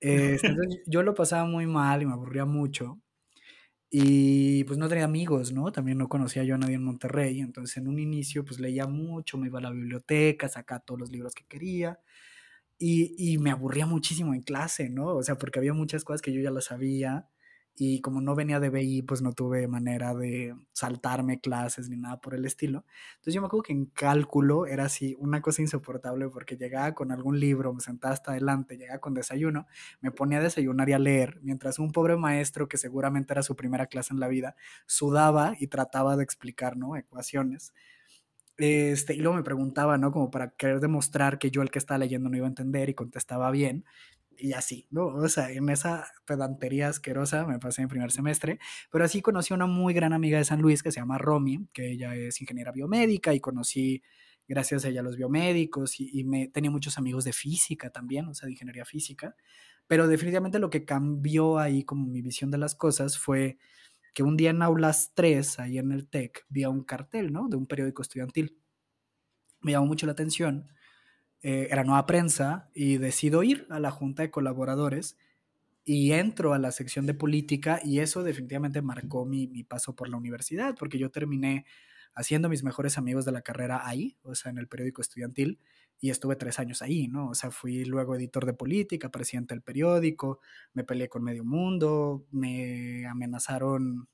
Entonces 0.44 0.82
yo 0.88 1.04
lo 1.04 1.14
pasaba 1.16 1.46
muy 1.46 1.68
mal 1.68 2.02
y 2.02 2.06
me 2.06 2.14
aburría 2.14 2.46
mucho. 2.46 3.00
Y 3.92 4.64
pues 4.66 4.78
no 4.80 4.90
tenía 4.90 5.06
amigos, 5.06 5.52
¿no? 5.54 5.72
También 5.72 5.98
no 5.98 6.10
conocía 6.10 6.44
yo 6.44 6.56
a 6.56 6.58
nadie 6.60 6.76
en 6.76 6.84
Monterrey. 6.84 7.42
Entonces 7.42 7.78
en 7.78 7.88
un 7.88 8.00
inicio 8.00 8.46
pues 8.46 8.60
leía 8.60 8.88
mucho, 8.88 9.38
me 9.38 9.48
iba 9.48 9.60
a 9.60 9.64
la 9.64 9.72
biblioteca, 9.72 10.50
sacaba 10.50 10.82
todos 10.82 11.00
los 11.02 11.12
libros 11.12 11.34
que 11.36 11.46
quería. 11.46 12.00
Y, 12.80 13.16
y 13.18 13.38
me 13.40 13.52
aburría 13.52 13.86
muchísimo 13.88 14.34
en 14.34 14.42
clase, 14.44 14.90
¿no? 14.90 15.08
O 15.16 15.24
sea, 15.24 15.38
porque 15.38 15.60
había 15.60 15.74
muchas 15.74 16.04
cosas 16.06 16.22
que 16.22 16.34
yo 16.34 16.42
ya 16.42 16.52
las 16.52 16.66
sabía 16.66 17.28
y 17.82 18.02
como 18.02 18.20
no 18.20 18.36
venía 18.36 18.60
de 18.60 18.70
BI, 18.70 19.04
pues 19.04 19.22
no 19.22 19.32
tuve 19.32 19.66
manera 19.70 20.14
de 20.14 20.54
saltarme 20.74 21.40
clases 21.40 21.88
ni 21.88 21.96
nada 21.96 22.20
por 22.20 22.34
el 22.36 22.46
estilo. 22.46 22.84
Entonces 23.12 23.34
yo 23.34 23.40
me 23.40 23.48
acuerdo 23.48 23.64
que 23.64 23.72
en 23.72 23.86
cálculo 23.86 24.66
era 24.66 24.84
así 24.84 25.16
una 25.18 25.42
cosa 25.42 25.62
insoportable 25.62 26.28
porque 26.28 26.58
llegaba 26.58 26.94
con 26.94 27.14
algún 27.14 27.40
libro, 27.40 27.74
me 27.74 27.80
sentaba 27.80 28.14
hasta 28.14 28.32
adelante, 28.32 28.78
llegaba 28.78 29.00
con 29.00 29.14
desayuno, 29.14 29.66
me 30.02 30.12
ponía 30.12 30.40
a 30.40 30.42
desayunar 30.42 30.90
y 30.90 30.94
a 30.94 31.00
leer, 31.00 31.40
mientras 31.42 31.80
un 31.80 31.94
pobre 31.94 32.18
maestro 32.18 32.68
que 32.68 32.78
seguramente 32.78 33.32
era 33.32 33.44
su 33.44 33.56
primera 33.56 33.88
clase 33.88 34.14
en 34.14 34.20
la 34.20 34.28
vida, 34.28 34.58
sudaba 34.86 35.56
y 35.58 35.68
trataba 35.68 36.18
de 36.18 36.26
explicar, 36.26 36.76
¿no? 36.76 36.98
Ecuaciones. 36.98 37.74
Este, 38.58 39.14
y 39.14 39.20
luego 39.20 39.38
me 39.38 39.44
preguntaba, 39.44 39.98
¿no? 39.98 40.12
Como 40.12 40.30
para 40.32 40.50
querer 40.50 40.82
demostrar 40.82 41.40
que 41.40 41.50
yo 41.50 41.62
el 41.62 41.72
que 41.72 41.80
estaba 41.80 41.98
leyendo 42.00 42.28
no 42.30 42.36
iba 42.36 42.46
a 42.46 42.50
entender 42.50 42.90
y 42.90 42.94
contestaba 42.94 43.52
bien 43.52 43.86
y 44.40 44.54
así, 44.54 44.88
¿no? 44.90 45.08
O 45.08 45.28
sea, 45.28 45.52
en 45.52 45.70
esa 45.70 46.08
pedantería 46.26 46.88
asquerosa 46.88 47.46
me 47.46 47.60
pasé 47.60 47.82
en 47.82 47.88
primer 47.90 48.12
semestre, 48.12 48.60
pero 48.92 49.04
así 49.04 49.22
conocí 49.22 49.54
a 49.54 49.56
una 49.56 49.66
muy 49.66 49.94
gran 49.94 50.14
amiga 50.14 50.38
de 50.38 50.46
San 50.46 50.62
Luis 50.62 50.84
que 50.84 50.92
se 50.92 51.00
llama 51.00 51.18
Romy, 51.18 51.68
que 51.74 51.92
ella 51.92 52.16
es 52.16 52.40
ingeniera 52.42 52.72
biomédica 52.72 53.34
y 53.34 53.40
conocí 53.40 54.02
gracias 54.48 54.86
a 54.86 54.90
ella 54.90 55.04
los 55.04 55.16
biomédicos 55.16 56.00
y, 56.00 56.24
me 56.24 56.48
tenía 56.48 56.72
muchos 56.72 56.98
amigos 56.98 57.24
de 57.24 57.34
física 57.34 57.92
también, 57.92 58.28
o 58.28 58.34
sea, 58.34 58.48
de 58.48 58.54
ingeniería 58.54 58.86
física, 58.86 59.36
pero 59.88 60.08
definitivamente 60.08 60.60
lo 60.60 60.70
que 60.70 60.86
cambió 60.86 61.60
ahí 61.60 61.84
como 61.84 62.08
mi 62.08 62.22
visión 62.22 62.50
de 62.52 62.58
las 62.58 62.76
cosas 62.76 63.18
fue 63.18 63.58
que 64.14 64.24
un 64.24 64.38
día 64.38 64.50
en 64.50 64.62
aulas 64.64 65.12
3, 65.14 65.60
ahí 65.60 65.78
en 65.78 65.92
el 65.92 66.08
TEC, 66.08 66.46
vi 66.50 66.66
un 66.66 66.84
cartel, 66.84 67.32
¿no? 67.32 67.48
De 67.48 67.58
un 67.58 67.68
periódico 67.68 68.02
estudiantil. 68.02 68.58
Me 69.62 69.74
llamó 69.74 69.86
mucho 69.86 70.06
la 70.08 70.14
atención 70.14 70.70
eh, 71.42 71.68
era 71.72 71.84
nueva 71.84 72.06
prensa 72.06 72.70
y 72.74 72.98
decido 72.98 73.44
ir 73.44 73.66
a 73.70 73.80
la 73.80 73.92
junta 73.92 74.24
de 74.24 74.32
colaboradores 74.32 75.18
y 75.86 76.12
entro 76.12 76.54
a 76.54 76.60
la 76.60 76.72
sección 76.72 77.06
de 77.06 77.14
política 77.14 77.80
y 77.84 78.00
eso 78.00 78.24
definitivamente 78.24 78.82
marcó 78.82 79.26
mi, 79.26 79.48
mi, 79.48 79.64
paso 79.64 79.96
por 79.96 80.10
la 80.10 80.18
universidad 80.18 80.76
porque 80.78 81.00
yo 81.00 81.10
terminé 81.12 81.66
haciendo 82.14 82.50
mis 82.50 82.64
mejores 82.64 82.98
amigos 82.98 83.26
de 83.26 83.32
la 83.32 83.42
carrera 83.42 83.88
ahí, 83.88 84.18
o 84.24 84.36
sea, 84.36 84.52
en 84.52 84.58
el 84.58 84.68
periódico 84.68 85.02
estudiantil 85.02 85.60
y 86.02 86.10
estuve 86.10 86.36
tres 86.36 86.60
años 86.60 86.82
ahí, 86.82 87.08
¿no? 87.08 87.30
O 87.30 87.36
sea, 87.36 87.52
fui 87.52 87.86
luego 87.86 88.16
editor 88.16 88.46
de 88.46 88.54
política, 88.54 89.10
presidente 89.10 89.54
del 89.54 89.62
periódico, 89.62 90.40
me 90.74 90.84
peleé 90.84 91.10
con 91.10 91.24
medio 91.24 91.44
mundo, 91.44 92.26
me 92.32 93.06
amenazaron 93.08 94.08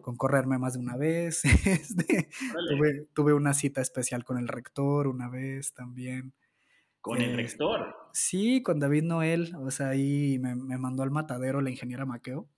con 0.00 0.16
correrme 0.16 0.58
más 0.58 0.74
de 0.74 0.80
una 0.80 0.96
vez, 0.96 1.44
este, 1.66 2.28
tuve, 2.68 3.08
tuve 3.12 3.34
una 3.34 3.54
cita 3.54 3.80
especial 3.80 4.24
con 4.24 4.38
el 4.38 4.48
rector 4.48 5.06
una 5.06 5.28
vez 5.28 5.74
también. 5.74 6.32
Con 7.02 7.20
el 7.20 7.32
eh, 7.32 7.36
rector. 7.36 7.96
Sí, 8.12 8.62
con 8.62 8.78
David 8.78 9.02
Noel. 9.02 9.54
O 9.56 9.70
sea, 9.72 9.90
ahí 9.90 10.38
me, 10.38 10.54
mandó 10.54 11.02
al 11.02 11.10
matadero 11.10 11.60
la 11.60 11.70
ingeniera 11.70 12.06
Maqueo. 12.06 12.48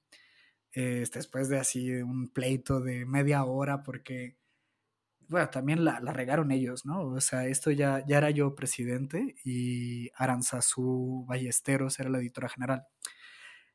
Este, 0.71 1.19
después 1.19 1.49
de 1.49 1.59
así 1.59 1.91
un 1.91 2.29
pleito 2.29 2.81
de 2.81 3.07
media 3.07 3.45
hora, 3.45 3.83
porque, 3.83 4.37
bueno, 5.29 5.49
también 5.49 5.85
la, 5.85 5.99
regaron 6.01 6.51
ellos, 6.51 6.85
¿no? 6.85 7.07
O 7.07 7.21
sea, 7.21 7.47
esto 7.47 7.71
ya, 7.71 8.05
ya 8.07 8.19
era 8.19 8.31
yo 8.31 8.55
presidente 8.55 9.35
y 9.45 10.11
Aranzazú 10.15 11.25
Ballesteros 11.27 11.99
era 11.99 12.11
la 12.11 12.19
editora 12.19 12.51
general. 12.51 12.85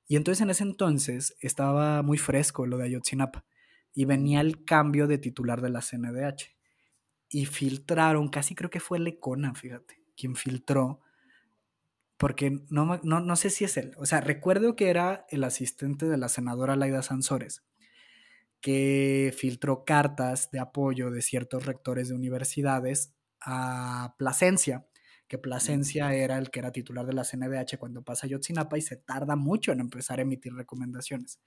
Y 0.08 0.18
entonces 0.18 0.42
en 0.42 0.50
ese 0.50 0.64
entonces 0.64 1.36
estaba 1.40 2.04
muy 2.04 2.18
fresco 2.18 2.66
lo 2.66 2.78
de 2.78 2.86
Ayotzinapa. 2.86 3.46
y 3.94 4.06
venía 4.06 4.42
el 4.42 4.66
cambio 4.66 5.08
de 5.08 5.18
titular 5.18 5.62
de 5.62 5.70
la 5.70 5.82
CNDH. 5.82 6.56
Y 7.30 7.46
filtraron, 7.46 8.30
casi 8.30 8.56
creo 8.56 8.70
que 8.70 8.80
fue 8.80 9.00
Lecona, 9.00 9.54
fíjate, 9.56 9.99
quien 10.20 10.36
filtró, 10.36 11.02
porque 12.18 12.60
no, 12.70 13.00
no, 13.04 13.20
no 13.22 13.36
sé 13.36 13.50
si 13.50 13.64
es 13.64 13.78
él. 13.78 13.94
O 13.98 14.06
sea, 14.06 14.22
recuerdo 14.22 14.76
que 14.76 14.90
era 14.90 15.26
el 15.30 15.44
asistente 15.44 16.08
de 16.08 16.18
la 16.18 16.28
senadora 16.28 16.76
Laida 16.76 17.02
Sansores, 17.02 17.64
que 18.62 19.34
filtró 19.38 19.86
cartas 19.86 20.52
de 20.52 20.60
apoyo 20.60 21.12
de 21.12 21.22
ciertos 21.22 21.66
rectores 21.66 22.10
de 22.10 22.16
universidades 22.16 23.14
a 23.40 24.16
Plasencia, 24.18 24.86
que 25.30 25.38
Plasencia 25.38 26.14
era 26.14 26.38
el 26.38 26.50
que 26.50 26.60
era 26.60 26.72
titular 26.72 27.06
de 27.06 27.14
la 27.14 27.24
CNDH 27.24 27.78
cuando 27.78 28.04
pasa 28.04 28.28
Yotzinapa 28.28 28.78
y 28.78 28.82
se 28.82 28.98
tarda 28.98 29.36
mucho 29.36 29.72
en 29.72 29.80
empezar 29.80 30.20
a 30.20 30.24
emitir 30.24 30.54
recomendaciones. 30.54 31.40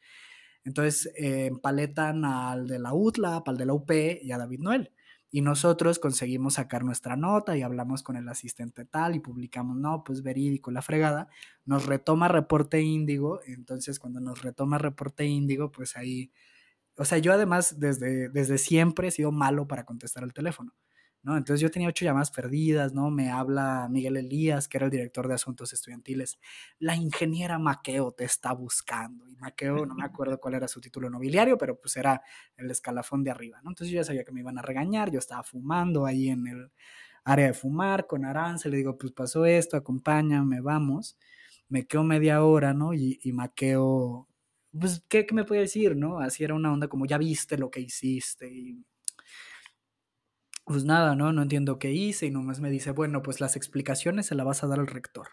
Entonces 0.65 1.13
eh, 1.17 1.47
empaletan 1.47 2.25
al 2.25 2.69
de 2.69 2.79
la 2.79 2.95
UTLA, 2.95 3.43
al 3.45 3.57
de 3.57 3.67
la 3.67 3.75
UP 3.75 3.91
y 4.23 4.31
a 4.31 4.39
David 4.39 4.61
Noel. 4.61 4.93
Y 5.35 5.40
nosotros 5.40 5.99
conseguimos 5.99 6.55
sacar 6.55 6.85
nuestra 6.85 7.16
nota 7.16 7.57
y 7.57 7.62
hablamos 7.62 8.03
con 8.03 8.16
el 8.16 8.29
asistente 8.29 8.85
tal 8.85 9.16
y 9.16 9.21
publicamos, 9.21 9.79
no, 9.79 10.05
pues 10.05 10.23
verídico, 10.23 10.71
la 10.71 10.83
fregada. 10.83 11.29
Nos 11.64 11.87
retoma 11.87 12.29
reporte 12.29 12.83
índigo. 12.83 13.40
Entonces, 13.47 13.99
cuando 13.99 14.21
nos 14.21 14.42
retoma 14.42 14.77
reporte 14.77 15.25
índigo, 15.25 15.73
pues 15.73 15.97
ahí. 15.97 16.31
O 16.99 17.07
sea, 17.07 17.16
yo 17.16 17.33
además 17.33 17.81
desde, 17.81 18.29
desde 18.29 18.59
siempre 18.59 19.09
he 19.09 19.11
sido 19.11 19.33
malo 19.33 19.66
para 19.66 19.87
contestar 19.87 20.23
el 20.23 20.35
teléfono. 20.35 20.75
¿No? 21.23 21.37
Entonces 21.37 21.61
yo 21.61 21.71
tenía 21.71 21.89
ocho 21.89 22.05
llamadas 22.05 22.31
perdidas, 22.31 22.93
¿no? 22.93 23.11
Me 23.11 23.31
habla 23.31 23.89
Miguel 23.91 24.17
Elías, 24.17 24.69
que 24.69 24.79
era 24.79 24.87
el 24.87 24.91
director 24.91 25.29
de 25.29 25.35
asuntos 25.35 25.73
estudiantiles. 25.73 26.39
La 26.79 26.97
ingeniera 26.97 27.59
Maqueo 27.59 28.13
te 28.13 28.25
está 28.25 28.53
buscando. 28.53 29.29
Y 29.29 29.37
Maqueo, 29.37 29.87
no 29.87 29.95
me 29.95 30.05
acuerdo 30.05 30.39
cuál 30.41 30.55
era 30.55 30.69
su 30.69 30.81
título 30.81 31.11
nobiliario, 31.11 31.57
pero 31.59 31.79
pues 31.81 31.97
era 31.97 32.23
el 32.57 32.71
escalafón 32.71 33.23
de 33.25 33.31
arriba, 33.31 33.61
¿no? 33.63 33.71
Entonces 33.71 33.93
yo 33.93 34.01
ya 34.01 34.05
sabía 34.05 34.25
que 34.25 34.33
me 34.33 34.41
iban 34.41 34.59
a 34.59 34.63
regañar, 34.63 35.11
yo 35.11 35.19
estaba 35.19 35.43
fumando 35.43 36.07
ahí 36.07 36.29
en 36.29 36.47
el 36.47 36.73
área 37.25 37.47
de 37.47 37.55
fumar 37.55 38.07
con 38.07 38.25
Aranza, 38.25 38.69
le 38.69 38.79
digo, 38.79 38.99
pues 38.99 39.13
pasó 39.13 39.47
esto, 39.47 39.77
acompáñame, 39.77 40.61
vamos. 40.61 41.17
Me 41.69 41.87
quedo 41.87 42.05
media 42.05 42.43
hora, 42.45 42.75
¿no? 42.75 42.95
Y, 42.95 43.21
y 43.23 43.33
Maqueo, 43.33 44.29
pues, 44.79 45.05
¿qué, 45.09 45.27
¿qué, 45.27 45.35
me 45.35 45.45
puede 45.45 45.63
decir, 45.63 45.97
no? 45.97 46.19
Así 46.19 46.45
era 46.45 46.55
una 46.55 46.73
onda 46.73 46.89
como, 46.89 47.07
ya 47.07 47.19
viste 47.19 47.59
lo 47.59 47.71
que 47.71 47.81
hiciste 47.81 48.49
y 48.53 48.85
pues 50.64 50.85
nada, 50.85 51.14
¿no? 51.16 51.33
No 51.33 51.42
entiendo 51.42 51.79
qué 51.79 51.92
hice 51.92 52.27
y 52.27 52.31
nomás 52.31 52.61
me 52.61 52.70
dice, 52.70 52.92
bueno, 52.92 53.22
pues 53.22 53.40
las 53.40 53.57
explicaciones 53.57 54.27
se 54.27 54.35
las 54.35 54.46
vas 54.46 54.64
a 54.64 54.66
dar 54.66 54.81
al 54.81 54.87
rector. 54.87 55.29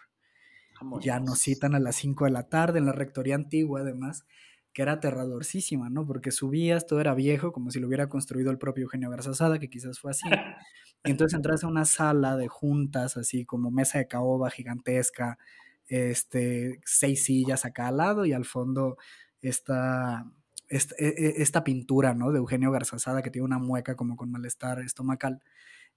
Ya 1.02 1.20
nos 1.20 1.40
citan 1.40 1.74
a 1.74 1.78
las 1.78 1.96
5 1.96 2.24
de 2.24 2.30
la 2.30 2.48
tarde 2.48 2.78
en 2.78 2.86
la 2.86 2.92
rectoría 2.92 3.34
antigua, 3.34 3.80
además, 3.80 4.24
que 4.72 4.82
era 4.82 4.92
aterradorcísima, 4.92 5.90
¿no? 5.90 6.06
Porque 6.06 6.30
subías, 6.30 6.86
todo 6.86 7.00
era 7.00 7.14
viejo, 7.14 7.52
como 7.52 7.70
si 7.70 7.80
lo 7.80 7.86
hubiera 7.86 8.08
construido 8.08 8.50
el 8.50 8.58
propio 8.58 8.84
Eugenio 8.84 9.10
Garzazada, 9.10 9.58
que 9.58 9.68
quizás 9.68 10.00
fue 10.00 10.12
así. 10.12 10.26
Y 11.04 11.10
entonces 11.10 11.36
entras 11.36 11.64
a 11.64 11.68
una 11.68 11.84
sala 11.84 12.36
de 12.36 12.48
juntas, 12.48 13.16
así 13.16 13.44
como 13.44 13.70
mesa 13.70 13.98
de 13.98 14.08
caoba 14.08 14.50
gigantesca, 14.50 15.38
este, 15.86 16.80
seis 16.84 17.24
sillas 17.24 17.64
acá 17.64 17.88
al 17.88 17.98
lado 17.98 18.24
y 18.24 18.32
al 18.32 18.44
fondo 18.44 18.96
está 19.42 20.24
esta, 20.70 20.94
e, 20.98 21.08
e, 21.08 21.42
esta, 21.42 21.64
pintura, 21.64 22.14
¿no? 22.14 22.32
De 22.32 22.38
Eugenio 22.38 22.70
Garzazada, 22.70 23.22
que 23.22 23.30
tiene 23.30 23.44
una 23.44 23.58
mueca 23.58 23.96
como 23.96 24.16
con 24.16 24.30
malestar 24.30 24.80
estomacal. 24.80 25.42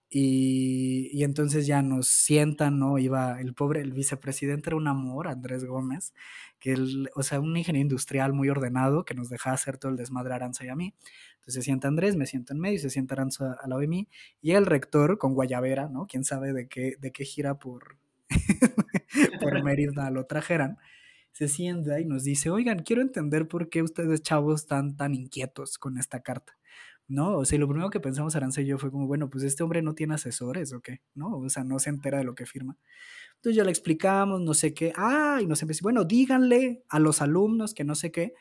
Y, 0.09 1.09
y, 1.11 1.23
entonces 1.23 1.65
ya 1.67 1.81
nos 1.81 2.07
sientan, 2.07 2.79
¿no? 2.79 2.99
Iba 2.99 3.39
el 3.41 3.53
pobre, 3.53 3.81
el 3.81 3.93
vicepresidente 3.93 4.69
era 4.69 4.77
un 4.77 4.87
amor, 4.87 5.27
Andrés 5.27 5.65
Gómez, 5.65 6.13
que 6.59 6.73
él, 6.73 7.09
o 7.15 7.23
sea, 7.23 7.39
un 7.39 7.55
ingeniero 7.55 7.83
industrial 7.83 8.33
muy 8.33 8.49
ordenado 8.49 9.05
que 9.05 9.15
nos 9.15 9.29
dejaba 9.29 9.55
hacer 9.55 9.77
todo 9.77 9.91
el 9.91 9.97
desmadre 9.97 10.33
a 10.33 10.35
Aranza 10.37 10.65
y 10.65 10.69
a 10.69 10.75
mí. 10.75 10.93
Entonces 11.35 11.55
se 11.55 11.61
sienta 11.63 11.87
Andrés, 11.87 12.15
me 12.15 12.25
siento 12.25 12.53
en 12.53 12.59
medio, 12.59 12.79
se 12.79 12.89
sienta 12.89 13.15
Aranza 13.15 13.57
al 13.61 13.69
lado 13.69 13.81
de 13.81 13.87
mí, 13.87 14.07
y 14.41 14.51
el 14.51 14.65
rector 14.65 15.17
con 15.17 15.33
Guayabera, 15.33 15.89
¿no? 15.89 16.07
Quién 16.07 16.23
sabe 16.23 16.53
de 16.53 16.67
qué, 16.67 16.95
de 16.99 17.11
qué 17.11 17.25
gira 17.25 17.55
por, 17.59 17.97
por 19.41 19.63
Mérida 19.63 20.09
lo 20.09 20.25
trajeran 20.25 20.77
se 21.33 21.47
sienta 21.49 21.99
y 21.99 22.05
nos 22.05 22.23
dice, 22.23 22.49
oigan, 22.49 22.79
quiero 22.83 23.01
entender 23.01 23.47
por 23.47 23.69
qué 23.69 23.81
ustedes 23.81 24.21
chavos 24.21 24.61
están 24.61 24.95
tan 24.95 25.13
inquietos 25.13 25.77
con 25.77 25.97
esta 25.97 26.21
carta. 26.21 26.53
¿no? 27.07 27.37
O 27.37 27.45
sea, 27.45 27.59
lo 27.59 27.67
primero 27.67 27.89
que 27.89 27.99
pensamos 27.99 28.35
Aranza 28.35 28.61
y 28.61 28.65
yo 28.65 28.77
fue 28.77 28.91
como, 28.91 29.07
bueno, 29.07 29.29
pues 29.29 29.43
este 29.43 29.63
hombre 29.63 29.81
no 29.81 29.93
tiene 29.93 30.15
asesores 30.15 30.73
o 30.73 30.81
qué, 30.81 31.01
¿no? 31.15 31.37
O 31.37 31.49
sea, 31.49 31.63
no 31.63 31.79
se 31.79 31.89
entera 31.89 32.19
de 32.19 32.23
lo 32.23 32.35
que 32.35 32.45
firma. 32.45 32.77
Entonces 33.35 33.57
ya 33.57 33.63
le 33.63 33.71
explicamos, 33.71 34.41
no 34.41 34.53
sé 34.53 34.73
qué, 34.73 34.93
ah, 34.95 35.39
y 35.41 35.45
nos 35.45 35.61
empezó, 35.61 35.83
bueno, 35.83 36.05
díganle 36.05 36.83
a 36.89 36.99
los 36.99 37.21
alumnos 37.21 37.73
que 37.73 37.83
no 37.83 37.95
sé 37.95 38.11
qué. 38.11 38.33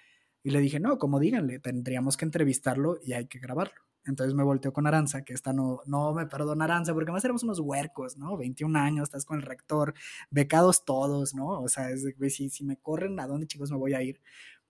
Y 0.45 0.51
le 0.51 0.61
dije, 0.61 0.81
no, 0.81 0.99
como 0.99 1.21
díganle, 1.21 1.59
tendríamos 1.61 2.17
que 2.17 2.25
entrevistarlo 2.25 2.99
y 3.03 3.13
hay 3.15 3.27
que 3.27 3.39
grabarlo. 3.39 3.92
Entonces 4.05 4.35
me 4.35 4.43
volteó 4.43 4.73
con 4.73 4.87
Aranza, 4.87 5.23
que 5.25 5.33
esta 5.33 5.53
no, 5.53 5.81
no 5.87 6.13
me 6.13 6.27
perdona 6.27 6.65
Aranza, 6.65 6.93
porque 6.95 7.13
más 7.13 7.25
éramos 7.25 7.43
unos 7.45 7.61
huercos, 7.61 8.17
¿no? 8.17 8.37
21 8.37 8.77
años, 8.77 9.05
estás 9.05 9.25
con 9.25 9.39
el 9.39 9.43
rector, 9.43 9.95
becados 10.31 10.85
todos, 10.85 11.35
¿no? 11.35 11.61
O 11.61 11.69
sea, 11.69 11.91
es 11.91 12.05
si, 12.31 12.51
si 12.51 12.65
me 12.65 12.77
corren, 12.77 13.21
¿a 13.21 13.27
dónde 13.27 13.47
chicos 13.47 13.71
me 13.71 13.77
voy 13.77 13.95
a 13.95 14.03
ir? 14.03 14.21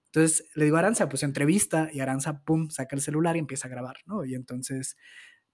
Entonces 0.06 0.46
le 0.54 0.64
digo 0.66 0.76
a 0.76 0.80
Aranza, 0.80 1.08
pues 1.08 1.22
entrevista, 1.22 1.88
y 1.92 2.00
Aranza, 2.00 2.42
pum, 2.44 2.68
saca 2.68 2.94
el 2.96 3.02
celular 3.02 3.36
y 3.36 3.38
empieza 3.38 3.68
a 3.68 3.70
grabar, 3.70 3.96
¿no? 4.06 4.24
Y 4.24 4.34
entonces 4.34 4.96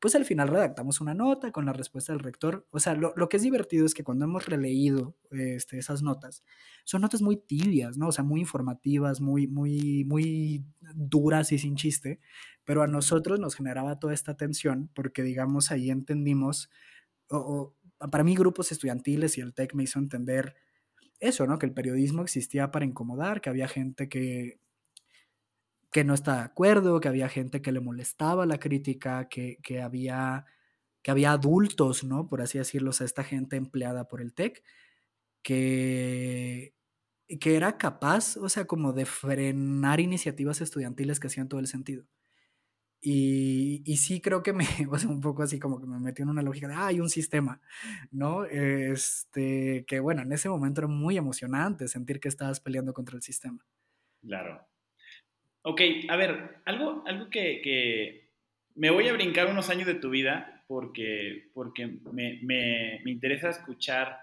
pues 0.00 0.14
al 0.14 0.24
final 0.24 0.48
redactamos 0.48 1.00
una 1.00 1.14
nota 1.14 1.50
con 1.50 1.66
la 1.66 1.72
respuesta 1.72 2.12
del 2.12 2.20
rector. 2.20 2.66
O 2.70 2.78
sea, 2.78 2.94
lo, 2.94 3.12
lo 3.16 3.28
que 3.28 3.36
es 3.36 3.42
divertido 3.42 3.84
es 3.84 3.94
que 3.94 4.04
cuando 4.04 4.26
hemos 4.26 4.46
releído 4.46 5.16
este, 5.30 5.78
esas 5.78 6.02
notas, 6.02 6.44
son 6.84 7.02
notas 7.02 7.20
muy 7.20 7.36
tibias, 7.36 7.98
¿no? 7.98 8.08
O 8.08 8.12
sea, 8.12 8.24
muy 8.24 8.40
informativas, 8.40 9.20
muy, 9.20 9.48
muy, 9.48 10.04
muy 10.04 10.64
duras 10.94 11.50
y 11.52 11.58
sin 11.58 11.76
chiste, 11.76 12.20
pero 12.64 12.82
a 12.82 12.86
nosotros 12.86 13.40
nos 13.40 13.56
generaba 13.56 13.98
toda 13.98 14.14
esta 14.14 14.36
tensión 14.36 14.88
porque, 14.94 15.22
digamos, 15.22 15.72
ahí 15.72 15.90
entendimos, 15.90 16.70
o, 17.30 17.74
o 17.98 18.10
para 18.10 18.22
mí 18.22 18.36
grupos 18.36 18.70
estudiantiles 18.70 19.36
y 19.38 19.40
el 19.40 19.54
TEC 19.54 19.74
me 19.74 19.82
hizo 19.82 19.98
entender 19.98 20.54
eso, 21.18 21.46
¿no? 21.46 21.58
Que 21.58 21.66
el 21.66 21.74
periodismo 21.74 22.22
existía 22.22 22.70
para 22.70 22.84
incomodar, 22.84 23.40
que 23.40 23.50
había 23.50 23.66
gente 23.66 24.08
que 24.08 24.60
que 25.90 26.04
no 26.04 26.14
está 26.14 26.36
de 26.36 26.42
acuerdo, 26.42 27.00
que 27.00 27.08
había 27.08 27.28
gente 27.28 27.62
que 27.62 27.72
le 27.72 27.80
molestaba 27.80 28.46
la 28.46 28.58
crítica, 28.58 29.28
que, 29.28 29.58
había, 29.82 30.44
que 31.02 31.10
había 31.10 31.32
adultos, 31.32 32.04
¿no? 32.04 32.28
Por 32.28 32.42
así 32.42 32.58
decirlo, 32.58 32.90
a 32.98 33.04
esta 33.04 33.24
gente 33.24 33.56
empleada 33.56 34.08
por 34.08 34.20
el 34.20 34.34
TEC, 34.34 34.62
que, 35.42 36.74
que 37.40 37.56
era 37.56 37.78
capaz, 37.78 38.36
o 38.36 38.48
sea, 38.48 38.66
como 38.66 38.92
de 38.92 39.06
frenar 39.06 40.00
iniciativas 40.00 40.60
estudiantiles 40.60 41.20
que 41.20 41.28
hacían 41.28 41.48
todo 41.48 41.60
el 41.60 41.68
sentido. 41.68 42.04
Y, 43.00 43.82
y, 43.86 43.98
sí 43.98 44.20
creo 44.20 44.42
que 44.42 44.52
me, 44.52 44.66
o 44.90 44.98
sea, 44.98 45.08
un 45.08 45.20
poco 45.20 45.42
así 45.42 45.58
como 45.58 45.80
que 45.80 45.86
me 45.86 46.00
metió 46.00 46.24
en 46.24 46.30
una 46.30 46.42
lógica 46.42 46.66
de, 46.66 46.74
hay 46.74 47.00
un 47.00 47.08
sistema, 47.08 47.60
¿no? 48.10 48.44
Este, 48.44 49.84
que 49.86 50.00
bueno, 50.00 50.22
en 50.22 50.32
ese 50.32 50.48
momento 50.48 50.80
era 50.80 50.88
muy 50.88 51.16
emocionante 51.16 51.86
sentir 51.86 52.18
que 52.18 52.28
estabas 52.28 52.60
peleando 52.60 52.92
contra 52.92 53.16
el 53.16 53.22
sistema. 53.22 53.64
Claro, 54.20 54.66
Ok, 55.70 55.82
a 56.08 56.16
ver, 56.16 56.62
algo, 56.64 57.04
algo 57.06 57.28
que, 57.28 58.30
me 58.74 58.88
voy 58.88 59.06
a 59.06 59.12
brincar 59.12 59.48
unos 59.48 59.68
años 59.68 59.86
de 59.86 59.96
tu 59.96 60.08
vida 60.08 60.64
porque, 60.66 61.50
porque 61.52 61.86
me, 62.10 63.02
interesa 63.04 63.50
escuchar 63.50 64.18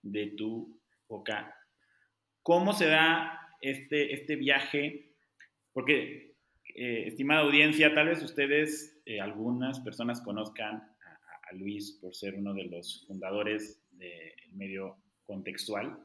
de 0.00 0.28
tu 0.28 0.80
boca 1.06 1.54
cómo 2.42 2.72
se 2.72 2.86
da 2.86 3.46
este, 3.60 4.14
este 4.14 4.36
viaje, 4.36 5.12
porque, 5.74 6.34
eh, 6.74 7.08
estimada 7.08 7.42
audiencia, 7.42 7.92
tal 7.92 8.08
vez 8.08 8.22
ustedes, 8.22 9.02
eh, 9.04 9.20
algunas 9.20 9.80
personas 9.80 10.22
conozcan 10.22 10.76
a, 10.76 11.52
Luis 11.52 11.98
por 12.00 12.14
ser 12.14 12.36
uno 12.36 12.54
de 12.54 12.64
los 12.64 13.04
fundadores 13.06 13.82
del 13.90 14.32
medio 14.54 14.96
contextual. 15.26 15.98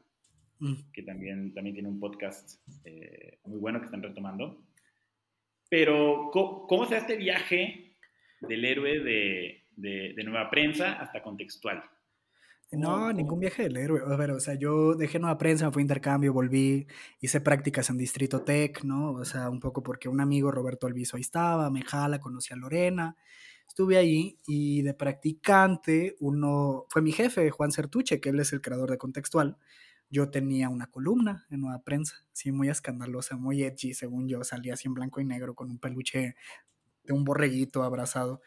Mm. 0.60 0.74
que 0.92 1.02
también, 1.02 1.54
también 1.54 1.74
tiene 1.74 1.88
un 1.88 1.98
podcast 1.98 2.60
eh, 2.84 3.38
muy 3.44 3.58
bueno 3.58 3.80
que 3.80 3.86
están 3.86 4.02
retomando. 4.02 4.62
Pero, 5.70 6.30
¿cómo, 6.32 6.84
se 6.84 6.94
da 6.94 7.00
este 7.00 7.16
viaje 7.16 7.96
del 8.40 8.64
héroe 8.64 8.98
de, 9.00 9.64
de, 9.76 10.24
Nueva 10.24 10.50
Prensa 10.50 10.94
hasta 10.94 11.22
contextual? 11.22 11.82
No, 12.72 13.12
ningún 13.12 13.40
viaje 13.40 13.62
del 13.64 13.76
héroe. 13.76 14.02
A 14.04 14.16
ver, 14.16 14.32
o 14.32 14.40
sea, 14.40 14.54
yo 14.54 14.94
dejé 14.94 15.18
Nueva 15.18 15.38
Prensa, 15.38 15.66
me 15.66 15.72
fui 15.72 15.80
a 15.80 15.84
intercambio, 15.84 16.32
volví, 16.32 16.86
hice 17.20 17.40
prácticas 17.40 17.88
en 17.88 17.96
Distrito 17.96 18.42
Tech, 18.42 18.84
¿no? 18.84 19.12
O 19.12 19.24
sea, 19.24 19.48
un 19.48 19.60
poco 19.60 19.82
porque 19.82 20.08
un 20.08 20.20
amigo, 20.20 20.50
Roberto 20.50 20.86
Alviso, 20.86 21.16
ahí 21.16 21.22
estaba, 21.22 21.70
me 21.70 21.82
jala, 21.82 22.20
conocí 22.20 22.52
a 22.52 22.56
Lorena, 22.56 23.16
estuve 23.66 23.96
ahí 23.96 24.38
y 24.46 24.82
de 24.82 24.92
practicante, 24.94 26.16
uno 26.20 26.86
fue 26.90 27.00
mi 27.00 27.12
jefe, 27.12 27.50
Juan 27.50 27.72
Certuche, 27.72 28.20
que 28.20 28.28
él 28.28 28.40
es 28.40 28.52
el 28.52 28.60
creador 28.60 28.90
de 28.90 28.98
Contextual 28.98 29.56
yo 30.10 30.30
tenía 30.30 30.68
una 30.68 30.88
columna 30.88 31.46
en 31.50 31.60
Nueva 31.60 31.82
Prensa, 31.82 32.24
sí, 32.32 32.52
muy 32.52 32.68
escandalosa, 32.68 33.36
muy 33.36 33.62
edgy, 33.62 33.94
según 33.94 34.28
yo, 34.28 34.42
salía 34.44 34.74
así 34.74 34.88
en 34.88 34.94
blanco 34.94 35.20
y 35.20 35.24
negro 35.24 35.54
con 35.54 35.70
un 35.70 35.78
peluche 35.78 36.34
de 37.04 37.12
un 37.12 37.24
borreguito 37.24 37.82
abrazado. 37.84 38.42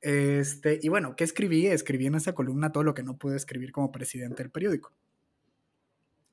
Este, 0.00 0.78
y 0.82 0.88
bueno, 0.88 1.16
¿qué 1.16 1.24
escribí? 1.24 1.66
Escribí 1.66 2.06
en 2.06 2.14
esa 2.14 2.34
columna 2.34 2.72
todo 2.72 2.84
lo 2.84 2.94
que 2.94 3.02
no 3.02 3.18
pude 3.18 3.36
escribir 3.36 3.72
como 3.72 3.92
presidente 3.92 4.42
del 4.42 4.50
periódico. 4.50 4.96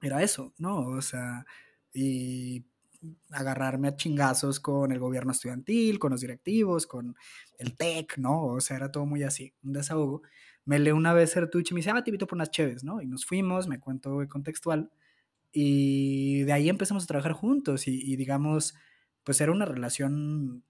Era 0.02 0.23
eso, 0.23 0.54
¿no? 0.58 0.80
O 0.88 1.02
sea, 1.02 1.45
y 1.93 2.65
agarrarme 3.32 3.89
a 3.89 3.95
chingazos 3.95 4.60
con 4.60 4.91
el 4.91 4.99
gobierno 4.99 5.32
estudiantil, 5.32 5.99
con 5.99 6.12
los 6.12 6.21
directivos, 6.21 6.88
con 6.88 7.15
el 7.58 7.76
TEC, 7.76 8.17
¿no? 8.17 8.43
O 8.45 8.62
sea, 8.62 8.78
era 8.78 8.91
todo 8.91 9.06
muy 9.06 9.23
así, 9.23 9.54
un 9.63 9.73
desahogo. 9.73 10.23
Me 10.65 10.80
lee 10.80 10.91
una 10.91 11.13
vez 11.13 11.32
Sertucci 11.32 11.71
y 11.71 11.76
me 11.76 11.80
dice, 11.80 11.91
ah, 11.91 12.04
te 12.04 12.10
invito 12.10 12.28
por 12.28 12.38
unas 12.38 12.52
chéves, 12.52 12.84
¿no? 12.84 13.02
Y 13.02 13.08
nos 13.08 13.26
fuimos, 13.26 13.67
me 13.67 13.80
cuento 13.80 14.17
contextual, 14.30 14.91
y 15.54 16.41
de 16.43 16.52
ahí 16.52 16.67
empezamos 16.67 17.04
a 17.04 17.08
trabajar 17.08 17.34
juntos 17.34 17.88
y, 17.88 18.15
digamos, 18.15 18.73
pues 19.23 19.39
era 19.39 19.52
una 19.52 19.65
relación, 19.65 20.63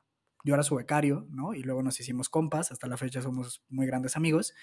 yo 0.44 0.54
era 0.54 0.64
su 0.64 0.76
becario, 0.76 1.26
¿no? 1.32 1.54
Y 1.54 1.64
luego 1.64 1.82
nos 1.82 2.00
hicimos 2.02 2.30
compas, 2.30 2.72
hasta 2.72 2.88
la 2.88 2.98
fecha 2.98 3.22
somos 3.22 3.64
muy 3.70 3.88
grandes 3.88 4.18
amigos. 4.18 4.54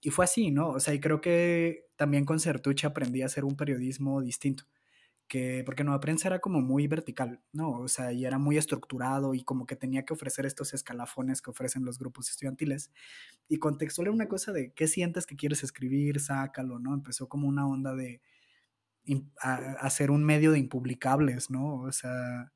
Y 0.00 0.10
fue 0.10 0.24
así, 0.24 0.50
¿no? 0.50 0.70
O 0.70 0.80
sea, 0.80 0.92
y 0.92 1.00
creo 1.00 1.20
que 1.20 1.86
también 1.96 2.24
con 2.24 2.40
Sertucci 2.40 2.86
aprendí 2.86 3.22
a 3.22 3.26
hacer 3.26 3.44
un 3.44 3.56
periodismo 3.56 4.20
distinto 4.22 4.64
que, 5.30 5.62
porque 5.64 5.84
Nueva 5.84 6.00
Prensa 6.00 6.26
era 6.26 6.40
como 6.40 6.60
muy 6.60 6.88
vertical, 6.88 7.40
¿no? 7.52 7.70
O 7.78 7.86
sea, 7.86 8.12
y 8.12 8.24
era 8.24 8.36
muy 8.36 8.58
estructurado 8.58 9.32
y 9.32 9.44
como 9.44 9.64
que 9.64 9.76
tenía 9.76 10.04
que 10.04 10.12
ofrecer 10.12 10.44
estos 10.44 10.74
escalafones 10.74 11.40
que 11.40 11.50
ofrecen 11.50 11.84
los 11.84 12.00
grupos 12.00 12.28
estudiantiles. 12.28 12.90
Y 13.48 13.58
contextual 13.58 14.08
era 14.08 14.14
una 14.14 14.26
cosa 14.26 14.50
de 14.52 14.72
qué 14.72 14.88
sientes 14.88 15.26
que 15.26 15.36
quieres 15.36 15.62
escribir, 15.62 16.18
sácalo, 16.18 16.80
¿no? 16.80 16.94
Empezó 16.94 17.28
como 17.28 17.46
una 17.46 17.64
onda 17.64 17.94
de 17.94 18.20
hacer 19.78 20.10
un 20.10 20.24
medio 20.24 20.50
de 20.50 20.58
impublicables, 20.58 21.48
¿no? 21.48 21.82
O 21.82 21.92
sea, 21.92 22.52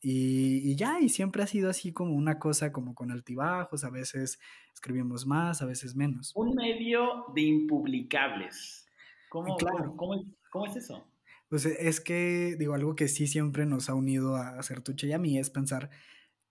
y, 0.00 0.68
y, 0.68 0.74
ya, 0.74 0.98
y 1.00 1.08
siempre 1.08 1.44
ha 1.44 1.46
sido 1.46 1.70
así 1.70 1.92
como 1.92 2.16
una 2.16 2.40
cosa 2.40 2.72
como 2.72 2.96
con 2.96 3.12
altibajos, 3.12 3.84
a 3.84 3.90
veces 3.90 4.40
escribimos 4.74 5.26
más, 5.26 5.62
a 5.62 5.66
veces 5.66 5.94
menos. 5.94 6.32
Un 6.34 6.56
medio 6.56 7.26
de 7.36 7.42
impublicables. 7.42 8.84
¿Cómo, 9.28 9.56
claro. 9.56 9.94
cómo, 9.96 10.24
cómo 10.50 10.66
es 10.66 10.74
eso? 10.74 11.06
Pues 11.48 11.66
e, 11.66 11.88
es 11.88 12.00
que, 12.00 12.56
digo, 12.58 12.74
algo 12.74 12.96
que 12.96 13.08
sí 13.08 13.26
siempre 13.26 13.66
nos 13.66 13.88
ha 13.88 13.94
unido 13.94 14.36
a 14.36 14.62
Certuche 14.62 15.06
y 15.08 15.12
a 15.12 15.18
mí 15.18 15.38
es 15.38 15.50
pensar 15.50 15.90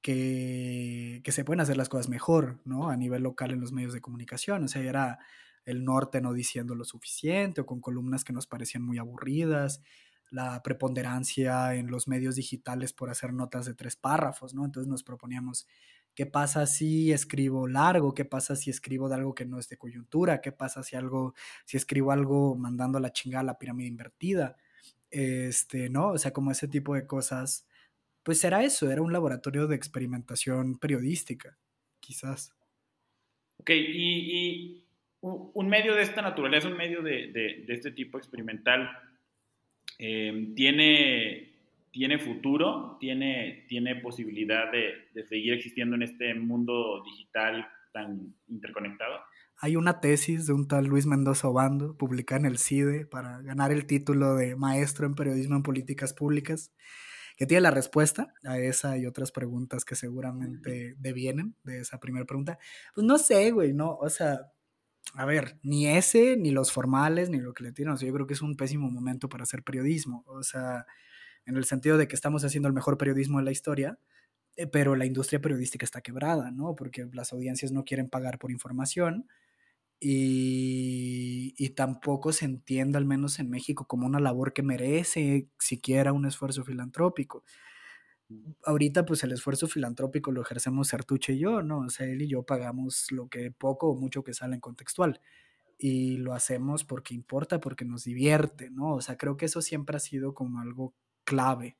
que, 0.01 1.21
que, 1.23 1.31
se 1.31 1.43
pueden 1.45 1.61
hacer 1.61 1.77
las 1.77 1.89
cosas 1.89 2.09
mejor, 2.09 2.61
¿no? 2.65 2.89
A 2.89 2.97
nivel 2.97 3.23
local 3.23 3.51
en 3.51 3.61
los 3.61 3.71
medios 3.73 3.93
de 3.93 4.01
comunicación. 4.01 4.65
O 4.65 4.67
sea, 4.67 4.83
era 4.83 5.19
el 5.65 5.83
norte 5.83 6.21
no 6.21 6.33
diciendo 6.33 6.75
lo 6.75 6.85
suficiente 6.85 7.61
o 7.61 7.65
con 7.65 7.81
columnas 7.81 8.23
que 8.23 8.33
nos 8.33 8.47
parecían 8.47 8.83
muy 8.83 8.97
aburridas, 8.99 9.81
la 10.31 10.61
preponderancia 10.63 11.75
en 11.75 11.87
los 11.91 12.07
medios 12.07 12.35
digitales 12.35 12.93
por 12.93 13.09
hacer 13.09 13.33
notas 13.33 13.65
de 13.65 13.73
tres 13.75 13.95
párrafos, 13.95 14.53
¿no? 14.53 14.65
Entonces 14.65 14.89
nos 14.89 15.03
proponíamos, 15.03 15.67
¿qué 16.15 16.25
pasa 16.25 16.67
si 16.67 17.11
escribo 17.11 17.67
largo? 17.67 18.13
¿Qué 18.13 18.25
pasa 18.25 18.55
si 18.55 18.69
escribo 18.69 19.09
de 19.09 19.15
algo 19.15 19.35
que 19.35 19.45
no 19.45 19.59
es 19.59 19.69
de 19.69 19.77
coyuntura? 19.77 20.41
¿Qué 20.41 20.51
pasa 20.51 20.83
si 20.83 20.95
algo, 20.95 21.33
si 21.65 21.77
escribo 21.77 22.11
algo 22.11 22.55
mandando 22.55 22.97
a 22.97 23.01
la 23.01 23.11
chingada 23.13 23.43
la 23.43 23.57
pirámide 23.59 23.87
invertida? 23.87 24.57
Este, 25.15 25.89
¿no? 25.89 26.09
O 26.09 26.17
sea, 26.17 26.33
como 26.33 26.51
ese 26.51 26.67
tipo 26.67 26.93
de 26.93 27.07
cosas, 27.07 27.65
pues 28.21 28.43
era 28.43 28.63
eso, 28.63 28.91
era 28.91 29.01
un 29.01 29.13
laboratorio 29.13 29.65
de 29.65 29.75
experimentación 29.75 30.77
periodística, 30.77 31.57
quizás. 32.01 32.53
Ok, 33.57 33.69
y, 33.69 34.81
un 35.21 35.67
medio 35.69 35.95
de 35.95 36.03
esta 36.03 36.21
naturaleza, 36.21 36.67
un 36.67 36.77
medio 36.77 37.01
de, 37.01 37.65
este 37.69 37.91
tipo 37.91 38.17
experimental, 38.17 38.91
em, 39.97 40.53
¿tiene, 40.53 41.53
¿tiene 41.91 42.19
futuro? 42.19 42.97
¿Tiene, 42.99 43.65
tiene 43.67 43.95
posibilidad 43.95 44.71
de, 44.71 45.07
de 45.13 45.25
seguir 45.25 45.53
existiendo 45.53 45.95
en 45.95 46.03
este 46.03 46.35
mundo 46.35 47.01
digital 47.05 47.67
tan 47.93 48.35
interconectado? 48.49 49.21
Hay 49.65 49.77
una 49.77 49.99
tesis 49.99 50.45
de 50.45 50.53
un 50.53 50.67
tal 50.67 50.85
Luis 50.85 51.07
Mendoza 51.07 51.47
Obando, 51.47 51.97
publicada 51.97 52.41
en 52.41 52.45
el 52.45 52.59
CIDE, 52.59 53.07
para 53.07 53.41
ganar 53.41 53.71
el 53.71 53.87
título 53.87 54.35
de 54.35 54.55
maestro 54.55 55.07
en 55.07 55.15
periodismo 55.15 55.55
en 55.55 55.63
políticas 55.63 56.13
públicas, 56.13 56.71
que 57.35 57.47
tiene 57.47 57.61
la 57.61 57.71
respuesta 57.71 58.31
a 58.43 58.59
esa 58.59 58.95
y 58.99 59.07
otras 59.07 59.31
preguntas 59.31 59.83
que 59.83 59.95
seguramente 59.95 60.93
devienen 60.99 61.55
de 61.63 61.79
esa 61.79 61.99
primera 61.99 62.25
pregunta. 62.25 62.59
Pues 62.93 63.07
no 63.07 63.17
sé, 63.17 63.49
güey, 63.49 63.73
no, 63.73 63.95
o 63.95 64.07
sea, 64.07 64.51
a 65.15 65.25
ver, 65.25 65.57
ni 65.63 65.87
ese, 65.87 66.37
ni 66.37 66.51
los 66.51 66.71
formales, 66.71 67.31
ni 67.31 67.39
lo 67.39 67.55
que 67.55 67.63
le 67.63 67.71
tiran, 67.71 67.95
o 67.95 67.97
sea, 67.97 68.07
yo 68.07 68.13
creo 68.13 68.27
que 68.27 68.35
es 68.35 68.43
un 68.43 68.57
pésimo 68.57 68.91
momento 68.91 69.29
para 69.29 69.45
hacer 69.45 69.63
periodismo, 69.63 70.23
o 70.27 70.43
sea, 70.43 70.85
en 71.47 71.57
el 71.57 71.65
sentido 71.65 71.97
de 71.97 72.07
que 72.07 72.15
estamos 72.15 72.45
haciendo 72.45 72.67
el 72.67 72.75
mejor 72.75 72.99
periodismo 72.99 73.39
de 73.39 73.45
la 73.45 73.51
historia, 73.51 73.97
eh, 74.57 74.67
pero 74.67 74.95
la 74.95 75.07
industria 75.07 75.41
periodística 75.41 75.85
está 75.85 76.01
quebrada, 76.01 76.51
¿no? 76.51 76.75
Porque 76.75 77.07
las 77.13 77.33
audiencias 77.33 77.71
no 77.71 77.83
quieren 77.83 78.09
pagar 78.09 78.37
por 78.37 78.51
información, 78.51 79.27
y, 79.99 81.69
tampoco 81.75 82.31
se 82.31 82.45
entiende, 82.45 82.97
al 82.97 83.05
menos 83.05 83.39
en 83.39 83.49
México, 83.49 83.85
como 83.87 84.05
una 84.07 84.19
labor 84.19 84.53
que 84.53 84.63
merece 84.63 85.49
siquiera 85.59 86.13
un 86.13 86.25
esfuerzo 86.25 86.63
filantrópico. 86.63 87.43
Ahorita, 88.63 89.05
pues 89.05 89.23
el 89.23 89.31
esfuerzo 89.31 89.67
filantrópico 89.67 90.31
lo 90.31 90.41
ejercemos 90.41 90.87
Sertuche 90.87 91.33
y 91.33 91.39
yo, 91.39 91.61
¿no? 91.61 91.79
O 91.79 91.89
sea, 91.89 92.07
él 92.07 92.21
y 92.23 92.27
yo 92.27 92.43
pagamos 92.43 93.11
lo 93.11 93.27
que 93.29 93.51
poco 93.51 93.89
o 93.89 93.95
mucho 93.95 94.23
que 94.23 94.33
sale 94.33 94.55
en 94.55 94.61
contextual. 94.61 95.21
Y 95.77 96.17
lo 96.17 96.33
hacemos 96.33 96.83
porque 96.85 97.13
importa, 97.13 97.59
porque 97.59 97.85
nos 97.85 98.03
divierte, 98.05 98.71
¿no? 98.71 98.95
O 98.95 99.01
sea, 99.01 99.17
creo 99.17 99.37
que 99.37 99.45
eso 99.45 99.61
siempre 99.61 99.97
ha 99.97 99.99
sido 99.99 100.33
como 100.33 100.59
algo 100.61 100.95
clave, 101.25 101.77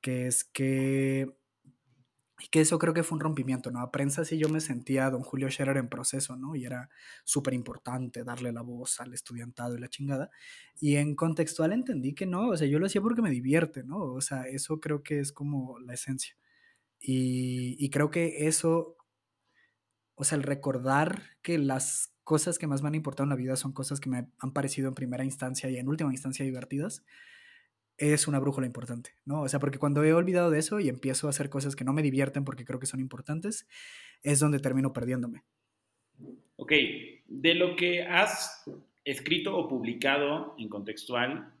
que 0.00 0.26
es 0.28 0.44
que 0.44 1.28
y 2.38 2.48
que 2.48 2.60
eso 2.60 2.78
creo 2.78 2.92
que 2.92 3.02
fue 3.02 3.16
un 3.16 3.20
rompimiento, 3.20 3.70
¿no? 3.70 3.80
A 3.80 3.90
prensa 3.90 4.24
sí 4.24 4.38
yo 4.38 4.48
me 4.48 4.60
sentía 4.60 5.08
don 5.10 5.22
Julio 5.22 5.48
Scherer 5.48 5.78
en 5.78 5.88
proceso, 5.88 6.36
¿no? 6.36 6.54
Y 6.54 6.66
era 6.66 6.90
súper 7.24 7.54
importante 7.54 8.24
darle 8.24 8.52
la 8.52 8.60
voz 8.60 9.00
al 9.00 9.14
estudiantado 9.14 9.74
y 9.74 9.80
la 9.80 9.88
chingada. 9.88 10.30
Y 10.78 10.96
en 10.96 11.16
contextual 11.16 11.72
entendí 11.72 12.14
que 12.14 12.26
no, 12.26 12.48
o 12.48 12.56
sea, 12.56 12.68
yo 12.68 12.78
lo 12.78 12.86
hacía 12.86 13.00
porque 13.00 13.22
me 13.22 13.30
divierte, 13.30 13.84
¿no? 13.84 13.98
O 13.98 14.20
sea, 14.20 14.42
eso 14.48 14.80
creo 14.80 15.02
que 15.02 15.20
es 15.20 15.32
como 15.32 15.78
la 15.80 15.94
esencia. 15.94 16.36
Y, 17.00 17.76
y 17.78 17.90
creo 17.90 18.10
que 18.10 18.46
eso, 18.48 18.96
o 20.14 20.24
sea, 20.24 20.36
el 20.36 20.44
recordar 20.44 21.22
que 21.42 21.58
las 21.58 22.12
cosas 22.24 22.58
que 22.58 22.66
más 22.66 22.82
me 22.82 22.88
han 22.88 22.94
importado 22.96 23.24
en 23.24 23.30
la 23.30 23.36
vida 23.36 23.56
son 23.56 23.72
cosas 23.72 24.00
que 24.00 24.10
me 24.10 24.28
han 24.38 24.52
parecido 24.52 24.88
en 24.88 24.94
primera 24.94 25.24
instancia 25.24 25.70
y 25.70 25.76
en 25.78 25.88
última 25.88 26.12
instancia 26.12 26.44
divertidas, 26.44 27.04
es 27.98 28.28
una 28.28 28.38
brújula 28.38 28.66
importante, 28.66 29.10
¿no? 29.24 29.42
O 29.42 29.48
sea, 29.48 29.60
porque 29.60 29.78
cuando 29.78 30.04
he 30.04 30.12
olvidado 30.12 30.50
de 30.50 30.58
eso 30.58 30.80
y 30.80 30.88
empiezo 30.88 31.26
a 31.26 31.30
hacer 31.30 31.48
cosas 31.48 31.76
que 31.76 31.84
no 31.84 31.92
me 31.92 32.02
divierten 32.02 32.44
porque 32.44 32.64
creo 32.64 32.78
que 32.78 32.86
son 32.86 33.00
importantes, 33.00 33.66
es 34.22 34.40
donde 34.40 34.58
termino 34.58 34.92
perdiéndome. 34.92 35.44
Ok, 36.56 36.72
de 37.26 37.54
lo 37.54 37.76
que 37.76 38.02
has 38.02 38.64
escrito 39.04 39.56
o 39.56 39.68
publicado 39.68 40.54
en 40.58 40.68
contextual, 40.68 41.52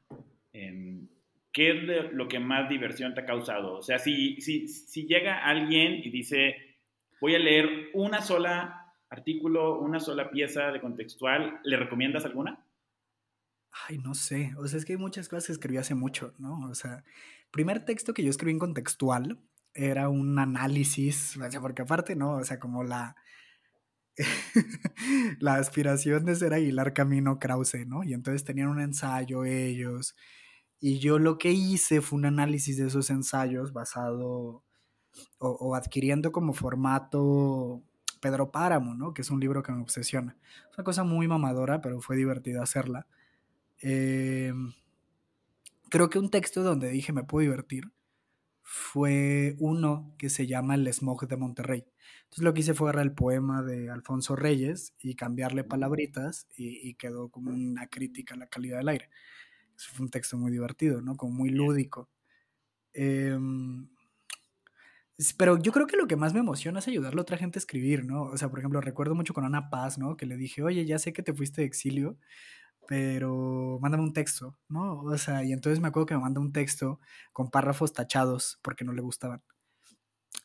em, 0.52 1.08
¿qué 1.52 1.70
es 1.70 2.12
lo 2.12 2.28
que 2.28 2.38
más 2.38 2.68
diversión 2.68 3.14
te 3.14 3.20
ha 3.20 3.26
causado? 3.26 3.74
O 3.78 3.82
sea, 3.82 3.98
si, 3.98 4.40
si, 4.40 4.68
si 4.68 5.06
llega 5.06 5.44
alguien 5.44 6.00
y 6.04 6.10
dice, 6.10 6.56
voy 7.20 7.34
a 7.34 7.38
leer 7.38 7.90
una 7.94 8.20
sola 8.20 8.94
artículo, 9.08 9.78
una 9.78 10.00
sola 10.00 10.30
pieza 10.30 10.72
de 10.72 10.80
contextual, 10.80 11.60
¿le 11.62 11.76
recomiendas 11.76 12.24
alguna? 12.24 12.65
Ay, 13.84 13.98
no 13.98 14.14
sé. 14.14 14.54
O 14.58 14.66
sea, 14.66 14.78
es 14.78 14.84
que 14.84 14.94
hay 14.94 14.98
muchas 14.98 15.28
cosas 15.28 15.46
que 15.46 15.52
escribí 15.52 15.76
hace 15.78 15.94
mucho, 15.94 16.34
¿no? 16.38 16.68
O 16.68 16.74
sea, 16.74 17.04
primer 17.50 17.84
texto 17.84 18.14
que 18.14 18.22
yo 18.22 18.30
escribí 18.30 18.52
en 18.52 18.58
contextual 18.58 19.40
era 19.74 20.08
un 20.08 20.38
análisis, 20.38 21.36
o 21.36 21.50
sea, 21.50 21.60
porque 21.60 21.82
aparte, 21.82 22.16
¿no? 22.16 22.36
O 22.36 22.44
sea, 22.44 22.58
como 22.58 22.84
la. 22.84 23.16
la 25.40 25.56
aspiración 25.56 26.24
de 26.24 26.34
ser 26.36 26.54
Aguilar 26.54 26.94
Camino 26.94 27.38
Krause, 27.38 27.86
¿no? 27.86 28.02
Y 28.02 28.14
entonces 28.14 28.44
tenían 28.44 28.68
un 28.68 28.80
ensayo 28.80 29.44
ellos. 29.44 30.16
Y 30.80 30.98
yo 31.00 31.18
lo 31.18 31.38
que 31.38 31.52
hice 31.52 32.00
fue 32.00 32.18
un 32.18 32.26
análisis 32.26 32.78
de 32.78 32.86
esos 32.86 33.10
ensayos 33.10 33.72
basado 33.74 34.64
o, 35.38 35.48
o 35.48 35.74
adquiriendo 35.74 36.32
como 36.32 36.54
formato 36.54 37.82
Pedro 38.20 38.50
Páramo, 38.50 38.94
¿no? 38.94 39.12
Que 39.12 39.22
es 39.22 39.30
un 39.30 39.40
libro 39.40 39.62
que 39.62 39.72
me 39.72 39.82
obsesiona. 39.82 40.36
Es 40.70 40.78
una 40.78 40.84
cosa 40.84 41.04
muy 41.04 41.28
mamadora, 41.28 41.80
pero 41.82 42.00
fue 42.00 42.16
divertido 42.16 42.62
hacerla. 42.62 43.06
Eh, 43.82 44.52
creo 45.88 46.10
que 46.10 46.18
un 46.18 46.30
texto 46.30 46.62
donde 46.62 46.90
dije 46.90 47.12
me 47.12 47.24
puedo 47.24 47.42
divertir 47.42 47.92
fue 48.62 49.54
uno 49.60 50.14
que 50.18 50.28
se 50.28 50.46
llama 50.46 50.74
El 50.74 50.92
Smog 50.92 51.28
de 51.28 51.36
Monterrey. 51.36 51.86
Entonces 52.24 52.44
lo 52.44 52.52
que 52.52 52.60
hice 52.60 52.74
fue 52.74 52.88
agarrar 52.88 53.06
el 53.06 53.14
poema 53.14 53.62
de 53.62 53.90
Alfonso 53.90 54.34
Reyes 54.34 54.92
y 54.98 55.14
cambiarle 55.14 55.62
palabritas 55.62 56.48
y, 56.56 56.94
quedó 56.94 57.28
como 57.28 57.52
una 57.52 57.86
crítica 57.86 58.34
a 58.34 58.38
la 58.38 58.48
calidad 58.48 58.78
del 58.78 58.88
aire. 58.88 59.10
Eso 59.76 59.90
fue 59.92 60.04
un 60.04 60.10
texto 60.10 60.36
muy 60.36 60.50
divertido, 60.50 61.00
¿no? 61.00 61.16
Como 61.16 61.32
muy 61.32 61.50
lúdico. 61.50 62.10
Em, 62.92 63.88
pero 65.38 65.62
yo 65.62 65.72
creo 65.72 65.86
que 65.86 65.96
lo 65.96 66.08
que 66.08 66.16
más 66.16 66.34
me 66.34 66.40
emociona 66.40 66.80
es 66.80 66.88
ayudarle 66.88 67.20
a 67.20 67.22
otra 67.22 67.38
gente 67.38 67.58
a 67.58 67.60
escribir, 67.60 68.04
¿no? 68.04 68.24
O 68.24 68.36
sea, 68.36 68.48
por 68.50 68.58
ejemplo, 68.58 68.80
recuerdo 68.80 69.14
mucho 69.14 69.32
con 69.32 69.44
Ana 69.44 69.70
Paz, 69.70 69.96
¿no? 69.96 70.16
Que 70.16 70.26
le 70.26 70.36
dije, 70.36 70.62
oye, 70.62 70.84
ya 70.84 70.98
sé 70.98 71.12
que 71.12 71.22
te 71.22 71.32
fuiste 71.32 71.60
de 71.62 71.66
exilio, 71.68 72.18
pero 72.86 73.78
mándame 73.80 74.04
un 74.04 74.12
texto, 74.12 74.58
¿no? 74.68 75.00
O 75.02 75.18
sea, 75.18 75.44
y 75.44 75.52
entonces 75.52 75.80
me 75.80 75.88
acuerdo 75.88 76.06
que 76.06 76.14
me 76.14 76.20
mandó 76.20 76.40
un 76.40 76.52
texto 76.52 77.00
con 77.32 77.50
párrafos 77.50 77.92
tachados 77.92 78.58
porque 78.62 78.84
no 78.84 78.92
le 78.92 79.02
gustaban. 79.02 79.42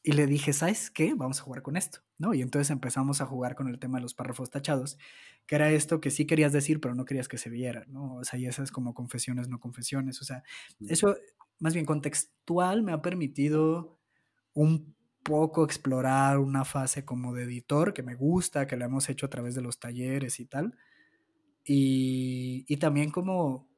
Y 0.04 0.14
le 0.14 0.26
dije, 0.26 0.52
¿sabes 0.54 0.90
qué? 0.90 1.14
Vamos 1.14 1.40
a 1.40 1.44
jugar 1.44 1.62
con 1.62 1.78
esto, 1.78 2.00
¿no? 2.18 2.34
Y 2.34 2.42
entonces 2.42 2.72
empezamos 2.72 3.22
a 3.22 3.28
jugar 3.28 3.56
con 3.56 3.68
el 3.68 3.78
tema 3.80 4.00
de 4.00 4.04
los 4.04 4.16
párrafos 4.16 4.50
tachados, 4.50 4.98
que 5.46 5.56
era 5.56 5.70
esto 5.72 6.02
que 6.02 6.10
sí 6.10 6.26
querías 6.26 6.52
decir, 6.52 6.82
pero 6.82 6.96
no 6.96 7.06
querías 7.06 7.28
que 7.28 7.38
se 7.38 7.50
viera, 7.50 7.86
¿no? 7.88 8.16
O 8.16 8.24
sea, 8.24 8.40
y 8.40 8.48
esas 8.48 8.72
como 8.72 8.96
confesiones, 8.96 9.48
no 9.48 9.60
confesiones, 9.60 10.20
o 10.22 10.26
sea, 10.26 10.44
eso 10.88 11.16
más 11.60 11.76
bien 11.76 11.86
contextual, 11.86 12.82
me 12.82 12.92
ha 12.92 13.02
permitido 13.04 14.00
un 14.54 14.96
poco 15.24 15.64
explorar 15.64 16.40
una 16.40 16.66
fase 16.66 17.06
como 17.06 17.34
de 17.36 17.44
editor 17.44 17.94
que 17.94 18.02
me 18.02 18.16
gusta, 18.16 18.66
que 18.66 18.78
lo 18.78 18.86
hemos 18.86 19.10
hecho 19.10 19.28
a 19.28 19.30
través 19.30 19.54
de 19.54 19.62
los 19.62 19.80
talleres 19.80 20.40
y 20.40 20.46
tal. 20.46 20.76
Y, 21.66 22.66
y 22.68 22.78
también 22.78 23.12
como, 23.12 23.70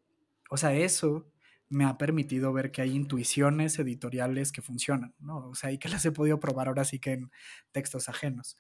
o 0.50 0.58
sea, 0.58 0.74
eso 0.74 1.32
me 1.70 1.86
ha 1.86 1.98
permitido 1.98 2.54
ver 2.54 2.72
que 2.72 2.82
hay 2.82 2.92
intuiciones 2.96 3.80
editoriales 3.80 4.52
que 4.52 4.62
funcionan, 4.62 5.16
¿no? 5.20 5.50
O 5.50 5.56
sea, 5.56 5.72
y 5.72 5.80
que 5.80 5.90
las 5.90 6.06
he 6.06 6.12
podido 6.12 6.40
probar 6.40 6.68
ahora 6.68 6.86
sí 6.86 7.00
que 7.00 7.14
en 7.14 7.32
textos 7.72 8.10
ajenos. 8.10 8.58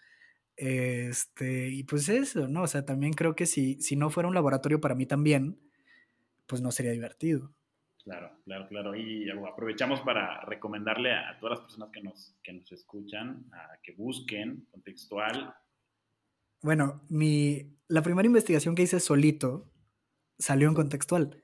Este, 0.56 1.70
y 1.70 1.84
pues 1.84 2.10
eso, 2.10 2.48
¿no? 2.48 2.64
O 2.64 2.68
sea, 2.68 2.86
también 2.86 3.14
creo 3.14 3.36
que 3.36 3.46
si, 3.46 3.80
si 3.82 3.96
no 3.96 4.10
fuera 4.10 4.30
un 4.30 4.36
laboratorio 4.36 4.82
para 4.82 4.96
mí 4.96 5.06
también, 5.06 5.60
pues 6.48 6.62
no 6.62 6.72
sería 6.72 6.92
divertido. 6.92 7.54
Claro, 8.04 8.38
claro, 8.44 8.68
claro. 8.68 8.96
Y 8.96 9.30
aprovechamos 9.30 10.02
para 10.02 10.42
recomendarle 10.42 11.14
a 11.14 11.38
todas 11.40 11.58
las 11.58 11.66
personas 11.66 11.90
que 11.92 12.02
nos, 12.02 12.36
que 12.44 12.54
nos 12.54 12.72
escuchan 12.72 13.46
a 13.54 13.80
que 13.82 13.94
busquen 13.94 14.68
contextual. 14.72 15.56
Bueno, 16.64 17.02
mi, 17.10 17.78
la 17.90 18.02
primera 18.02 18.26
investigación 18.26 18.74
que 18.74 18.84
hice 18.84 19.02
solito 19.02 19.70
salió 20.40 20.70
en 20.70 20.76
contextual, 20.76 21.44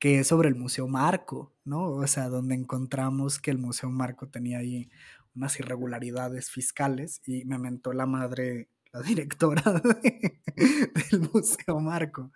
que 0.00 0.18
es 0.18 0.26
sobre 0.26 0.48
el 0.48 0.56
Museo 0.56 0.88
Marco, 0.88 1.54
¿no? 1.64 1.84
O 1.84 2.06
sea, 2.08 2.28
donde 2.28 2.56
encontramos 2.56 3.38
que 3.38 3.52
el 3.52 3.58
Museo 3.58 3.90
Marco 3.90 4.28
tenía 4.28 4.58
ahí 4.58 4.90
unas 5.36 5.56
irregularidades 5.60 6.50
fiscales 6.50 7.22
y 7.24 7.44
me 7.44 7.58
mentó 7.58 7.92
la 7.92 8.06
madre, 8.06 8.68
la 8.92 9.02
directora 9.02 9.62
del 9.62 11.30
Museo 11.32 11.78
Marco. 11.78 12.32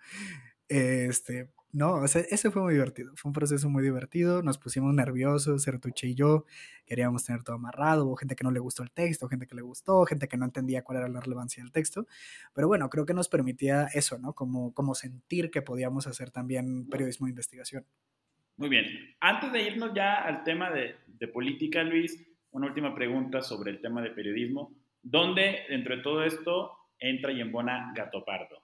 Este, 0.69 1.51
no, 1.73 1.93
o 1.93 2.07
sea, 2.07 2.21
ese 2.29 2.51
fue 2.51 2.61
muy 2.61 2.73
divertido, 2.73 3.13
fue 3.15 3.29
un 3.29 3.33
proceso 3.33 3.69
muy 3.69 3.83
divertido, 3.83 4.41
nos 4.41 4.57
pusimos 4.57 4.93
nerviosos, 4.93 5.63
Sertuche 5.63 6.07
y 6.07 6.15
yo, 6.15 6.45
queríamos 6.85 7.25
tener 7.25 7.43
todo 7.43 7.55
amarrado, 7.55 8.15
gente 8.15 8.35
que 8.35 8.43
no 8.43 8.51
le 8.51 8.59
gustó 8.59 8.83
el 8.83 8.91
texto, 8.91 9.27
gente 9.27 9.47
que 9.47 9.55
le 9.55 9.61
gustó, 9.61 10.05
gente 10.05 10.27
que 10.27 10.37
no 10.37 10.45
entendía 10.45 10.83
cuál 10.83 10.99
era 10.99 11.07
la 11.07 11.21
relevancia 11.21 11.63
del 11.63 11.71
texto, 11.71 12.07
pero 12.53 12.67
bueno, 12.67 12.89
creo 12.89 13.05
que 13.05 13.13
nos 13.13 13.29
permitía 13.29 13.87
eso, 13.93 14.17
¿no? 14.19 14.33
Como, 14.33 14.73
como 14.73 14.95
sentir 14.95 15.49
que 15.51 15.61
podíamos 15.61 16.07
hacer 16.07 16.31
también 16.31 16.87
periodismo 16.89 17.27
de 17.27 17.31
investigación. 17.31 17.85
Muy 18.57 18.69
bien, 18.69 18.85
antes 19.19 19.51
de 19.51 19.63
irnos 19.63 19.91
ya 19.95 20.15
al 20.15 20.43
tema 20.43 20.69
de, 20.71 20.95
de 21.07 21.27
política, 21.27 21.83
Luis, 21.83 22.21
una 22.51 22.67
última 22.67 22.93
pregunta 22.93 23.41
sobre 23.41 23.71
el 23.71 23.81
tema 23.81 24.01
de 24.01 24.11
periodismo. 24.11 24.75
¿Dónde, 25.01 25.61
dentro 25.69 25.95
de 25.95 26.03
todo 26.03 26.23
esto, 26.23 26.77
entra 26.99 27.31
y 27.31 27.41
embona 27.41 27.91
Gato 27.95 28.23
Pardo? 28.23 28.61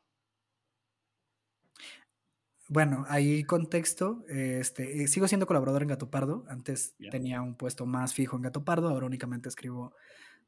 Bueno, 2.69 3.05
ahí 3.07 3.43
contexto, 3.45 4.25
este, 4.27 5.01
eh, 5.01 5.07
sigo 5.07 5.27
siendo 5.29 5.47
colaborador 5.47 5.83
en 5.83 5.87
Gato 5.87 6.09
Pardo, 6.09 6.43
antes 6.49 6.95
tenía 7.11 7.41
un 7.41 7.55
puesto 7.55 7.85
más 7.85 8.13
fijo 8.13 8.35
en 8.35 8.41
Gato 8.41 8.65
Pardo, 8.65 8.89
ahora 8.89 9.05
únicamente 9.05 9.47
escribo 9.47 9.93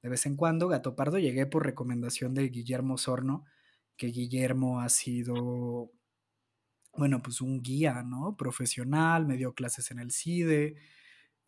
de 0.01 0.09
vez 0.09 0.25
en 0.25 0.35
cuando. 0.35 0.67
Gato 0.67 0.97
Pardo 0.97 1.17
llegué 1.17 1.45
por 1.45 1.65
recomendación 1.65 2.33
de 2.33 2.49
Guillermo 2.49 2.97
Sorno, 2.97 3.45
que 3.95 4.07
Guillermo 4.07 4.81
ha 4.81 4.89
sido, 4.89 5.91
bueno, 6.93 7.21
pues 7.21 7.39
un 7.39 7.61
guía, 7.61 8.03
¿no? 8.03 8.35
Profesional, 8.35 9.25
me 9.25 9.37
dio 9.37 9.53
clases 9.53 9.89
en 9.91 9.99
el 9.99 10.11
CIDE, 10.11 10.75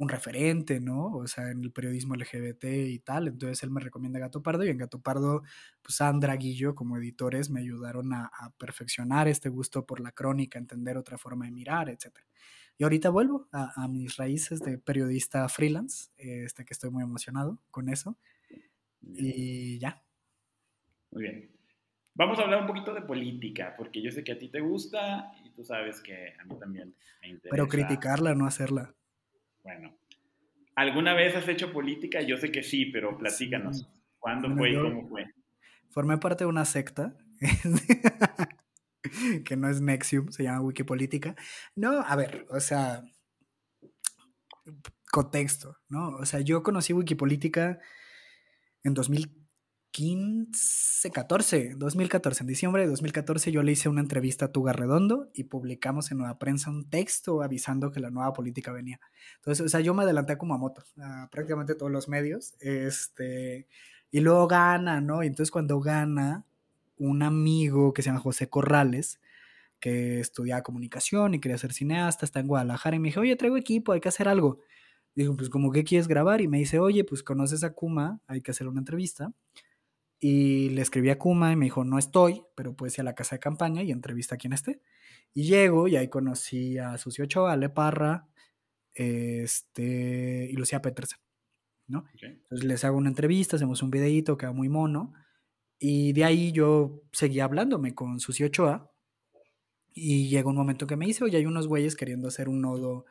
un 0.02 0.10
referente, 0.10 0.80
¿no? 0.80 1.14
O 1.14 1.28
sea, 1.28 1.52
en 1.52 1.64
el 1.64 1.72
periodismo 1.72 2.16
LGBT 2.16 2.64
y 2.64 2.98
tal. 3.00 3.28
Entonces 3.28 3.62
él 3.62 3.70
me 3.70 3.82
recomienda 3.82 4.18
Gato 4.18 4.42
Pardo 4.42 4.66
y 4.66 4.70
en 4.70 4.80
Gato 4.80 5.00
Pardo, 5.00 5.44
pues 5.84 5.96
Sandra 5.96 6.36
Guillo 6.36 6.74
como 6.74 6.98
editores 6.98 7.52
me 7.52 7.60
ayudaron 7.60 8.12
a, 8.12 8.32
perfeccionar 8.58 9.28
este 9.28 9.50
gusto 9.50 9.86
por 9.86 10.00
la 10.00 10.12
crónica, 10.12 10.58
entender 10.58 10.98
otra 10.98 11.20
forma 11.20 11.46
de 11.46 11.52
mirar, 11.52 11.88
etc. 11.90 12.18
Y 12.80 12.84
ahorita 12.84 13.12
vuelvo 13.12 13.48
a, 13.52 13.88
mis 13.88 14.18
raíces 14.18 14.60
de 14.62 14.80
periodista 14.80 15.48
freelance, 15.50 16.10
este 16.18 16.66
que 16.66 16.74
estoy 16.74 16.90
muy 16.90 17.04
emocionado 17.04 17.62
con 17.70 17.88
eso. 17.88 18.18
Y 19.02 19.78
ya. 19.78 20.02
Muy 21.12 21.24
bien. 21.24 21.52
Vamos 22.16 22.40
a 22.40 22.42
hablar 22.42 22.62
un 22.62 22.68
poquito 22.68 22.92
de 22.94 23.04
política, 23.04 23.76
porque 23.78 24.02
yo 24.02 24.10
sé 24.10 24.24
que 24.24 24.32
a 24.32 24.40
ti 24.40 24.50
te 24.50 24.62
gusta 24.62 25.32
y 25.46 25.52
tú 25.52 25.64
sabes 25.64 26.02
que 26.02 26.34
a 26.40 26.44
mí 26.46 26.58
también 26.60 26.96
me 27.22 27.30
interesa. 27.30 27.52
Pero 27.52 27.68
criticarla, 27.68 28.34
no 28.34 28.48
hacerla. 28.48 28.96
Bueno, 29.64 29.96
¿alguna 30.76 31.14
vez 31.14 31.36
has 31.36 31.48
hecho 31.48 31.72
política? 31.72 32.22
Yo 32.22 32.38
sé 32.38 32.52
que 32.52 32.64
sí, 32.64 32.88
pero 32.88 33.18
platícanos. 33.18 33.88
¿Cuándo 34.20 34.56
fue 34.56 34.72
y 34.72 34.76
cómo 34.76 35.08
fue? 35.08 35.26
Formé 35.90 36.18
parte 36.18 36.44
de 36.44 36.50
una 36.50 36.66
secta 36.66 37.16
que 39.46 39.58
no 39.58 39.70
es 39.70 39.82
Nexium, 39.82 40.32
se 40.32 40.44
llama 40.44 40.62
Wikipolítica. 40.62 41.36
No, 41.76 42.02
a 42.02 42.16
ver, 42.16 42.46
o 42.50 42.60
sea, 42.60 43.04
contexto, 45.12 45.78
¿no? 45.90 46.10
O 46.10 46.26
sea, 46.26 46.42
yo 46.42 46.64
conocí 46.64 46.94
Wikipolítica 46.94 47.80
en 48.84 48.94
2000 48.94 49.41
15, 49.92 51.12
14, 51.12 51.76
2014, 51.76 52.44
en 52.44 52.48
diciembre 52.48 52.84
de 52.84 52.90
2014 52.90 53.52
yo 53.52 53.62
le 53.62 53.74
hice 53.74 53.90
una 53.90 54.02
entrevista 54.02 54.46
a 54.46 54.52
Tuga 54.52 54.72
Redondo 54.74 55.30
y 55.34 55.46
publicamos 55.46 56.12
en 56.12 56.20
Nueva 56.20 56.40
Prensa 56.40 56.70
un 56.70 56.90
texto 56.90 57.42
avisando 57.42 57.92
que 57.92 58.00
la 58.00 58.10
nueva 58.10 58.32
política 58.34 58.72
venía. 58.72 59.00
Entonces, 59.36 59.66
o 59.66 59.70
sea, 59.70 59.82
yo 59.82 59.94
me 59.94 60.04
adelanté 60.04 60.38
como 60.38 60.54
a 60.54 60.58
moto, 60.58 60.84
a 60.98 61.28
prácticamente 61.30 61.76
todos 61.76 61.92
los 61.92 62.08
medios, 62.08 62.56
este, 62.62 63.68
y 64.12 64.22
luego 64.22 64.48
gana, 64.48 65.02
¿no? 65.02 65.24
Y 65.24 65.28
entonces 65.28 65.52
cuando 65.52 65.80
gana, 65.82 66.46
un 66.98 67.24
amigo 67.24 67.94
que 67.94 68.04
se 68.04 68.10
llama 68.10 68.20
José 68.20 68.48
Corrales, 68.48 69.20
que 69.80 70.20
estudia 70.20 70.62
comunicación 70.62 71.34
y 71.34 71.40
quería 71.40 71.58
ser 71.58 71.74
cineasta, 71.74 72.26
está 72.26 72.40
en 72.40 72.48
Guadalajara, 72.48 72.96
y 72.96 73.00
me 73.00 73.10
dijo, 73.10 73.22
oye, 73.22 73.36
traigo 73.36 73.58
equipo, 73.58 73.92
hay 73.92 74.00
que 74.00 74.10
hacer 74.10 74.28
algo. 74.28 74.60
Dijo, 75.16 75.36
pues, 75.36 75.50
como 75.50 75.72
que 75.72 75.84
quieres 75.84 76.08
grabar? 76.08 76.42
Y 76.42 76.48
me 76.48 76.60
dice, 76.60 76.80
oye, 76.80 77.04
pues, 77.04 77.24
¿conoces 77.24 77.64
a 77.64 77.74
Kuma? 77.74 78.22
Hay 78.28 78.42
que 78.42 78.52
hacer 78.52 78.68
una 78.68 78.80
entrevista. 78.80 79.34
Y 80.24 80.70
le 80.70 80.84
escribí 80.84 81.10
a 81.10 81.18
Kuma 81.18 81.52
y 81.52 81.56
me 81.56 81.66
dijo, 81.66 81.84
no 81.84 81.98
estoy, 81.98 82.44
pero 82.56 82.76
puedes 82.76 82.96
ir 82.96 83.02
a 83.02 83.06
la 83.06 83.16
casa 83.16 83.36
de 83.36 83.40
campaña 83.40 83.82
y 83.82 83.92
entrevista 83.92 84.36
a 84.36 84.38
quien 84.38 84.54
esté. 84.54 84.80
Y 85.34 85.46
llego 85.46 85.88
y 85.88 85.96
ahí 85.96 86.10
conocí 86.10 86.78
a 86.78 86.96
Sucio 87.00 87.24
Ochoa, 87.24 87.54
Ale 87.54 87.70
Parra, 87.70 88.28
este, 88.94 90.48
y 90.52 90.54
Lucía 90.54 90.80
Petersen, 90.80 91.18
¿no? 91.88 92.06
Entonces 92.22 92.68
les 92.68 92.84
hago 92.84 92.98
una 92.98 93.10
entrevista, 93.10 93.56
hacemos 93.56 93.82
un 93.82 93.90
videíto, 93.90 94.38
queda 94.38 94.52
muy 94.52 94.70
mono. 94.70 95.12
Y 95.80 96.14
de 96.14 96.24
ahí 96.24 96.52
yo 96.52 97.02
seguí 97.12 97.40
hablándome 97.40 97.96
con 97.96 98.20
Sucio 98.20 98.46
Ochoa. 98.46 98.92
Y 99.92 100.30
llegó 100.30 100.52
un 100.52 100.56
momento 100.56 100.86
que 100.86 100.98
me 100.98 101.08
hice, 101.08 101.24
oye, 101.24 101.38
hay 101.38 101.48
unos 101.48 101.68
güeyes 101.68 101.96
queriendo 101.96 102.28
hacer 102.28 102.48
un 102.48 102.62
nodo 102.62 103.06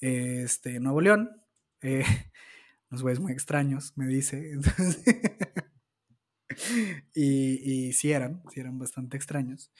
este, 0.00 0.80
Nuevo 0.80 1.02
León. 1.02 1.42
Eh, 1.82 2.04
unos 2.90 3.02
güeyes 3.02 3.20
muy 3.20 3.32
extraños, 3.32 3.92
me 3.96 4.06
dice. 4.06 4.52
Entonces, 4.52 5.04
y, 7.14 7.88
y 7.88 7.92
sí 7.92 8.12
eran, 8.12 8.42
sí 8.52 8.60
eran 8.60 8.78
bastante 8.78 9.16
extraños. 9.16 9.70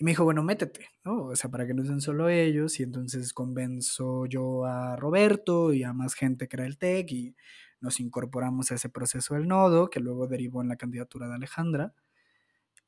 Y 0.00 0.04
me 0.04 0.12
dijo, 0.12 0.24
bueno, 0.24 0.42
métete, 0.42 0.88
¿no? 1.04 1.26
O 1.26 1.36
sea, 1.36 1.50
para 1.50 1.66
que 1.66 1.74
no 1.74 1.84
sean 1.84 2.00
solo 2.00 2.30
ellos. 2.30 2.80
Y 2.80 2.84
entonces 2.84 3.34
convenzo 3.34 4.24
yo 4.24 4.64
a 4.64 4.96
Roberto 4.96 5.74
y 5.74 5.82
a 5.84 5.92
más 5.92 6.14
gente 6.14 6.48
que 6.48 6.56
era 6.56 6.64
el 6.64 6.78
TEC 6.78 7.12
y 7.12 7.36
nos 7.82 8.00
incorporamos 8.00 8.70
a 8.70 8.76
ese 8.76 8.88
proceso 8.88 9.34
del 9.34 9.46
nodo, 9.46 9.90
que 9.90 10.00
luego 10.00 10.26
derivó 10.26 10.62
en 10.62 10.68
la 10.68 10.76
candidatura 10.76 11.28
de 11.28 11.34
Alejandra. 11.34 11.92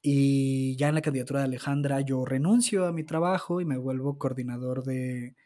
Y 0.03 0.75
ya 0.77 0.89
en 0.89 0.95
la 0.95 1.03
candidatura 1.03 1.41
de 1.41 1.47
Alejandra 1.47 2.01
yo 2.01 2.25
renuncio 2.25 2.87
a 2.87 2.93
mi 2.93 3.05
trabajo 3.05 3.61
y 3.61 3.67
me 3.67 3.77
vuelvo 3.77 4.19
coordinador 4.19 4.83
de 4.83 5.37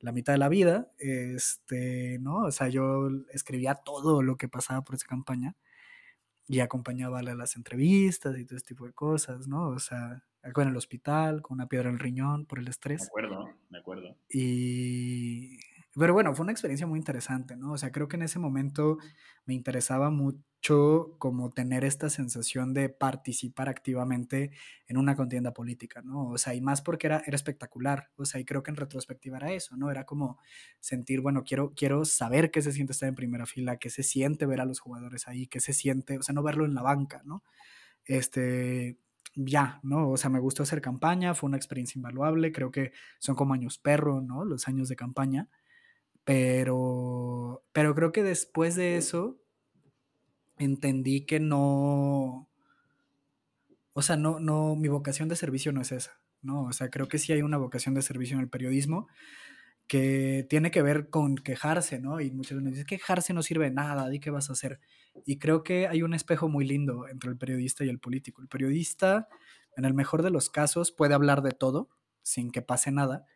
la 0.00 0.12
mitad 0.12 0.34
de 0.34 0.38
la 0.38 0.50
vida. 0.50 0.92
Este, 0.98 2.18
¿no? 2.20 2.44
O 2.44 2.52
sea, 2.52 2.68
yo 2.68 3.08
escribía 3.32 3.76
todo 3.76 4.22
lo 4.22 4.36
que 4.36 4.48
pasaba 4.48 4.82
por 4.84 4.96
esa 4.96 5.06
campaña 5.06 5.56
y 6.46 6.60
acompañaba 6.60 7.20
a 7.20 7.22
las 7.22 7.56
entrevistas 7.56 8.36
y 8.38 8.44
todo 8.44 8.56
ese 8.56 8.66
tipo 8.66 8.86
de 8.86 8.92
cosas, 8.92 9.48
¿no? 9.48 9.68
O 9.68 9.78
sea, 9.78 10.22
en 10.42 10.68
el 10.68 10.76
hospital, 10.76 11.42
con 11.42 11.56
una 11.56 11.68
piedra 11.68 11.88
en 11.88 11.94
el 11.94 12.00
riñón 12.00 12.46
por 12.46 12.58
el 12.58 12.68
estrés. 12.68 13.02
De 13.02 13.06
acuerdo, 13.06 13.48
de 13.70 13.78
acuerdo. 13.78 14.16
Y, 14.28 15.58
pero 15.98 16.12
bueno, 16.12 16.34
fue 16.34 16.44
una 16.44 16.52
experiencia 16.52 16.86
muy 16.86 16.98
interesante, 16.98 17.56
¿no? 17.56 17.72
O 17.72 17.78
sea, 17.78 17.92
creo 17.92 18.08
que 18.08 18.16
en 18.16 18.22
ese 18.22 18.38
momento 18.38 18.98
me 19.46 19.54
interesaba 19.54 20.10
mucho 20.10 21.16
como 21.18 21.52
tener 21.52 21.84
esta 21.84 22.08
sensación 22.10 22.72
de 22.74 22.88
participar 22.88 23.68
activamente 23.68 24.50
en 24.86 24.96
una 24.96 25.14
contienda 25.14 25.52
política, 25.52 26.02
¿no? 26.02 26.28
O 26.30 26.38
sea, 26.38 26.54
y 26.54 26.60
más 26.60 26.80
porque 26.82 27.06
era, 27.06 27.22
era 27.26 27.36
espectacular, 27.36 28.08
o 28.16 28.24
sea, 28.24 28.40
y 28.40 28.44
creo 28.44 28.62
que 28.62 28.70
en 28.70 28.76
retrospectiva 28.76 29.36
era 29.36 29.52
eso, 29.52 29.76
¿no? 29.76 29.90
Era 29.90 30.04
como 30.04 30.38
sentir, 30.80 31.20
bueno, 31.20 31.44
quiero, 31.44 31.74
quiero 31.74 32.04
saber 32.04 32.50
qué 32.50 32.62
se 32.62 32.72
siente 32.72 32.92
estar 32.92 33.08
en 33.08 33.14
primera 33.14 33.46
fila, 33.46 33.76
qué 33.76 33.90
se 33.90 34.02
siente 34.02 34.46
ver 34.46 34.60
a 34.60 34.64
los 34.64 34.80
jugadores 34.80 35.28
ahí, 35.28 35.46
qué 35.46 35.60
se 35.60 35.74
siente, 35.74 36.18
o 36.18 36.22
sea, 36.22 36.34
no 36.34 36.42
verlo 36.42 36.64
en 36.64 36.74
la 36.74 36.82
banca, 36.82 37.22
¿no? 37.24 37.44
Este, 38.06 38.98
ya, 39.34 39.80
¿no? 39.82 40.10
O 40.10 40.16
sea, 40.16 40.30
me 40.30 40.40
gustó 40.40 40.62
hacer 40.62 40.80
campaña, 40.80 41.34
fue 41.34 41.48
una 41.48 41.56
experiencia 41.56 41.98
invaluable, 41.98 42.52
creo 42.52 42.70
que 42.70 42.92
son 43.18 43.34
como 43.36 43.54
años 43.54 43.78
perro, 43.78 44.20
¿no? 44.20 44.44
Los 44.44 44.68
años 44.68 44.88
de 44.88 44.96
campaña. 44.96 45.48
Pero, 46.24 47.62
pero 47.72 47.94
creo 47.94 48.12
que 48.12 48.22
después 48.22 48.76
de 48.76 48.96
eso 48.96 49.38
entendí 50.58 51.26
que 51.26 51.40
no, 51.40 52.48
o 53.92 54.02
sea, 54.02 54.16
no, 54.16 54.40
no, 54.40 54.74
mi 54.76 54.88
vocación 54.88 55.28
de 55.28 55.36
servicio 55.36 55.72
no 55.72 55.80
es 55.80 55.92
esa, 55.92 56.20
¿no? 56.42 56.64
O 56.64 56.72
sea, 56.72 56.90
creo 56.90 57.08
que 57.08 57.18
sí 57.18 57.32
hay 57.32 57.42
una 57.42 57.58
vocación 57.58 57.94
de 57.94 58.02
servicio 58.02 58.36
en 58.36 58.42
el 58.42 58.48
periodismo 58.48 59.08
que 59.86 60.46
tiene 60.48 60.70
que 60.70 60.82
ver 60.82 61.10
con 61.10 61.36
quejarse, 61.36 62.00
¿no? 62.00 62.20
Y 62.20 62.30
muchas 62.30 62.58
veces 62.58 62.72
dicen, 62.72 62.86
quejarse 62.86 63.34
no 63.34 63.42
sirve 63.42 63.66
de 63.66 63.72
nada, 63.72 64.12
¿y 64.14 64.20
qué 64.20 64.30
vas 64.30 64.48
a 64.50 64.54
hacer? 64.54 64.80
Y 65.26 65.38
creo 65.38 65.62
que 65.62 65.88
hay 65.88 66.02
un 66.02 66.14
espejo 66.14 66.48
muy 66.48 66.66
lindo 66.66 67.06
entre 67.08 67.30
el 67.30 67.36
periodista 67.36 67.84
y 67.84 67.88
el 67.88 68.00
político. 68.00 68.42
El 68.42 68.48
periodista, 68.48 69.28
en 69.76 69.84
el 69.84 69.94
mejor 69.94 70.22
de 70.22 70.30
los 70.30 70.50
casos, 70.50 70.90
puede 70.90 71.14
hablar 71.14 71.42
de 71.42 71.52
todo 71.52 71.90
sin 72.22 72.50
que 72.50 72.62
pase 72.62 72.90
nada. 72.90 73.26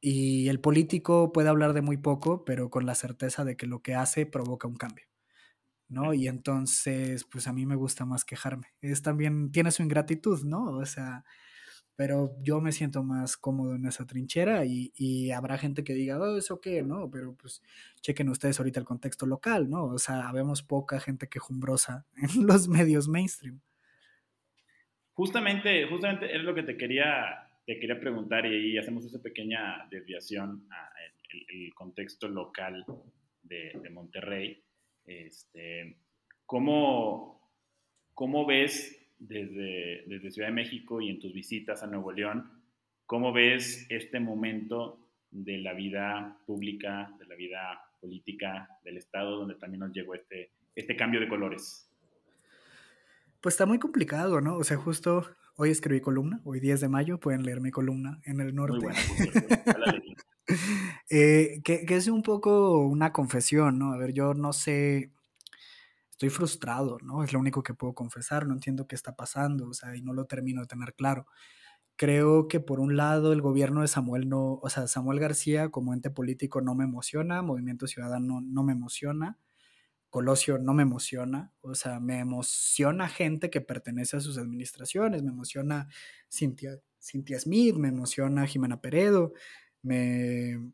Y 0.00 0.48
el 0.48 0.60
político 0.60 1.32
puede 1.32 1.48
hablar 1.48 1.72
de 1.72 1.82
muy 1.82 1.96
poco, 1.96 2.44
pero 2.44 2.70
con 2.70 2.86
la 2.86 2.94
certeza 2.94 3.44
de 3.44 3.56
que 3.56 3.66
lo 3.66 3.82
que 3.82 3.94
hace 3.94 4.26
provoca 4.26 4.68
un 4.68 4.76
cambio. 4.76 5.06
¿no? 5.88 6.12
Y 6.14 6.28
entonces, 6.28 7.24
pues 7.24 7.48
a 7.48 7.52
mí 7.52 7.66
me 7.66 7.76
gusta 7.76 8.04
más 8.04 8.24
quejarme. 8.24 8.68
Es 8.80 9.02
también, 9.02 9.50
tiene 9.50 9.70
su 9.70 9.82
ingratitud, 9.82 10.44
¿no? 10.44 10.64
O 10.64 10.86
sea, 10.86 11.24
pero 11.96 12.36
yo 12.42 12.60
me 12.60 12.72
siento 12.72 13.02
más 13.02 13.36
cómodo 13.36 13.74
en 13.74 13.86
esa 13.86 14.06
trinchera 14.06 14.64
y, 14.64 15.32
habrá 15.32 15.58
gente 15.58 15.82
que 15.82 15.94
diga, 15.94 16.18
oh, 16.18 16.36
eso 16.36 16.60
qué, 16.60 16.82
¿no? 16.82 17.10
Pero 17.10 17.34
pues 17.34 17.62
chequen 18.02 18.28
ustedes 18.28 18.58
ahorita 18.60 18.78
el 18.80 18.86
contexto 18.86 19.26
local, 19.26 19.68
¿no? 19.68 19.86
O 19.86 19.98
sea, 19.98 20.30
vemos 20.32 20.62
poca 20.62 21.00
gente 21.00 21.28
quejumbrosa 21.28 22.06
en 22.16 22.46
los 22.46 22.68
medios 22.68 23.08
mainstream. 23.08 23.60
Justamente, 25.14 25.88
justamente 25.88 26.36
es 26.36 26.44
lo 26.44 26.54
que 26.54 26.62
te 26.62 26.76
quería, 26.76 27.47
te 27.68 27.78
quería 27.78 28.00
preguntar 28.00 28.46
y 28.46 28.54
ahí 28.54 28.78
hacemos 28.78 29.04
esa 29.04 29.20
pequeña 29.20 29.86
desviación 29.90 30.66
al 30.70 31.74
contexto 31.74 32.26
local 32.26 32.82
de, 33.42 33.90
Monterrey. 33.92 34.64
Este, 35.04 35.98
¿cómo, 36.46 37.52
¿Cómo 38.14 38.46
ves 38.46 38.98
desde, 39.18 40.02
desde 40.06 40.30
Ciudad 40.30 40.48
de 40.48 40.54
México 40.54 41.02
y 41.02 41.10
en 41.10 41.20
tus 41.20 41.34
visitas 41.34 41.82
a 41.82 41.86
Nuevo 41.86 42.10
León, 42.10 42.50
¿cómo 43.04 43.34
ves 43.34 43.86
este 43.90 44.18
momento 44.18 45.06
de 45.30 45.58
la 45.58 45.74
vida 45.74 46.38
pública, 46.46 47.14
de 47.18 47.26
la 47.26 47.34
vida 47.34 47.82
política 48.00 48.66
del 48.82 48.96
Estado, 48.96 49.36
donde 49.36 49.56
también 49.56 49.80
nos 49.80 49.92
llegó 49.92 50.14
este, 50.14 50.52
este 50.74 50.96
cambio 50.96 51.20
de 51.20 51.28
colores? 51.28 51.86
Pues 53.42 53.56
está 53.56 53.66
muy 53.66 53.78
complicado, 53.78 54.40
¿no? 54.40 54.56
O 54.56 54.64
sea, 54.64 54.78
justo 54.78 55.28
hoy 55.58 55.70
escribí 55.70 56.00
columna, 56.00 56.40
hoy 56.44 56.60
10 56.60 56.80
de 56.80 56.88
mayo, 56.88 57.18
pueden 57.18 57.42
leer 57.42 57.60
mi 57.60 57.72
columna 57.72 58.20
en 58.24 58.40
el 58.40 58.54
norte. 58.54 58.86
Muy 58.86 58.94
eh, 61.10 61.60
que, 61.64 61.84
que, 61.84 61.96
es 61.96 62.06
un 62.06 62.22
poco 62.22 62.78
una 62.86 63.12
confesión, 63.12 63.76
¿no? 63.78 63.92
A 63.92 63.98
ver, 63.98 64.12
yo 64.12 64.34
no 64.34 64.52
sé 64.52 65.12
estoy 66.12 66.30
frustrado, 66.30 66.98
¿no? 67.02 67.22
Es 67.22 67.32
lo 67.32 67.40
único 67.40 67.62
que 67.62 67.74
puedo 67.74 67.94
confesar, 67.94 68.46
no 68.46 68.54
entiendo 68.54 68.86
qué 68.86 68.94
está 68.94 69.14
pasando, 69.14 69.68
o 69.68 69.74
sea, 69.74 69.96
y 69.96 70.02
no 70.02 70.12
lo 70.12 70.26
termino 70.26 70.60
de 70.60 70.68
tener 70.68 70.94
claro. 70.94 71.26
Creo 71.96 72.48
que 72.48 72.60
por 72.60 72.80
un 72.80 72.96
lado 72.96 73.32
el 73.32 73.42
gobierno 73.42 73.82
de 73.82 73.88
Samuel 73.88 74.28
no, 74.28 74.60
o 74.62 74.68
sea, 74.68 74.86
Samuel 74.86 75.20
García 75.20 75.70
como 75.70 75.92
ente 75.92 76.10
político 76.10 76.60
no 76.60 76.74
me 76.76 76.84
emociona, 76.84 77.42
Movimiento 77.42 77.88
Ciudadano 77.88 78.40
no 78.40 78.62
me 78.62 78.72
emociona, 78.72 79.38
Colosio 80.18 80.58
no 80.58 80.74
me 80.74 80.82
emociona, 80.82 81.52
o 81.60 81.76
sea, 81.76 82.00
me 82.00 82.18
emociona 82.18 83.08
gente 83.08 83.50
que 83.50 83.60
pertenece 83.60 84.16
a 84.16 84.20
sus 84.20 84.36
administraciones, 84.36 85.22
me 85.22 85.30
emociona 85.30 85.86
Cintia, 86.28 86.80
Smith, 87.38 87.76
me 87.76 87.86
emociona 87.86 88.44
Jimena 88.44 88.80
Peredo, 88.80 89.32
me, 89.80 90.72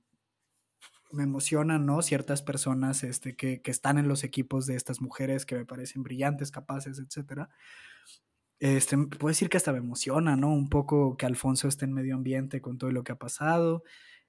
me 1.13 1.25
emocionan, 1.25 1.85
¿no? 1.85 2.01
Ciertas 2.01 2.41
personas 2.41 3.05
este, 3.05 3.37
que, 3.37 3.61
están 3.67 3.99
en 3.99 4.09
los 4.09 4.25
equipos 4.25 4.65
de 4.65 4.77
estas 4.77 5.03
mujeres 5.03 5.45
que 5.45 5.57
me 5.57 5.67
parecen 5.67 6.03
brillantes, 6.03 6.51
capaces, 6.51 6.99
etcétera. 6.99 7.51
Este, 8.61 8.97
puedo 8.97 9.29
decir 9.29 9.51
que 9.51 9.59
hasta 9.59 9.73
me 9.73 9.79
emociona, 9.79 10.37
¿no? 10.37 10.55
Un 10.55 10.71
poco 10.71 11.19
que 11.19 11.27
Alfonso 11.27 11.69
esté 11.69 11.85
en 11.85 11.93
medio 11.93 12.15
ambiente 12.15 12.63
con 12.63 12.79
todo 12.79 12.91
lo 12.93 13.05
que 13.05 13.13
ha 13.13 13.19
pasado. 13.19 13.85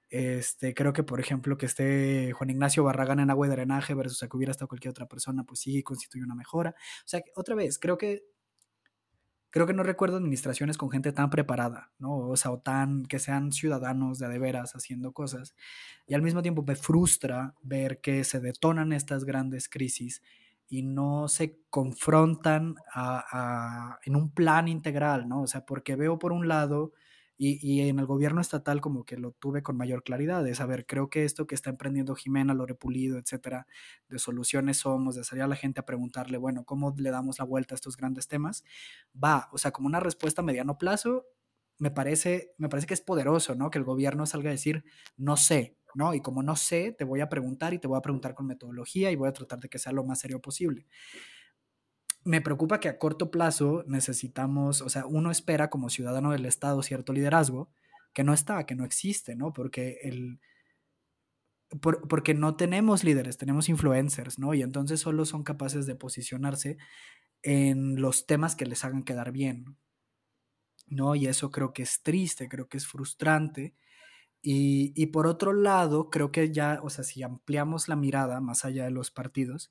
Este, 0.08 0.74
creo 0.74 0.92
que, 0.92 1.02
por 1.02 1.20
ejemplo, 1.20 1.58
que 1.58 1.66
esté 1.66 2.32
Juan 2.32 2.50
Ignacio 2.50 2.84
Barragán 2.84 3.20
en 3.20 3.30
agua 3.30 3.46
y 3.46 3.50
drenaje 3.50 3.94
versus 3.94 4.22
a 4.22 4.28
que 4.28 4.36
hubiera 4.36 4.52
estado 4.52 4.68
cualquier 4.68 4.90
otra 4.90 5.06
persona, 5.06 5.44
pues 5.44 5.60
sí, 5.60 5.82
constituye 5.82 6.24
una 6.24 6.34
mejora. 6.34 6.70
O 6.70 7.08
sea, 7.08 7.22
otra 7.34 7.54
vez, 7.54 7.78
creo 7.78 7.98
que 7.98 8.24
creo 9.50 9.66
que 9.66 9.72
no 9.72 9.82
recuerdo 9.82 10.18
administraciones 10.18 10.76
con 10.76 10.90
gente 10.90 11.12
tan 11.12 11.30
preparada, 11.30 11.90
¿no? 11.98 12.28
O 12.28 12.36
sea, 12.36 12.50
o 12.50 12.58
tan, 12.58 13.06
que 13.06 13.18
sean 13.18 13.52
ciudadanos 13.52 14.18
de, 14.18 14.28
de 14.28 14.38
veras 14.38 14.74
haciendo 14.74 15.12
cosas. 15.12 15.54
Y 16.06 16.12
al 16.12 16.20
mismo 16.20 16.42
tiempo 16.42 16.62
me 16.62 16.76
frustra 16.76 17.54
ver 17.62 18.00
que 18.02 18.22
se 18.24 18.38
detonan 18.40 18.92
estas 18.92 19.24
grandes 19.24 19.70
crisis 19.70 20.22
y 20.68 20.82
no 20.82 21.28
se 21.28 21.60
confrontan 21.70 22.74
en 24.04 24.16
un 24.16 24.30
plan 24.30 24.68
integral, 24.68 25.28
¿no? 25.28 25.42
O 25.42 25.46
sea, 25.46 25.64
porque 25.64 25.96
veo 25.96 26.18
por 26.18 26.32
un 26.32 26.48
lado 26.48 26.92
y, 27.38 27.80
en 27.80 27.98
el 27.98 28.06
gobierno 28.06 28.40
estatal 28.40 28.80
como 28.80 29.04
que 29.04 29.16
lo 29.16 29.32
tuve 29.32 29.62
con 29.62 29.76
mayor 29.76 30.02
claridad, 30.02 30.42
de 30.42 30.54
saber, 30.54 30.86
creo 30.86 31.10
que 31.10 31.24
esto 31.24 31.46
que 31.46 31.54
está 31.54 31.70
emprendiendo 31.70 32.14
Jimena, 32.14 32.54
Lore 32.54 32.74
Pulido, 32.74 33.18
etcétera, 33.18 33.66
de 34.08 34.18
soluciones 34.18 34.78
somos, 34.78 35.16
de 35.16 35.24
salir 35.24 35.42
a 35.44 35.46
la 35.46 35.56
gente 35.56 35.80
a 35.80 35.86
preguntarle, 35.86 36.38
bueno, 36.38 36.64
¿cómo 36.64 36.94
le 36.96 37.10
damos 37.10 37.38
la 37.38 37.44
vuelta 37.44 37.74
a 37.74 37.76
estos 37.76 37.96
grandes 37.96 38.28
temas? 38.28 38.64
Va, 39.22 39.48
o 39.52 39.58
sea, 39.58 39.70
como 39.70 39.86
una 39.86 40.00
respuesta 40.00 40.42
a 40.42 40.44
mediano 40.44 40.78
plazo, 40.78 41.26
me 41.78 41.90
parece, 41.90 42.54
me 42.58 42.68
parece 42.68 42.86
que 42.86 42.94
es 42.94 43.02
poderoso, 43.02 43.54
¿no? 43.54 43.70
Que 43.70 43.78
el 43.78 43.84
gobierno 43.84 44.24
salga 44.24 44.48
a 44.48 44.52
decir, 44.52 44.84
no 45.18 45.36
sé, 45.36 45.76
¿no? 45.94 46.14
Y 46.14 46.22
como 46.22 46.42
no 46.42 46.56
sé, 46.56 46.92
te 46.92 47.04
voy 47.04 47.20
a 47.20 47.28
preguntar 47.28 47.74
y 47.74 47.78
te 47.78 47.86
voy 47.86 47.98
a 47.98 48.02
preguntar 48.02 48.34
con 48.34 48.46
metodología 48.46 49.10
y 49.10 49.16
voy 49.16 49.28
a 49.28 49.32
tratar 49.32 49.60
de 49.60 49.68
que 49.68 49.78
sea 49.78 49.92
lo 49.92 50.04
más 50.04 50.20
serio 50.20 50.40
posible 50.40 50.86
me 52.26 52.40
preocupa 52.40 52.80
que 52.80 52.88
a 52.88 52.98
corto 52.98 53.30
plazo 53.30 53.84
necesitamos, 53.86 54.82
o 54.82 54.88
sea, 54.88 55.06
uno 55.06 55.30
espera 55.30 55.70
como 55.70 55.88
ciudadano 55.90 56.32
del 56.32 56.44
Estado 56.44 56.82
cierto 56.82 57.12
liderazgo 57.12 57.70
que 58.12 58.24
no 58.24 58.34
está, 58.34 58.66
que 58.66 58.74
no 58.74 58.84
existe, 58.84 59.36
¿no? 59.36 59.52
Porque 59.52 60.00
el... 60.02 60.40
porque 61.80 62.34
no 62.34 62.56
tenemos 62.56 63.04
líderes, 63.04 63.38
tenemos 63.38 63.68
influencers, 63.68 64.40
¿no? 64.40 64.54
Y 64.54 64.62
entonces 64.62 64.98
solo 65.00 65.24
son 65.24 65.44
capaces 65.44 65.86
de 65.86 65.94
posicionarse 65.94 66.78
en 67.42 68.00
los 68.00 68.26
temas 68.26 68.56
que 68.56 68.66
les 68.66 68.84
hagan 68.84 69.04
quedar 69.04 69.30
bien, 69.30 69.76
¿no? 70.88 71.14
Y 71.14 71.26
eso 71.28 71.52
creo 71.52 71.72
que 71.72 71.84
es 71.84 72.02
triste, 72.02 72.48
creo 72.48 72.68
que 72.68 72.78
es 72.78 72.88
frustrante. 72.88 73.74
Y, 74.42 74.92
y 74.96 75.06
por 75.06 75.28
otro 75.28 75.52
lado, 75.52 76.10
creo 76.10 76.32
que 76.32 76.50
ya, 76.52 76.80
o 76.82 76.90
sea, 76.90 77.04
si 77.04 77.22
ampliamos 77.22 77.88
la 77.88 77.94
mirada 77.94 78.40
más 78.40 78.64
allá 78.64 78.84
de 78.84 78.90
los 78.90 79.12
partidos, 79.12 79.70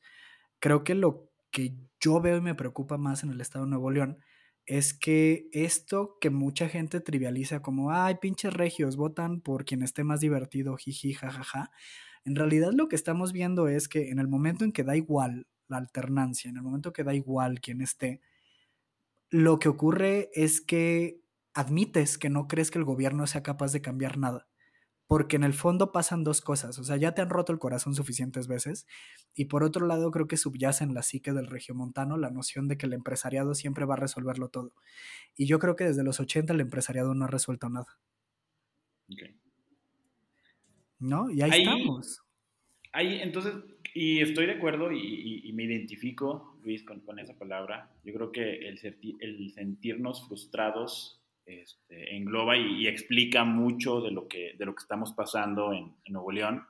creo 0.60 0.86
que 0.86 0.96
lo 0.96 1.30
que 1.52 1.74
yo 2.06 2.22
veo 2.22 2.38
y 2.38 2.42
me 2.42 2.54
preocupa 2.54 2.98
más 3.00 3.24
en 3.24 3.32
el 3.32 3.42
estado 3.42 3.66
de 3.66 3.72
Nuevo 3.72 3.90
León 3.90 4.20
es 4.68 4.94
que 4.94 5.50
esto 5.54 6.18
que 6.22 6.30
mucha 6.30 6.70
gente 6.70 7.00
trivializa 7.00 7.64
como, 7.64 7.92
ay, 7.92 8.16
pinches 8.22 8.54
regios, 8.54 8.96
votan 8.96 9.42
por 9.42 9.66
quien 9.66 9.82
esté 9.82 10.04
más 10.04 10.20
divertido, 10.20 10.78
jiji, 10.78 11.14
jajaja. 11.14 11.72
En 12.24 12.36
realidad 12.36 12.74
lo 12.74 12.88
que 12.88 12.96
estamos 12.96 13.32
viendo 13.34 13.68
es 13.68 13.88
que 13.88 14.10
en 14.12 14.20
el 14.20 14.28
momento 14.28 14.64
en 14.64 14.72
que 14.72 14.84
da 14.84 14.96
igual 14.96 15.48
la 15.68 15.78
alternancia, 15.78 16.50
en 16.50 16.58
el 16.58 16.64
momento 16.64 16.94
que 16.94 17.04
da 17.04 17.16
igual 17.16 17.60
quien 17.60 17.82
esté, 17.82 18.22
lo 19.32 19.58
que 19.58 19.70
ocurre 19.70 20.30
es 20.36 20.62
que 20.62 21.22
admites 21.56 22.20
que 22.20 22.30
no 22.30 22.48
crees 22.48 22.70
que 22.70 22.78
el 22.78 22.86
gobierno 22.86 23.26
sea 23.26 23.42
capaz 23.42 23.72
de 23.72 23.82
cambiar 23.82 24.20
nada 24.20 24.48
porque 25.08 25.36
en 25.36 25.44
el 25.44 25.54
fondo 25.54 25.92
pasan 25.92 26.24
dos 26.24 26.42
cosas, 26.42 26.80
o 26.80 26.84
sea, 26.84 26.98
ya 26.98 27.14
te 27.14 27.22
han 27.22 27.30
roto 27.30 27.54
el 27.54 27.60
corazón 27.60 27.94
suficientes 27.94 28.48
veces 28.48 28.88
y 29.36 29.46
por 29.46 29.64
otro 29.64 29.86
lado 29.86 30.10
creo 30.12 30.28
que 30.28 30.38
subyace 30.38 30.84
en 30.84 30.94
la 30.94 31.04
psique 31.04 31.32
del 31.32 31.48
regiomontano 31.48 32.18
la 32.18 32.32
noción 32.32 32.68
de 32.68 32.78
que 32.78 32.88
el 32.88 32.94
empresariado 32.94 33.54
siempre 33.54 33.86
va 33.86 33.94
a 33.94 33.98
resolverlo 33.98 34.50
todo. 34.50 34.74
Y 35.36 35.46
yo 35.46 35.60
creo 35.60 35.76
que 35.76 35.84
desde 35.84 36.04
los 36.04 36.20
80 36.20 36.54
el 36.54 36.62
empresariado 36.62 37.14
no 37.14 37.26
ha 37.26 37.28
resuelto 37.28 37.70
nada. 37.70 38.00
¿No? 40.98 41.30
Y 41.30 41.42
ahí, 41.44 41.62
estamos. 41.62 42.24
Ahí, 42.92 43.20
entonces, 43.22 43.54
y 43.94 44.22
estoy 44.22 44.48
de 44.48 44.54
acuerdo 44.54 44.92
y, 44.92 45.52
me 45.54 45.64
identifico, 45.64 46.58
Luis, 46.64 46.84
con, 46.84 47.02
con, 47.02 47.20
esa 47.20 47.38
palabra. 47.38 47.92
Yo 48.04 48.14
creo 48.14 48.32
que 48.32 48.70
el, 48.70 48.80
el 49.20 49.52
sentirnos 49.52 50.28
frustrados 50.28 51.22
este, 51.46 52.16
engloba 52.16 52.58
y, 52.58 52.88
explica 52.88 53.44
mucho 53.44 54.02
de 54.02 54.12
lo 54.12 54.28
que, 54.28 54.56
de 54.58 54.66
lo 54.66 54.74
que 54.74 54.82
estamos 54.82 55.14
pasando 55.14 55.74
en, 55.74 55.96
Nuevo 56.08 56.32
León, 56.32 56.66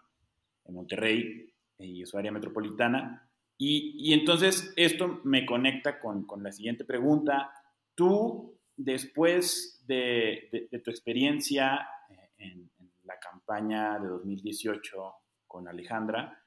en 0.65 0.75
Monterrey 0.75 1.53
y 1.79 2.05
su 2.05 2.17
área 2.17 2.31
metropolitana. 2.31 3.29
Y, 3.57 4.13
entonces 4.13 4.73
esto 4.75 5.21
me 5.23 5.45
conecta 5.45 5.99
con, 5.99 6.25
la 6.43 6.51
siguiente 6.51 6.83
pregunta. 6.83 7.51
Tú, 7.95 8.59
después 8.75 9.81
de, 9.87 10.67
tu 10.83 10.91
experiencia 10.91 11.87
eh, 12.09 12.29
en, 12.39 12.69
la 13.03 13.19
campaña 13.19 13.99
de 13.99 14.07
2018 14.07 15.13
con 15.47 15.67
Alejandra, 15.67 16.43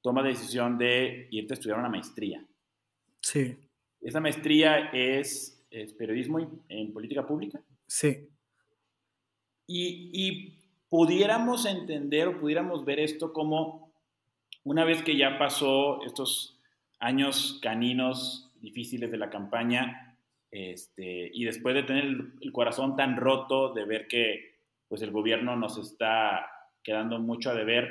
toma 0.00 0.22
la 0.22 0.28
decisión 0.28 0.78
de 0.78 1.28
irte 1.30 1.52
a 1.52 1.56
estudiar 1.56 1.78
una 1.80 1.88
maestría. 1.88 2.46
Sí. 3.20 3.58
Esa 4.00 4.20
maestría 4.20 4.90
es 4.92 5.55
es 5.82 5.92
periodismo 5.92 6.38
en 6.68 6.92
política 6.92 7.26
pública. 7.26 7.60
Sí. 7.86 8.28
Y, 9.66 10.52
pudiéramos 10.88 11.66
entender 11.66 12.28
o 12.28 12.38
pudiéramos 12.38 12.84
ver 12.84 13.00
esto 13.00 13.32
como 13.32 13.92
una 14.62 14.84
vez 14.84 15.02
que 15.02 15.16
ya 15.16 15.36
pasó 15.36 16.00
estos 16.04 16.60
años 17.00 17.58
caninos 17.60 18.52
difíciles 18.60 19.10
de 19.10 19.18
la 19.18 19.28
campaña, 19.28 20.16
este, 20.52 21.28
y 21.34 21.44
después 21.44 21.74
de 21.74 21.82
tener 21.82 22.04
el, 22.04 22.52
corazón 22.52 22.94
tan 22.94 23.16
roto 23.16 23.74
de 23.74 23.84
ver 23.84 24.06
que 24.06 24.54
pues 24.88 25.02
el 25.02 25.10
gobierno 25.10 25.56
nos 25.56 25.76
está 25.76 26.46
quedando 26.84 27.18
mucho 27.18 27.50
a 27.50 27.54
deber 27.54 27.90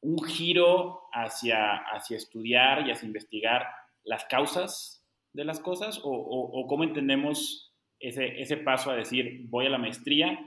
un 0.00 0.20
giro 0.24 1.02
hacia, 1.12 1.76
hacia 1.76 2.16
estudiar 2.16 2.86
y 2.86 2.90
hacia 2.90 3.06
investigar 3.06 3.68
las 4.02 4.24
causas 4.24 4.97
de 5.32 5.44
las 5.44 5.60
cosas 5.60 6.00
o, 6.02 6.10
o, 6.10 6.66
cómo 6.66 6.84
entendemos 6.84 7.74
ese, 8.00 8.40
ese, 8.40 8.56
paso 8.56 8.90
a 8.90 8.96
decir 8.96 9.46
voy 9.48 9.66
a 9.66 9.70
la 9.70 9.78
maestría 9.78 10.38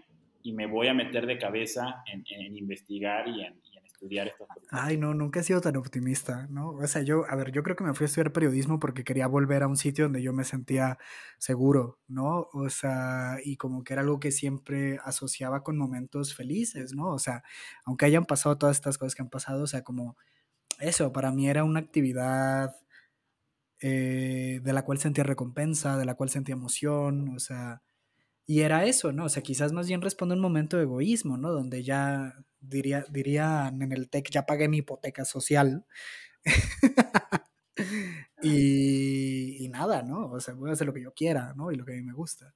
y 0.44 0.54
me 0.54 0.66
voy 0.66 0.88
a 0.88 0.94
meter 0.94 1.26
de 1.26 1.38
cabeza 1.38 2.04
en, 2.12 2.24
en 2.30 2.58
investigar 2.58 3.28
y 3.28 3.44
en, 3.44 3.62
estudiar 4.02 4.28
estas 4.28 4.48
cosas. 4.48 4.68
Ay, 4.72 4.98
no, 4.98 5.14
nunca 5.14 5.42
he 5.42 5.44
sido 5.44 5.62
tan 5.62 5.76
optimista, 5.78 6.48
¿no? 6.50 6.70
O 6.70 6.88
sea, 6.88 7.04
yo, 7.04 7.26
a 7.30 7.36
ver, 7.36 7.52
yo 7.52 7.62
creo 7.62 7.76
que 7.76 7.84
me 7.84 7.94
fui 7.94 8.06
a 8.06 8.08
estudiar 8.08 8.32
periodismo 8.32 8.80
porque 8.80 9.04
quería 9.04 9.28
volver 9.28 9.62
a 9.62 9.68
un 9.68 9.78
sitio 9.78 10.06
donde 10.06 10.24
yo 10.24 10.34
me 10.34 10.44
sentía 10.44 10.98
seguro, 11.38 12.00
¿no? 12.08 12.50
O 12.52 12.70
sea, 12.70 13.38
y 13.44 13.58
como 13.58 13.84
que 13.84 13.94
era 13.94 14.02
algo 14.02 14.20
que 14.20 14.32
siempre 14.32 15.00
asociaba 15.04 15.64
con 15.64 15.78
momentos 15.78 16.34
felices, 16.34 16.94
¿no? 16.96 17.10
O 17.10 17.20
sea, 17.20 17.44
aunque 17.86 18.06
hayan 18.06 18.26
pasado 18.26 18.58
todas 18.58 18.78
estas 18.78 18.98
cosas 18.98 19.14
que 19.14 19.22
han 19.22 19.30
pasado, 19.30 19.64
o 19.64 19.68
sea, 19.68 19.84
como 19.84 20.18
eso, 20.80 21.14
para 21.14 21.32
mí 21.32 21.48
era 21.48 21.64
una 21.64 21.80
actividad 21.80 22.76
eh, 23.82 24.60
de 24.64 24.74
la 24.74 24.84
cual 24.86 25.00
sentía 25.00 25.24
recompensa, 25.24 25.98
de 25.98 26.06
la 26.06 26.16
cual 26.16 26.30
sentía 26.30 26.54
emoción, 26.54 27.36
o 27.36 27.40
sea, 27.40 27.82
y 28.46 28.62
era 28.62 28.86
eso, 28.86 29.12
¿no? 29.12 29.26
O 29.26 29.30
sea, 29.30 29.44
quizás 29.44 29.72
más 29.74 29.88
bien 29.88 30.02
responde 30.02 30.34
a 30.34 30.38
un 30.38 30.42
momento 30.42 30.78
de 30.78 30.84
egoísmo, 30.84 31.38
¿no? 31.38 31.52
Donde 31.52 31.84
ya 31.84 32.36
diría, 32.60 33.06
dirían 33.10 33.82
en 33.82 33.92
el 33.92 34.10
TEC, 34.10 34.30
ya 34.30 34.46
pagué 34.46 34.68
mi 34.68 34.78
hipoteca 34.78 35.26
social. 35.26 35.86
y, 38.44 39.68
nada, 39.70 40.04
¿no? 40.04 40.32
O 40.32 40.40
sea, 40.40 40.54
voy 40.54 40.70
a 40.70 40.74
hacer 40.74 40.88
lo 40.88 40.94
que 40.94 41.02
yo 41.02 41.14
quiera, 41.14 41.54
¿no? 41.56 41.72
Y 41.72 41.76
lo 41.76 41.86
que 41.86 41.94
a 41.94 41.96
mí 41.96 42.04
me 42.04 42.14
gusta. 42.14 42.54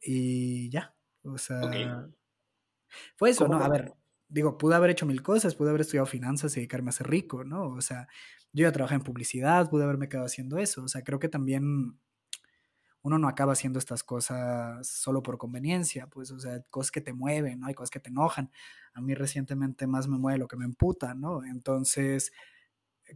Y 0.00 0.70
ya, 0.70 0.94
o 1.22 1.38
sea... 1.38 1.60
Fue 3.16 3.30
eso, 3.30 3.46
¿no? 3.46 3.58
A 3.58 3.68
ver, 3.68 3.94
digo, 4.30 4.56
pude 4.56 4.74
haber 4.76 4.90
hecho 4.90 5.06
mil 5.06 5.22
cosas, 5.22 5.54
pude 5.54 5.70
haber 5.70 5.82
estudiado 5.82 6.06
finanzas 6.06 6.52
y 6.56 6.60
dedicarme 6.60 6.90
a 6.90 6.92
ser 6.92 7.08
rico, 7.08 7.44
¿no? 7.44 7.68
O 7.70 7.80
sea, 7.80 8.08
yo 8.52 8.62
ya 8.62 8.72
trabajé 8.72 8.94
en 8.94 9.02
publicidad, 9.02 9.68
pude 9.68 9.84
haberme 9.84 10.08
quedado 10.08 10.26
haciendo 10.26 10.58
eso. 10.58 10.82
O 10.84 10.88
sea, 10.88 11.02
creo 11.02 11.18
que 11.18 11.28
también 11.28 11.98
uno 13.02 13.18
no 13.18 13.28
acaba 13.28 13.52
haciendo 13.52 13.78
estas 13.78 14.02
cosas 14.02 14.86
solo 14.86 15.22
por 15.22 15.38
conveniencia, 15.38 16.06
pues, 16.06 16.30
o 16.30 16.38
sea, 16.38 16.62
cosas 16.70 16.90
que 16.90 17.00
te 17.00 17.12
mueven, 17.12 17.60
¿no? 17.60 17.66
Hay 17.66 17.74
cosas 17.74 17.90
que 17.90 18.00
te 18.00 18.10
enojan. 18.10 18.50
A 18.94 19.00
mí 19.00 19.14
recientemente 19.14 19.86
más 19.86 20.06
me 20.08 20.18
mueve 20.18 20.38
lo 20.38 20.48
que 20.48 20.56
me 20.56 20.64
emputa, 20.64 21.14
¿no? 21.14 21.44
Entonces, 21.44 22.32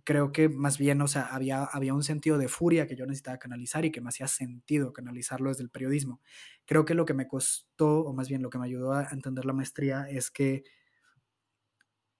creo 0.04 0.32
que 0.32 0.48
más 0.48 0.78
bien, 0.78 1.00
o 1.02 1.08
sea, 1.08 1.26
había, 1.26 1.64
había 1.64 1.94
un 1.94 2.02
sentido 2.02 2.38
de 2.38 2.48
furia 2.48 2.86
que 2.86 2.96
yo 2.96 3.06
necesitaba 3.06 3.38
canalizar 3.38 3.84
y 3.84 3.92
que 3.92 4.00
me 4.00 4.08
hacía 4.08 4.26
sentido 4.26 4.92
canalizarlo 4.92 5.50
desde 5.50 5.62
el 5.62 5.70
periodismo. 5.70 6.20
Creo 6.64 6.84
que 6.84 6.94
lo 6.94 7.04
que 7.04 7.14
me 7.14 7.28
costó, 7.28 8.00
o 8.00 8.12
más 8.14 8.28
bien 8.28 8.42
lo 8.42 8.50
que 8.50 8.58
me 8.58 8.66
ayudó 8.66 8.94
a 8.94 9.08
entender 9.12 9.44
la 9.44 9.52
maestría, 9.52 10.08
es 10.08 10.30
que 10.30 10.64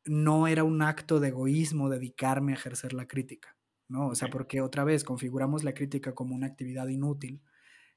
no 0.07 0.47
era 0.47 0.65
un 0.65 0.83
acto 0.83 1.21
de 1.21 1.29
egoísmo 1.29 1.89
dedicarme 1.89 2.53
a 2.53 2.57
ejercer 2.57 2.93
la 2.93 3.07
crítica, 3.07 3.57
¿no? 3.89 4.09
O 4.09 4.15
sea, 4.15 4.29
porque 4.29 4.61
otra 4.61 4.85
vez 4.85 5.05
configuramos 5.05 5.65
la 5.65 5.75
crítica 5.75 6.15
como 6.15 6.35
una 6.35 6.47
actividad 6.47 6.89
inútil 6.89 7.43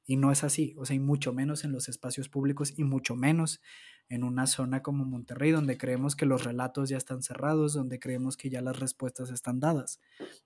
y 0.06 0.16
no 0.16 0.32
es 0.32 0.44
así, 0.46 0.74
o 0.78 0.86
sea, 0.86 0.96
y 0.96 1.00
mucho 1.00 1.34
menos 1.34 1.66
en 1.66 1.74
los 1.74 1.90
espacios 1.90 2.30
públicos 2.30 2.74
y 2.78 2.86
mucho 2.86 3.16
menos 3.16 3.62
en 4.08 4.24
una 4.24 4.48
zona 4.48 4.82
como 4.82 5.04
Monterrey, 5.04 5.52
donde 5.52 5.78
creemos 5.78 6.16
que 6.16 6.26
los 6.26 6.46
relatos 6.46 6.88
ya 6.88 6.96
están 6.96 7.22
cerrados, 7.22 7.74
donde 7.74 8.00
creemos 8.00 8.38
que 8.38 8.50
ya 8.50 8.62
las 8.62 8.80
respuestas 8.80 9.30
están 9.32 9.60
dadas, 9.60 10.00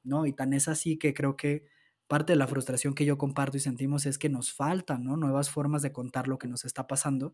¿no? 0.04 0.26
Y 0.26 0.34
tan 0.34 0.54
es 0.54 0.68
así 0.68 0.98
que 0.98 1.14
creo 1.14 1.38
que 1.38 1.66
parte 2.08 2.34
de 2.34 2.38
la 2.38 2.48
frustración 2.48 2.96
que 2.96 3.06
yo 3.06 3.18
comparto 3.18 3.56
y 3.56 3.60
sentimos 3.60 4.06
es 4.06 4.18
que 4.18 4.30
nos 4.30 4.52
faltan, 4.52 5.04
¿no? 5.04 5.16
Nuevas 5.16 5.50
formas 5.50 5.84
de 5.84 5.94
contar 5.94 6.28
lo 6.28 6.40
que 6.40 6.48
nos 6.48 6.66
está 6.66 6.88
pasando. 6.88 7.34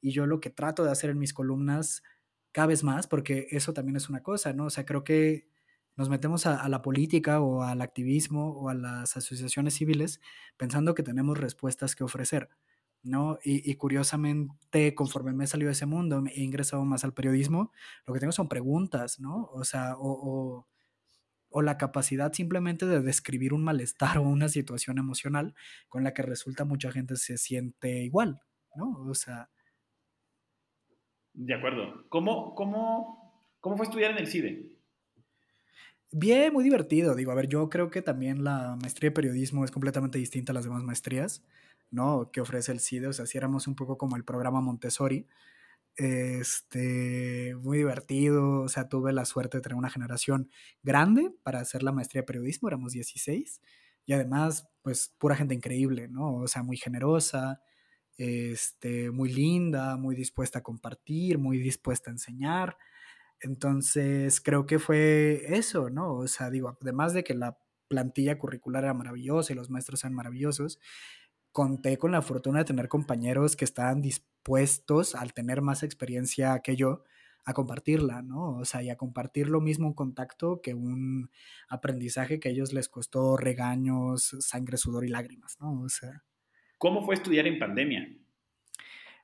Y 0.00 0.12
yo 0.12 0.26
lo 0.26 0.40
que 0.40 0.50
trato 0.50 0.82
de 0.82 0.90
hacer 0.90 1.10
en 1.10 1.18
mis 1.18 1.32
columnas 1.32 2.02
cada 2.56 2.68
vez 2.68 2.82
más, 2.82 3.06
porque 3.06 3.48
eso 3.50 3.74
también 3.74 3.96
es 3.96 4.08
una 4.08 4.22
cosa, 4.22 4.54
¿no? 4.54 4.64
O 4.64 4.70
sea, 4.70 4.86
creo 4.86 5.04
que 5.04 5.46
nos 5.94 6.08
metemos 6.08 6.46
a, 6.46 6.66
la 6.70 6.80
política 6.80 7.38
o 7.42 7.62
al 7.62 7.82
activismo 7.82 8.48
o 8.52 8.70
a 8.70 8.74
las 8.74 9.14
asociaciones 9.14 9.74
civiles 9.74 10.22
pensando 10.56 10.94
que 10.94 11.02
tenemos 11.02 11.36
respuestas 11.36 11.94
que 11.94 12.02
ofrecer, 12.02 12.48
¿no? 13.02 13.38
Y, 13.44 13.74
curiosamente, 13.74 14.94
conforme 14.94 15.34
me 15.34 15.44
he 15.44 15.46
salido 15.46 15.68
de 15.68 15.74
ese 15.74 15.84
mundo, 15.84 16.24
he 16.34 16.42
ingresado 16.42 16.82
más 16.86 17.04
al 17.04 17.12
periodismo, 17.12 17.72
lo 18.06 18.14
que 18.14 18.20
tengo 18.20 18.32
son 18.32 18.48
preguntas, 18.48 19.20
¿no? 19.20 19.50
O 19.52 19.64
sea, 19.64 19.96
o, 19.98 20.66
o 21.50 21.60
la 21.60 21.76
capacidad 21.76 22.32
simplemente 22.32 22.86
de 22.86 23.02
describir 23.02 23.52
un 23.52 23.64
malestar 23.64 24.16
o 24.18 24.22
una 24.22 24.48
situación 24.48 24.96
emocional 24.96 25.54
con 25.90 26.04
la 26.04 26.14
que 26.14 26.22
resulta 26.22 26.64
mucha 26.64 26.90
gente 26.90 27.16
se 27.16 27.36
siente 27.36 28.02
igual, 28.04 28.40
¿no? 28.74 28.92
O 29.06 29.14
sea... 29.14 29.50
De 31.36 31.54
acuerdo. 31.54 32.06
¿Cómo, 32.08 32.54
cómo, 32.54 33.44
cómo 33.60 33.76
fue 33.76 33.84
estudiar 33.84 34.12
en 34.12 34.18
el 34.18 34.26
CIDE? 34.26 34.72
Bien, 36.10 36.50
muy 36.50 36.64
divertido. 36.64 37.14
Digo, 37.14 37.30
a 37.30 37.34
ver, 37.34 37.46
yo 37.46 37.68
creo 37.68 37.90
que 37.90 38.00
también 38.00 38.42
la 38.42 38.76
maestría 38.80 39.10
de 39.10 39.14
periodismo 39.14 39.62
es 39.64 39.70
completamente 39.70 40.18
distinta 40.18 40.52
a 40.52 40.54
las 40.54 40.64
demás 40.64 40.82
maestrías, 40.82 41.44
¿no? 41.90 42.30
Que 42.32 42.40
ofrece 42.40 42.72
el 42.72 42.80
CIDE. 42.80 43.08
O 43.08 43.12
sea, 43.12 43.26
si 43.26 43.36
éramos 43.36 43.66
un 43.66 43.74
poco 43.76 43.98
como 43.98 44.16
el 44.16 44.24
programa 44.24 44.62
Montessori. 44.62 45.26
Este, 45.96 47.54
muy 47.56 47.78
divertido. 47.78 48.62
O 48.62 48.68
sea, 48.70 48.88
tuve 48.88 49.12
la 49.12 49.26
suerte 49.26 49.58
de 49.58 49.62
tener 49.62 49.76
una 49.76 49.90
generación 49.90 50.48
grande 50.82 51.34
para 51.42 51.60
hacer 51.60 51.82
la 51.82 51.92
maestría 51.92 52.22
de 52.22 52.26
periodismo. 52.26 52.68
Éramos 52.68 52.92
16. 52.92 53.60
Y 54.06 54.14
además, 54.14 54.68
pues, 54.80 55.14
pura 55.18 55.36
gente 55.36 55.54
increíble, 55.54 56.08
¿no? 56.08 56.36
O 56.36 56.48
sea, 56.48 56.62
muy 56.62 56.78
generosa, 56.78 57.60
este, 58.18 59.10
muy 59.10 59.32
linda, 59.32 59.96
muy 59.96 60.14
dispuesta 60.16 60.60
a 60.60 60.62
compartir, 60.62 61.38
muy 61.38 61.58
dispuesta 61.58 62.10
a 62.10 62.14
enseñar. 62.14 62.76
Entonces, 63.40 64.40
creo 64.40 64.66
que 64.66 64.78
fue 64.78 65.44
eso, 65.56 65.90
¿no? 65.90 66.14
O 66.16 66.28
sea, 66.28 66.50
digo, 66.50 66.78
además 66.80 67.12
de 67.14 67.24
que 67.24 67.34
la 67.34 67.58
plantilla 67.88 68.38
curricular 68.38 68.84
era 68.84 68.94
maravillosa 68.94 69.52
y 69.52 69.56
los 69.56 69.70
maestros 69.70 70.04
eran 70.04 70.14
maravillosos, 70.14 70.80
conté 71.52 71.98
con 71.98 72.12
la 72.12 72.22
fortuna 72.22 72.60
de 72.60 72.64
tener 72.66 72.88
compañeros 72.88 73.56
que 73.56 73.64
estaban 73.64 74.02
dispuestos, 74.02 75.14
al 75.14 75.32
tener 75.34 75.62
más 75.62 75.82
experiencia 75.82 76.60
que 76.60 76.76
yo, 76.76 77.04
a 77.44 77.54
compartirla, 77.54 78.22
¿no? 78.22 78.56
O 78.58 78.64
sea, 78.64 78.82
y 78.82 78.90
a 78.90 78.96
compartir 78.96 79.48
lo 79.48 79.60
mismo 79.60 79.86
un 79.88 79.94
contacto 79.94 80.60
que 80.62 80.74
un 80.74 81.30
aprendizaje 81.68 82.40
que 82.40 82.48
a 82.48 82.52
ellos 82.52 82.72
les 82.72 82.88
costó 82.88 83.36
regaños, 83.36 84.36
sangre, 84.40 84.76
sudor 84.78 85.04
y 85.04 85.08
lágrimas, 85.08 85.56
¿no? 85.60 85.82
O 85.82 85.88
sea. 85.88 86.24
¿Cómo 86.78 87.04
fue 87.04 87.14
estudiar 87.14 87.46
en 87.46 87.58
pandemia? 87.58 88.08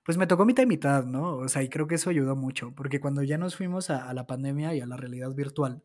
Pues 0.04 0.18
me 0.18 0.26
tocó 0.26 0.44
mitad 0.44 0.64
y 0.64 0.66
mitad, 0.66 1.04
¿no? 1.04 1.36
O 1.36 1.48
sea, 1.48 1.62
y 1.62 1.68
creo 1.68 1.86
que 1.86 1.94
eso 1.94 2.10
ayudó 2.10 2.34
mucho, 2.34 2.74
porque 2.74 3.00
cuando 3.00 3.22
ya 3.22 3.38
nos 3.38 3.56
fuimos 3.56 3.88
a, 3.90 4.12
la 4.14 4.26
pandemia 4.26 4.74
y 4.74 4.80
a 4.80 4.86
la 4.86 4.96
realidad 4.96 5.32
virtual, 5.32 5.82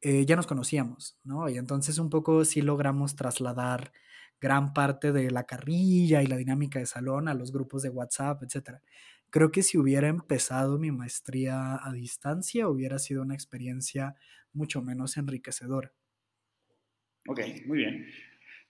eh, 0.00 0.24
ya 0.26 0.36
nos 0.36 0.46
conocíamos, 0.46 1.18
¿no? 1.24 1.48
Y 1.48 1.58
entonces 1.58 1.98
un 1.98 2.10
poco 2.10 2.44
sí 2.44 2.62
logramos 2.62 3.16
trasladar 3.16 3.92
gran 4.40 4.74
parte 4.74 5.12
de 5.12 5.30
la 5.30 5.44
carrilla 5.44 6.22
y 6.22 6.26
la 6.26 6.36
dinámica 6.36 6.78
de 6.78 6.86
salón 6.86 7.28
a 7.28 7.34
los 7.34 7.52
grupos 7.52 7.82
de 7.82 7.90
WhatsApp, 7.90 8.42
etc. 8.42 8.80
Creo 9.30 9.50
que 9.50 9.62
si 9.62 9.78
hubiera 9.78 10.08
empezado 10.08 10.78
mi 10.78 10.90
maestría 10.90 11.80
a 11.82 11.92
distancia, 11.92 12.68
hubiera 12.68 12.98
sido 12.98 13.22
una 13.22 13.34
experiencia 13.34 14.14
mucho 14.52 14.82
menos 14.82 15.16
enriquecedora. 15.16 15.92
Ok, 17.28 17.40
muy 17.66 17.78
bien. 17.78 18.06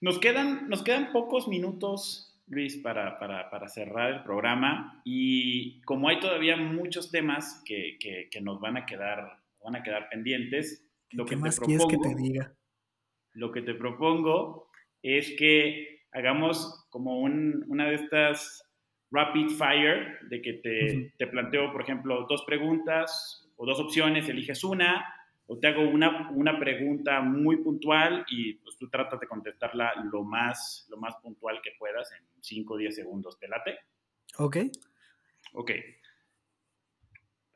Nos 0.03 0.19
quedan, 0.19 0.67
nos 0.67 0.83
quedan 0.83 1.13
pocos 1.13 1.47
minutos 1.47 2.37
Luis, 2.47 2.75
para, 2.75 3.17
para, 3.17 3.49
para, 3.49 3.69
cerrar 3.69 4.11
el 4.11 4.23
programa. 4.23 5.01
Y 5.05 5.81
como 5.83 6.09
hay 6.09 6.19
todavía 6.19 6.57
muchos 6.57 7.09
temas 7.09 7.63
que, 7.65 7.97
que, 8.29 8.41
nos 8.41 8.59
van 8.59 8.75
a 8.75 8.85
quedar, 8.85 9.39
van 9.63 9.77
a 9.77 9.81
quedar 9.81 10.09
pendientes, 10.09 10.85
lo 11.11 11.23
¿Qué 11.23 11.35
que 11.35 11.37
más 11.37 11.57
quieres 11.57 11.85
que 11.85 11.97
te 11.97 12.15
diga? 12.15 12.53
Lo 13.31 13.53
que 13.53 13.61
te 13.61 13.75
propongo 13.75 14.67
es 15.01 15.33
que 15.37 16.01
hagamos 16.11 16.85
como 16.89 17.21
un, 17.21 17.63
una 17.69 17.87
de 17.87 17.95
estas 17.95 18.61
rapid 19.09 19.51
fire, 19.51 20.19
de 20.27 20.41
que 20.41 20.53
te, 20.55 21.13
te 21.17 21.27
planteo, 21.27 21.71
por 21.71 21.81
ejemplo, 21.81 22.25
dos 22.27 22.43
preguntas 22.45 23.49
o 23.55 23.65
dos 23.65 23.79
opciones, 23.79 24.27
eliges 24.27 24.65
una, 24.65 25.05
o 25.53 25.59
te 25.59 25.67
hago 25.67 25.87
una, 25.87 26.31
una 26.31 26.59
pregunta 26.59 27.21
muy 27.21 27.57
puntual 27.57 28.25
y 28.27 28.55
pues 28.55 28.75
tú 28.77 28.89
tratas 28.89 29.19
de 29.19 29.27
contestarla 29.27 29.93
lo 30.11 30.23
más, 30.23 30.87
lo 30.89 30.97
más 30.97 31.15
puntual 31.17 31.59
que 31.61 31.71
puedas 31.77 32.11
en 32.11 32.25
5 32.41 32.73
o 32.73 32.77
10 32.77 32.95
segundos. 32.95 33.37
¿Te 33.37 33.47
late? 33.47 33.77
Ok. 34.39 34.57
Ok. 35.53 35.71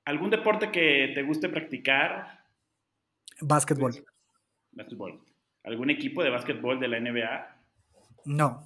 ¿Algún 0.05 0.29
deporte 0.29 0.71
que 0.71 1.11
te 1.15 1.23
guste 1.23 1.49
practicar? 1.49 2.45
Básquetbol. 3.41 4.05
Básquetbol. 4.71 5.19
¿Algún 5.63 5.89
equipo 5.89 6.23
de 6.23 6.29
básquetbol 6.29 6.79
de 6.79 6.87
la 6.87 6.99
NBA? 6.99 7.61
No. 8.25 8.63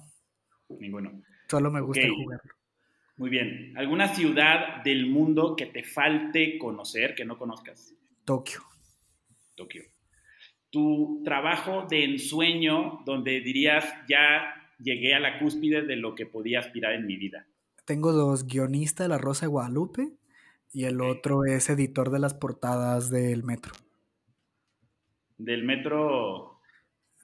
Ninguno. 0.68 1.22
Solo 1.48 1.70
me 1.70 1.80
gusta 1.80 2.06
jugarlo. 2.06 2.52
Muy 3.16 3.30
bien. 3.30 3.72
¿Alguna 3.78 4.08
ciudad 4.08 4.82
del 4.84 5.06
mundo 5.06 5.56
que 5.56 5.66
te 5.66 5.82
falte 5.82 6.58
conocer, 6.58 7.14
que 7.14 7.24
no 7.24 7.38
conozcas? 7.38 7.94
Tokio. 8.24 8.71
Tokio. 9.62 9.84
Tu 10.70 11.22
trabajo 11.24 11.86
de 11.88 12.04
ensueño 12.04 13.00
donde 13.04 13.40
dirías, 13.40 13.84
ya 14.08 14.54
llegué 14.78 15.14
a 15.14 15.20
la 15.20 15.38
cúspide 15.38 15.82
de 15.82 15.96
lo 15.96 16.14
que 16.14 16.26
podía 16.26 16.60
aspirar 16.60 16.94
en 16.94 17.06
mi 17.06 17.16
vida. 17.16 17.46
Tengo 17.84 18.12
dos, 18.12 18.46
guionista 18.46 19.02
de 19.02 19.08
La 19.08 19.18
Rosa 19.18 19.46
de 19.46 19.50
Guadalupe 19.50 20.12
Y 20.72 20.84
el 20.84 21.00
otro 21.00 21.44
es 21.44 21.68
editor 21.68 22.10
de 22.10 22.18
las 22.18 22.34
portadas 22.34 23.10
del 23.10 23.42
Metro. 23.42 23.72
Del 25.36 25.64
Metro. 25.64 26.60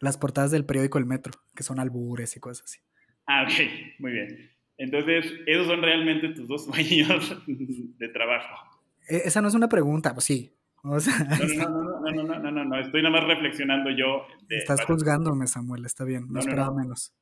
Las 0.01 0.18
portadas 0.18 0.51
del 0.51 0.64
periódico 0.64 0.99
El 0.99 1.07
Metro, 1.07 1.32
que 1.55 1.62
son 1.62 1.80
albures 1.80 2.36
y 2.36 2.41
cosas 2.41 2.64
así. 2.64 2.80
Ah, 3.26 3.45
ok, 3.45 4.01
muy 4.01 4.12
bien. 4.12 4.51
Entonces, 4.76 5.26
esos 5.47 5.66
son 5.66 5.82
realmente 5.82 6.28
tus 6.30 6.47
dos 6.47 6.64
sueños 6.72 7.36
de 7.47 8.09
trabajo. 8.09 8.78
E, 9.09 9.22
esa 9.24 9.41
no 9.41 9.49
es 9.49 9.55
una 9.55 9.68
pregunta, 9.68 10.12
pues 10.14 10.24
sí. 10.24 10.55
no, 10.84 10.99
no, 10.99 11.82
no, 11.82 11.88
no, 12.12 12.22
no, 12.22 12.50
no, 12.50 12.64
no, 12.64 12.80
estoy 12.80 13.02
nada 13.02 13.20
más 13.20 13.26
reflexionando 13.26 13.90
yo. 13.90 14.26
Estás 14.48 14.84
juzgándome, 14.84 15.46
Samuel, 15.46 15.84
está 15.84 16.04
bien, 16.04 16.26
no, 16.28 16.40
esperaba 16.40 16.74
menos. 16.74 17.14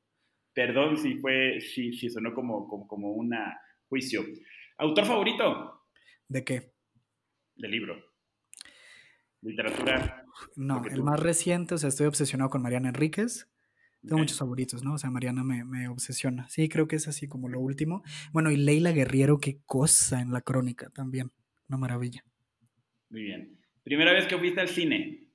Perdón 0.53 0.97
si 0.97 1.17
fue, 1.19 1.59
si, 1.61 1.93
si 1.93 2.09
sonó 2.09 2.33
como, 2.33 2.67
como, 2.67 2.87
como 2.87 3.11
un 3.11 3.33
juicio. 3.87 4.23
¿Autor 4.77 5.05
favorito? 5.05 5.83
¿De 6.27 6.43
qué? 6.43 6.73
Del 7.55 7.71
libro. 7.71 7.95
Literatura. 9.41 10.25
No, 10.55 10.83
el 10.85 11.03
más 11.03 11.19
reciente, 11.19 11.75
o 11.75 11.77
sea, 11.77 11.89
estoy 11.89 12.07
obsesionado 12.07 12.49
con 12.49 12.61
Mariana 12.61 12.89
Enríquez. 12.89 13.49
Tengo 14.01 14.19
muchos 14.19 14.37
favoritos, 14.37 14.83
¿no? 14.83 14.93
O 14.93 14.97
sea, 14.97 15.09
Mariana 15.09 15.43
me, 15.43 15.65
me, 15.65 15.87
obsesiona. 15.89 16.47
Sí, 16.49 16.69
creo 16.69 16.87
que 16.87 16.95
es 16.95 17.07
así 17.07 17.27
como 17.27 17.49
lo 17.49 17.59
último. 17.59 18.03
Bueno, 18.31 18.51
y 18.51 18.57
Leila 18.57 18.91
Guerriero, 18.91 19.39
qué 19.39 19.59
cosa 19.65 20.21
en 20.21 20.31
la 20.31 20.41
crónica 20.41 20.89
también. 20.91 21.31
Una 21.67 21.77
maravilla. 21.77 22.23
Muy 23.09 23.23
bien. 23.23 23.56
¿Primera 23.87 24.11
vez 24.11 24.27
que 24.27 24.37
fuiste 24.37 24.59
al 24.59 24.67
cine? 24.67 25.29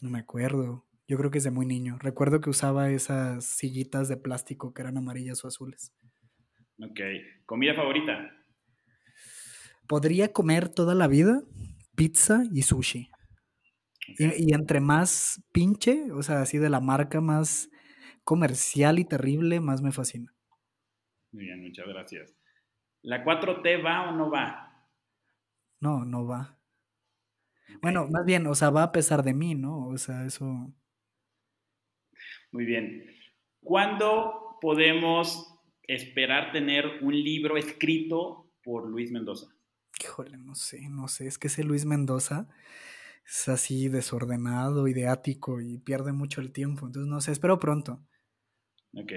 No 0.00 0.10
me 0.10 0.20
acuerdo. 0.20 0.86
Yo 1.08 1.18
creo 1.18 1.32
que 1.32 1.38
es 1.38 1.44
de 1.44 1.50
muy 1.50 1.66
niño. 1.66 1.98
Recuerdo 1.98 2.40
que 2.40 2.50
usaba 2.50 2.88
esas 2.90 3.44
sillitas 3.44 4.08
de 4.08 4.16
plástico 4.16 4.72
que 4.72 4.82
eran 4.82 4.96
amarillas 4.96 5.44
o 5.44 5.48
azules. 5.48 5.92
Ok. 6.78 7.00
¿Comida 7.46 7.74
favorita? 7.74 8.30
Podría 9.88 10.32
comer 10.32 10.68
toda 10.68 10.94
la 10.94 11.08
vida 11.08 11.42
pizza 11.96 12.44
y 12.52 12.62
sushi. 12.62 13.10
Y, 14.16 14.54
entre 14.54 14.78
más 14.78 15.42
pinche, 15.50 16.12
o 16.12 16.22
sea, 16.22 16.42
así 16.42 16.58
de 16.58 16.70
la 16.70 16.78
marca 16.78 17.20
más 17.20 17.70
comercial 18.22 19.00
y 19.00 19.04
terrible, 19.04 19.58
más 19.58 19.82
me 19.82 19.90
fascina. 19.90 20.32
Muy 21.32 21.46
bien, 21.46 21.60
muchas 21.60 21.88
gracias. 21.88 22.36
¿La 23.02 23.24
4T 23.24 23.84
va 23.84 24.10
o 24.10 24.16
no 24.16 24.30
va? 24.30 24.86
No, 25.80 26.04
no 26.04 26.24
va. 26.24 26.59
Bueno, 27.82 28.06
más 28.08 28.24
bien, 28.24 28.46
o 28.46 28.54
sea, 28.54 28.70
va 28.70 28.84
a 28.84 28.92
pesar 28.92 29.22
de 29.22 29.34
mí, 29.34 29.54
¿no? 29.54 29.88
O 29.88 29.98
sea, 29.98 30.24
eso. 30.24 30.72
Muy 32.52 32.64
bien. 32.64 33.06
¿Cuándo 33.62 34.58
podemos 34.60 35.58
esperar 35.86 36.52
tener 36.52 37.00
un 37.02 37.14
libro 37.14 37.56
escrito 37.56 38.52
por 38.62 38.88
Luis 38.88 39.10
Mendoza? 39.10 39.46
Híjole, 40.02 40.36
no 40.38 40.54
sé, 40.54 40.88
no 40.88 41.08
sé. 41.08 41.26
Es 41.26 41.38
que 41.38 41.48
ese 41.48 41.64
Luis 41.64 41.84
Mendoza 41.84 42.48
es 43.26 43.48
así 43.48 43.88
desordenado, 43.88 44.88
ideático 44.88 45.60
y 45.60 45.78
pierde 45.78 46.12
mucho 46.12 46.40
el 46.40 46.52
tiempo. 46.52 46.86
Entonces, 46.86 47.10
no 47.10 47.20
sé, 47.20 47.32
espero 47.32 47.58
pronto. 47.58 48.00
Ok. 48.94 49.12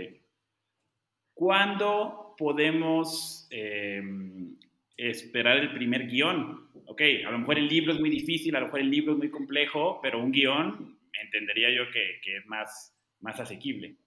¿Cuándo 1.34 2.36
podemos 2.38 3.48
em, 3.50 4.56
esperar 4.98 5.58
el 5.58 5.74
primer 5.74 6.08
guion? 6.08 6.70
Ok, 6.86 7.02
a 7.26 7.32
lo 7.32 7.40
mejor 7.40 7.58
el 7.58 7.68
libro 7.68 7.94
es 7.94 8.00
muy 8.00 8.10
difícil, 8.10 8.56
a 8.56 8.60
lo 8.60 8.66
mejor 8.68 8.82
el 8.82 8.90
libro 8.90 9.14
es 9.14 9.18
muy 9.18 9.30
complejo, 9.30 10.00
pero 10.02 10.22
un 10.22 10.32
guion 10.32 11.00
entendería 11.22 11.70
yo 11.70 11.90
que, 11.92 12.20
que 12.24 12.38
es 12.38 12.46
más, 12.46 12.96
más 13.22 13.40
asequible. 13.40 13.98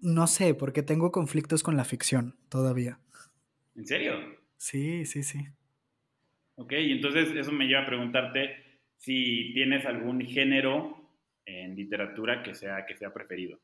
No 0.00 0.26
sé, 0.26 0.54
porque 0.54 0.82
tengo 0.82 1.10
conflictos 1.10 1.62
con 1.62 1.76
la 1.76 1.84
ficción 1.84 2.36
todavía. 2.48 2.98
¿En 3.74 3.86
serio? 3.86 4.14
Sí, 4.56 5.06
sí, 5.06 5.22
sí. 5.22 5.38
Ok, 6.56 6.72
y 6.72 6.92
entonces 6.92 7.34
eso 7.34 7.50
me 7.52 7.66
lleva 7.66 7.82
a 7.82 7.86
preguntarte 7.86 8.80
si 8.98 9.52
tienes 9.54 9.84
algún 9.86 10.20
género 10.20 10.96
en 11.46 11.74
literatura 11.74 12.42
que 12.42 12.54
sea, 12.54 12.86
que 12.86 12.96
sea 12.96 13.12
preferido. 13.12 13.58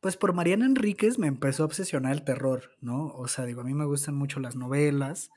Pues 0.00 0.16
por 0.16 0.32
Mariana 0.32 0.64
Enríquez 0.64 1.18
me 1.18 1.26
empezó 1.26 1.62
a 1.62 1.66
obsesionar 1.66 2.12
el 2.12 2.24
terror, 2.24 2.72
¿no? 2.80 3.08
O 3.08 3.28
sea, 3.28 3.44
digo, 3.44 3.60
a 3.60 3.64
mí 3.64 3.74
me 3.74 3.84
gustan 3.84 4.14
mucho 4.14 4.40
las 4.40 4.56
novelas, 4.56 5.30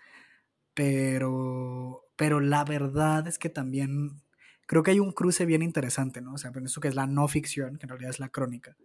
pero, 0.74 2.06
pero 2.16 2.40
la 2.40 2.64
verdad 2.64 3.28
es 3.28 3.40
que 3.40 3.50
también 3.50 4.22
creo 4.66 4.84
que 4.84 4.92
hay 4.92 5.00
un 5.00 5.12
cruce 5.12 5.46
bien 5.46 5.62
interesante, 5.62 6.22
¿no? 6.22 6.34
O 6.34 6.38
sea, 6.38 6.52
eso 6.64 6.82
que 6.82 6.88
es 6.88 6.96
la 6.96 7.08
no 7.08 7.28
ficción, 7.28 7.78
que 7.78 7.86
en 7.86 7.90
realidad 7.90 8.12
es 8.12 8.20
la 8.20 8.30
crónica. 8.30 8.76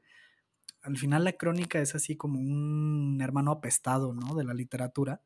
Al 0.82 0.96
final 0.96 1.24
la 1.24 1.32
crónica 1.32 1.80
es 1.80 1.94
así 1.94 2.16
como 2.16 2.40
un 2.40 3.18
hermano 3.20 3.50
apestado, 3.52 4.14
¿no? 4.14 4.34
De 4.34 4.44
la 4.44 4.54
literatura 4.54 5.20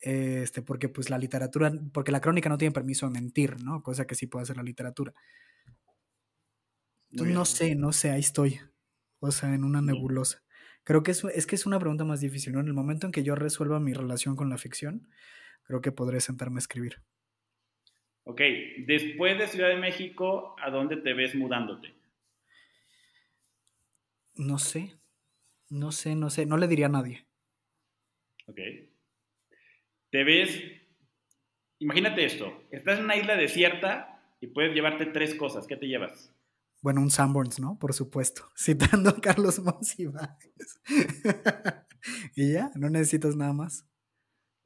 este, 0.00 0.62
porque 0.62 0.88
pues 0.88 1.10
la 1.10 1.18
literatura, 1.18 1.72
porque 1.92 2.12
la 2.12 2.20
crónica 2.20 2.48
no 2.48 2.58
tiene 2.58 2.72
permiso 2.72 3.06
de 3.06 3.12
mentir, 3.12 3.62
¿no? 3.62 3.82
Cosa 3.82 4.06
que 4.06 4.14
sí 4.14 4.26
puede 4.26 4.44
hacer 4.44 4.56
la 4.56 4.62
literatura. 4.62 5.14
no 7.10 7.44
sé, 7.44 7.74
no 7.74 7.92
sé, 7.92 8.10
ahí 8.10 8.20
estoy. 8.20 8.60
O 9.20 9.32
sea, 9.32 9.52
en 9.52 9.64
una 9.64 9.82
nebulosa. 9.82 10.42
Creo 10.84 11.02
que 11.02 11.10
es, 11.10 11.24
es 11.24 11.46
que 11.46 11.56
es 11.56 11.66
una 11.66 11.78
pregunta 11.78 12.04
más 12.04 12.20
difícil, 12.20 12.52
¿no? 12.52 12.60
En 12.60 12.68
el 12.68 12.74
momento 12.74 13.06
en 13.06 13.12
que 13.12 13.24
yo 13.24 13.34
resuelva 13.34 13.80
mi 13.80 13.92
relación 13.92 14.36
con 14.36 14.48
la 14.48 14.58
ficción, 14.58 15.08
creo 15.68 15.80
que 15.80 15.92
podré 15.92 16.20
sentarme 16.20 16.56
a 16.56 16.58
escribir. 16.58 17.00
Ok, 18.24 18.40
después 18.78 19.38
de 19.38 19.46
Ciudad 19.46 19.68
de 19.68 19.76
México, 19.76 20.56
¿a 20.60 20.70
dónde 20.70 20.96
te 20.96 21.14
ves 21.14 21.36
mudándote? 21.36 21.94
No 24.34 24.58
sé, 24.58 24.98
no 25.70 25.92
sé, 25.92 26.16
no 26.16 26.28
sé, 26.28 26.44
no 26.44 26.56
le 26.56 26.66
diría 26.66 26.86
a 26.86 26.90
nadie. 26.90 27.28
Ok 28.46 28.58
te 30.10 30.24
ves, 30.24 30.62
imagínate 31.78 32.24
esto, 32.24 32.64
estás 32.70 32.98
en 32.98 33.04
una 33.04 33.16
isla 33.16 33.36
desierta 33.36 34.22
y 34.40 34.48
puedes 34.48 34.74
llevarte 34.74 35.06
tres 35.06 35.34
cosas, 35.34 35.66
¿qué 35.66 35.76
te 35.76 35.86
llevas? 35.86 36.32
Bueno, 36.80 37.00
un 37.00 37.10
Sanborns, 37.10 37.58
¿no? 37.60 37.78
Por 37.78 37.92
supuesto, 37.92 38.48
citando 38.56 39.10
a 39.10 39.20
Carlos 39.20 39.58
Monsiváis. 39.60 40.80
y 42.36 42.52
ya, 42.52 42.70
no 42.76 42.88
necesitas 42.88 43.36
nada 43.36 43.52
más. 43.52 43.86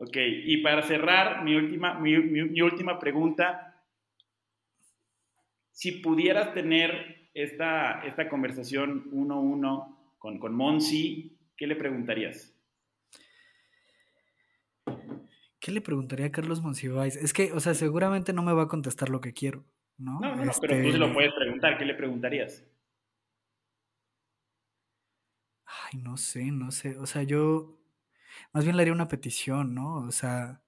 Ok, 0.03 0.17
y 0.17 0.57
para 0.57 0.83
cerrar, 0.83 1.45
mi 1.45 1.55
última, 1.55 1.95
mi, 1.95 2.61
última 2.61 2.99
pregunta, 2.99 3.81
si 5.71 5.93
pudieras 5.93 6.53
tener 6.53 7.31
esta, 7.35 8.03
esta 8.05 8.29
conversación 8.29 9.09
uno 9.13 9.35
a 9.35 9.39
uno 9.39 10.15
con, 10.19 10.41
con 10.41 10.57
Monsi, 10.57 11.39
¿qué 11.57 11.69
le 11.69 11.77
preguntarías? 11.77 12.53
¿Qué 15.61 15.71
le 15.71 15.81
preguntaría 15.81 16.27
a 16.27 16.33
Carlos 16.33 16.61
Monsiváis? 16.63 17.15
Es 17.15 17.33
que, 17.33 17.53
o 17.53 17.61
sea, 17.61 17.75
seguramente 17.75 18.33
no 18.33 18.43
me 18.43 18.53
va 18.53 18.65
a 18.65 18.69
contestar 18.69 19.09
lo 19.09 19.21
que 19.21 19.33
quiero, 19.33 19.65
¿no? 19.99 20.19
No, 20.19 20.35
no, 20.35 20.53
pero 20.61 20.83
tú 20.83 20.91
se 20.91 20.99
lo 20.99 21.07
este 21.07 21.15
puedes 21.15 21.33
preguntar. 21.33 21.79
¿Qué 21.79 21.85
le 21.85 21.95
preguntarías? 21.95 22.67
Ay, 25.65 26.01
no 26.01 26.17
sé, 26.17 26.51
no 26.51 26.73
sé. 26.73 26.99
O 26.99 27.07
sea, 27.07 27.23
yo 27.23 27.82
más 28.53 28.65
bien 28.65 28.77
le 28.77 28.83
haría 28.83 28.95
una 28.95 29.09
petición, 29.09 29.75
¿no? 29.75 29.97
O 30.07 30.11
sea... 30.11 30.63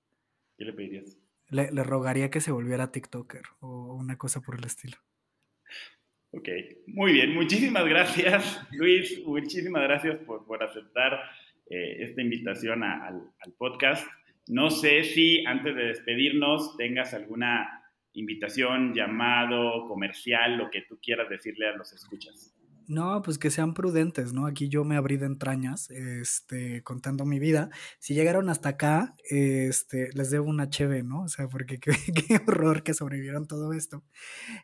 ¿Qué 0.56 0.64
le 0.64 0.72
pedirías? 0.72 1.18
Le, 1.48 1.84
rogaría 1.84 2.30
que 2.30 2.40
se 2.40 2.52
volviera 2.52 2.90
TikToker 2.90 3.42
o 3.60 3.94
una 3.94 4.16
cosa 4.18 4.40
por 4.40 4.58
el 4.58 4.64
estilo. 4.64 4.96
Ok, 6.30 6.48
muy 6.86 7.12
bien. 7.12 7.34
Muchísimas 7.34 7.84
gracias, 7.84 8.66
Luis. 8.72 9.22
Muchísimas 9.24 9.82
gracias 9.82 10.18
por, 10.24 10.62
aceptar 10.62 11.20
eh, 11.70 12.02
esta 12.02 12.22
invitación 12.22 12.82
al 12.82 13.32
podcast. 13.56 14.06
No 14.48 14.70
sé 14.70 15.04
si 15.04 15.44
antes 15.46 15.74
de 15.74 15.84
despedirnos 15.84 16.76
tengas 16.76 17.14
alguna 17.14 17.84
invitación, 18.14 18.94
llamado, 18.94 19.86
comercial, 19.88 20.56
lo 20.56 20.70
que 20.70 20.82
tú 20.82 20.98
quieras 21.00 21.28
decirle 21.28 21.68
a 21.68 21.76
los 21.76 21.92
escuchas. 21.92 22.53
No, 22.86 23.22
pues 23.22 23.38
que 23.38 23.50
sean 23.50 23.72
prudentes, 23.72 24.34
¿no? 24.34 24.46
Aquí 24.46 24.68
yo 24.68 24.84
me 24.84 24.96
abrí 24.96 25.16
de 25.16 25.26
entrañas, 25.26 25.90
este, 25.90 26.82
contando 26.82 27.24
mi 27.24 27.38
vida. 27.38 27.70
Si 27.98 28.14
llegaron 28.14 28.50
hasta 28.50 28.70
acá, 28.70 29.16
este, 29.30 30.10
les 30.12 30.30
debo 30.30 30.50
una 30.50 30.68
cheve, 30.68 31.02
¿no? 31.02 31.22
O 31.22 31.28
sea, 31.28 31.48
porque 31.48 31.78
qué, 31.80 31.92
horror 32.46 32.82
que 32.82 32.92
sobrevivieron 32.92 33.46
todo 33.46 33.72
esto. 33.72 34.04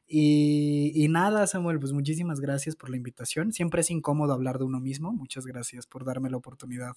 Y, 0.07 0.93
y, 0.95 1.09
nada, 1.09 1.47
Samuel, 1.47 1.81
pues 1.81 1.93
muchísimas 1.93 2.41
gracias 2.41 2.77
por 2.77 2.91
la 2.91 2.97
invitación. 2.99 3.53
Siempre 3.53 3.81
es 3.81 3.91
incómodo 3.91 4.35
hablar 4.35 4.59
de 4.59 4.64
uno 4.64 4.81
mismo. 4.81 5.12
Muchas 5.12 5.47
gracias 5.47 5.87
por 5.87 6.05
darme 6.05 6.29
la 6.31 6.37
oportunidad 6.37 6.97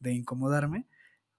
de 0.00 0.12
incomodarme. 0.12 0.86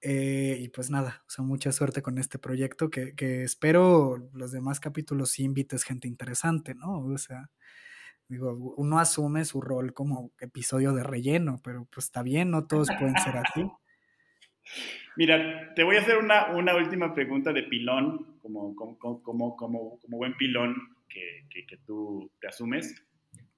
Eh, 0.02 0.58
y 0.60 0.68
pues 0.70 0.90
nada, 0.90 1.24
o 1.28 1.30
sea, 1.30 1.46
mucha 1.46 1.72
suerte 1.72 2.02
con 2.02 2.18
este 2.18 2.38
proyecto 2.38 2.90
que, 2.90 3.16
que, 3.16 3.44
espero 3.44 4.18
los 4.34 4.52
demás 4.52 4.82
capítulos 4.82 5.32
sí 5.32 5.44
invites 5.44 5.84
gente 5.86 6.10
interesante, 6.10 6.76
¿no? 6.76 7.00
O 7.00 7.18
sea, 7.18 7.50
digo, 8.34 8.74
uno 8.78 9.00
asume 9.00 9.46
su 9.46 9.62
rol 9.62 9.94
como 9.94 10.32
episodio 10.40 10.94
de 10.94 11.04
relleno, 11.04 11.60
pero 11.64 11.88
pues 11.92 12.06
está 12.08 12.22
bien, 12.22 12.52
no 12.52 12.68
todos 12.68 12.90
pueden 13.00 13.18
ser 13.18 13.38
así. 13.38 13.66
Mira, 15.16 15.74
te 15.76 15.84
voy 15.84 15.96
a 15.96 16.02
hacer 16.02 16.18
una, 16.18 16.54
una 16.54 16.76
última 16.76 17.14
pregunta 17.14 17.54
de 17.54 17.64
pilón, 17.64 18.38
como, 18.42 18.76
como, 18.76 18.98
como, 18.98 19.56
como, 19.56 20.00
como 20.00 20.18
buen 20.18 20.36
pilón 20.36 20.76
que, 21.08 21.46
que, 21.50 21.66
que, 21.66 21.78
tú 21.78 22.32
te 22.40 22.48
asumes. 22.48 23.06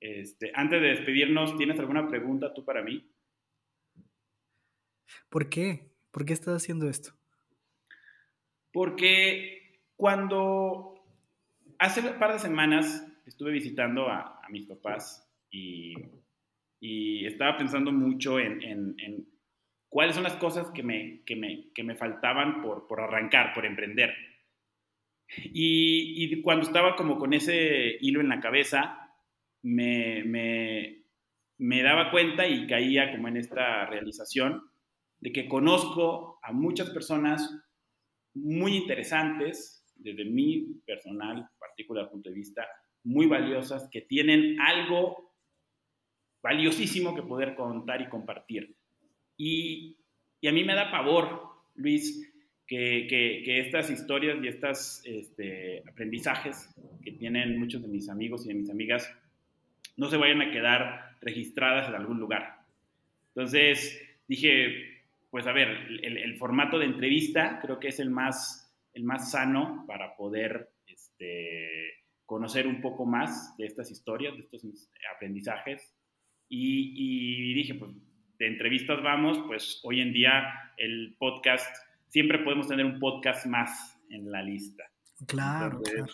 Este, 0.02 0.52
antes 0.54 0.82
de 0.82 0.90
despedirnos, 0.90 1.56
¿tienes 1.58 1.80
alguna 1.80 2.08
pregunta 2.08 2.54
tú 2.54 2.66
para 2.66 2.84
mí? 2.84 3.10
¿Por 5.30 5.50
qué? 5.50 5.92
¿Por 6.12 6.26
qué 6.26 6.34
estás 6.34 6.56
haciendo 6.56 6.90
esto? 6.90 7.14
Porque 8.74 9.82
cuando 9.96 10.96
hace 11.80 12.02
un 12.02 12.20
par 12.20 12.34
de 12.34 12.40
semanas 12.40 13.06
estuve 13.26 13.52
visitando 13.52 14.08
a, 14.10 14.35
mis 14.50 14.66
papás 14.66 15.30
y, 15.52 15.94
estaba 17.26 17.58
pensando 17.58 17.92
mucho 17.92 18.40
en, 18.40 18.96
cuáles 19.90 20.14
son 20.14 20.24
las 20.24 20.36
cosas 20.36 20.70
que 20.72 20.84
me, 20.84 21.24
me, 21.84 21.96
faltaban 21.96 22.62
por, 22.62 22.88
por, 22.88 23.02
arrancar, 23.02 23.54
por 23.54 23.66
emprender. 23.66 24.14
Y, 25.46 26.42
cuando 26.42 26.66
estaba 26.66 26.96
como 26.96 27.18
con 27.18 27.34
ese 27.34 27.98
hilo 28.02 28.22
en 28.22 28.30
la 28.30 28.40
cabeza, 28.40 29.12
me, 29.64 30.24
me 31.58 31.82
daba 31.82 32.12
cuenta 32.12 32.48
y 32.48 32.68
caía 32.68 33.12
como 33.12 33.30
en 33.30 33.38
esta 33.38 33.86
realización 33.88 34.70
de 35.20 35.32
que 35.32 35.48
conozco 35.48 36.40
a 36.44 36.52
muchas 36.52 36.92
personas 36.92 37.50
muy 38.36 38.76
interesantes, 38.76 39.84
desde 39.96 40.26
mi 40.26 40.82
personal, 40.86 41.50
particular 41.58 42.10
punto 42.10 42.30
de 42.30 42.36
vista, 42.36 42.68
muy 43.06 43.28
valiosas, 43.28 43.88
que 43.90 44.02
tienen 44.02 44.60
algo 44.60 45.34
valiosísimo 46.44 47.16
que 47.16 47.24
poder 47.24 47.56
contar 47.56 48.02
y 48.02 48.10
compartir. 48.10 48.76
Y, 49.38 49.98
a 50.48 50.52
mí 50.52 50.64
me 50.64 50.76
da 50.76 50.92
pavor, 50.92 51.42
Luis, 51.74 52.32
que, 52.68 53.44
estas 53.60 53.90
historias 53.90 54.38
y 54.44 54.48
estos 54.48 55.02
este, 55.06 55.84
aprendizajes 55.90 56.70
que 57.04 57.14
tienen 57.14 57.60
muchos 57.60 57.82
de 57.82 57.88
mis 57.88 58.10
amigos 58.10 58.46
y 58.46 58.50
de 58.50 58.56
mis 58.56 58.70
amigas 58.70 59.12
no 59.98 60.08
se 60.08 60.18
vayan 60.18 60.42
a 60.42 60.52
quedar 60.52 61.18
registradas 61.22 61.90
en 61.90 61.96
algún 61.96 62.20
lugar. 62.20 62.60
Entonces 63.30 64.00
dije, 64.28 65.04
pues 65.32 65.48
a 65.48 65.52
ver, 65.52 65.68
el, 66.04 66.38
formato 66.38 66.78
de 66.80 66.86
entrevista 66.86 67.60
creo 67.62 67.80
que 67.80 67.88
es 67.88 68.00
el 68.00 68.10
más, 68.10 68.72
el 68.94 69.04
más 69.04 69.32
sano 69.32 69.84
para 69.88 70.16
poder 70.16 70.70
este, 70.86 71.95
conocer 72.26 72.68
un 72.68 72.82
poco 72.82 73.06
más 73.06 73.56
de 73.58 73.66
estas 73.66 73.92
historias, 73.92 74.34
de 74.34 74.42
estos 74.42 74.64
aprendizajes. 75.16 75.94
Y, 76.48 77.54
dije, 77.54 77.76
pues 77.76 77.92
de 78.38 78.48
entrevistas 78.48 79.02
vamos, 79.02 79.40
pues 79.48 79.80
hoy 79.84 80.02
en 80.02 80.14
día 80.14 80.44
el 80.78 81.16
podcast, 81.18 81.76
siempre 82.10 82.40
podemos 82.40 82.68
tener 82.68 82.86
un 82.86 83.00
podcast 83.00 83.46
más 83.46 84.00
en 84.10 84.32
la 84.32 84.44
lista. 84.44 84.84
Claro, 85.28 85.82
claro 85.82 86.06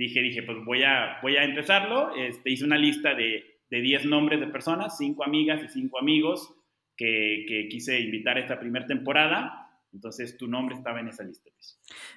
dije, 0.00 0.22
dije, 0.22 0.42
pues 0.42 0.64
voy 0.64 0.82
a, 0.82 1.18
voy 1.22 1.36
a 1.36 1.44
empezarlo. 1.44 2.14
Este, 2.16 2.50
hice 2.50 2.64
una 2.64 2.78
lista 2.78 3.14
de, 3.14 3.60
de 3.70 3.80
10 3.82 4.06
nombres 4.06 4.40
de 4.40 4.46
personas, 4.46 4.96
5 4.96 5.24
amigas 5.24 5.62
y 5.62 5.68
5 5.68 5.98
amigos 5.98 6.54
que, 6.96 7.44
que, 7.46 7.68
quise 7.68 8.00
invitar 8.00 8.38
a 8.38 8.40
esta 8.40 8.58
primera 8.58 8.86
temporada. 8.86 9.69
Entonces 9.92 10.36
tu 10.36 10.46
nombre 10.46 10.76
estaba 10.76 11.00
en 11.00 11.08
esa 11.08 11.24
lista. 11.24 11.50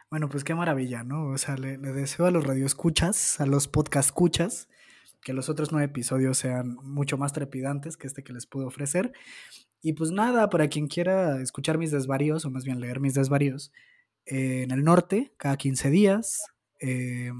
Bueno, 0.09 0.29
pues 0.29 0.43
qué 0.43 0.53
maravilla, 0.53 1.03
¿no? 1.03 1.27
O 1.27 1.37
sea, 1.37 1.57
le, 1.57 1.77
deseo 1.77 2.25
a 2.25 2.31
los 2.31 2.45
radioescuchas, 2.45 3.41
a 3.41 3.45
los 3.45 3.67
podcast 3.67 4.09
escuchas, 4.09 4.69
que 5.21 5.33
los 5.33 5.49
otros 5.49 5.71
nueve 5.71 5.85
episodios 5.85 6.37
sean 6.37 6.75
mucho 6.83 7.17
más 7.17 7.33
trepidantes 7.33 7.97
que 7.97 8.07
este 8.07 8.23
que 8.23 8.33
les 8.33 8.45
pude 8.45 8.65
ofrecer. 8.65 9.13
Y 9.81 9.93
pues 9.93 10.11
nada, 10.11 10.49
para 10.49 10.67
quien 10.67 10.87
quiera 10.87 11.41
escuchar 11.41 11.77
mis 11.77 11.91
desvaríos, 11.91 12.45
o 12.45 12.51
más 12.51 12.63
bien 12.63 12.79
leer 12.79 12.99
mis 12.99 13.15
desvaríos, 13.15 13.71
eh, 14.25 14.63
en 14.63 14.71
el 14.71 14.83
norte, 14.83 15.33
cada 15.37 15.57
15 15.57 15.89
días, 15.89 16.45
eh, 16.79 17.31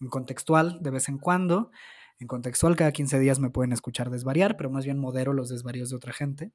en 0.00 0.08
contextual 0.08 0.78
de 0.80 0.90
vez 0.90 1.08
en 1.08 1.18
cuando. 1.18 1.70
En 2.18 2.28
contextual 2.28 2.76
cada 2.76 2.92
15 2.92 3.18
días 3.18 3.40
me 3.40 3.50
pueden 3.50 3.72
escuchar 3.72 4.10
desvariar, 4.10 4.56
pero 4.56 4.70
más 4.70 4.84
bien 4.84 4.98
modero 4.98 5.32
los 5.32 5.48
desvaríos 5.48 5.90
de 5.90 5.96
otra 5.96 6.12
gente. 6.12 6.52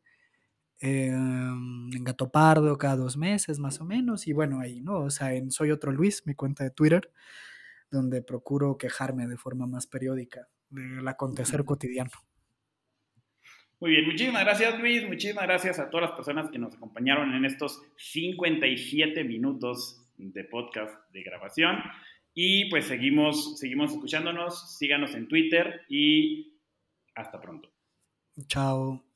Em, 0.79 1.89
en 1.91 2.03
Gato 2.03 2.29
Pardo 2.29 2.77
cada 2.77 2.95
dos 2.95 3.17
meses 3.17 3.59
más 3.59 3.81
o 3.81 3.85
menos. 3.85 4.27
Y 4.27 4.33
bueno, 4.33 4.59
ahí, 4.59 4.81
¿no? 4.81 4.99
O 4.99 5.09
sea, 5.09 5.33
en 5.33 5.51
Soy 5.51 5.71
Otro 5.71 5.91
Luis, 5.91 6.23
mi 6.25 6.35
cuenta 6.35 6.63
de 6.63 6.71
Twitter, 6.71 7.11
donde 7.89 8.21
procuro 8.21 8.77
quejarme 8.77 9.27
de 9.27 9.37
forma 9.37 9.65
más 9.65 9.87
periódica 9.87 10.47
del 10.69 11.07
acontecer 11.07 11.63
cotidiano. 11.63 12.11
Muy 13.79 13.91
bien, 13.91 14.05
muchísimas 14.05 14.43
gracias 14.43 14.79
Luis, 14.79 15.07
muchísimas 15.07 15.43
gracias 15.43 15.77
a 15.77 15.91
todas 15.91 16.09
las 16.09 16.15
personas 16.15 16.49
que 16.49 16.57
nos 16.57 16.73
acompañaron 16.73 17.35
en 17.35 17.45
estos 17.45 17.79
57 17.97 19.23
minutos 19.23 20.03
de 20.17 20.43
podcast 20.45 20.95
de 21.11 21.21
grabación. 21.21 21.77
Y 22.33 22.69
pues 22.71 22.85
seguimos, 22.85 23.59
seguimos 23.59 23.91
escuchándonos, 23.91 24.77
síganos 24.77 25.13
en 25.13 25.27
Twitter 25.27 25.81
y 25.89 26.59
hasta 27.13 27.39
pronto. 27.39 27.71
Chao. 28.47 29.06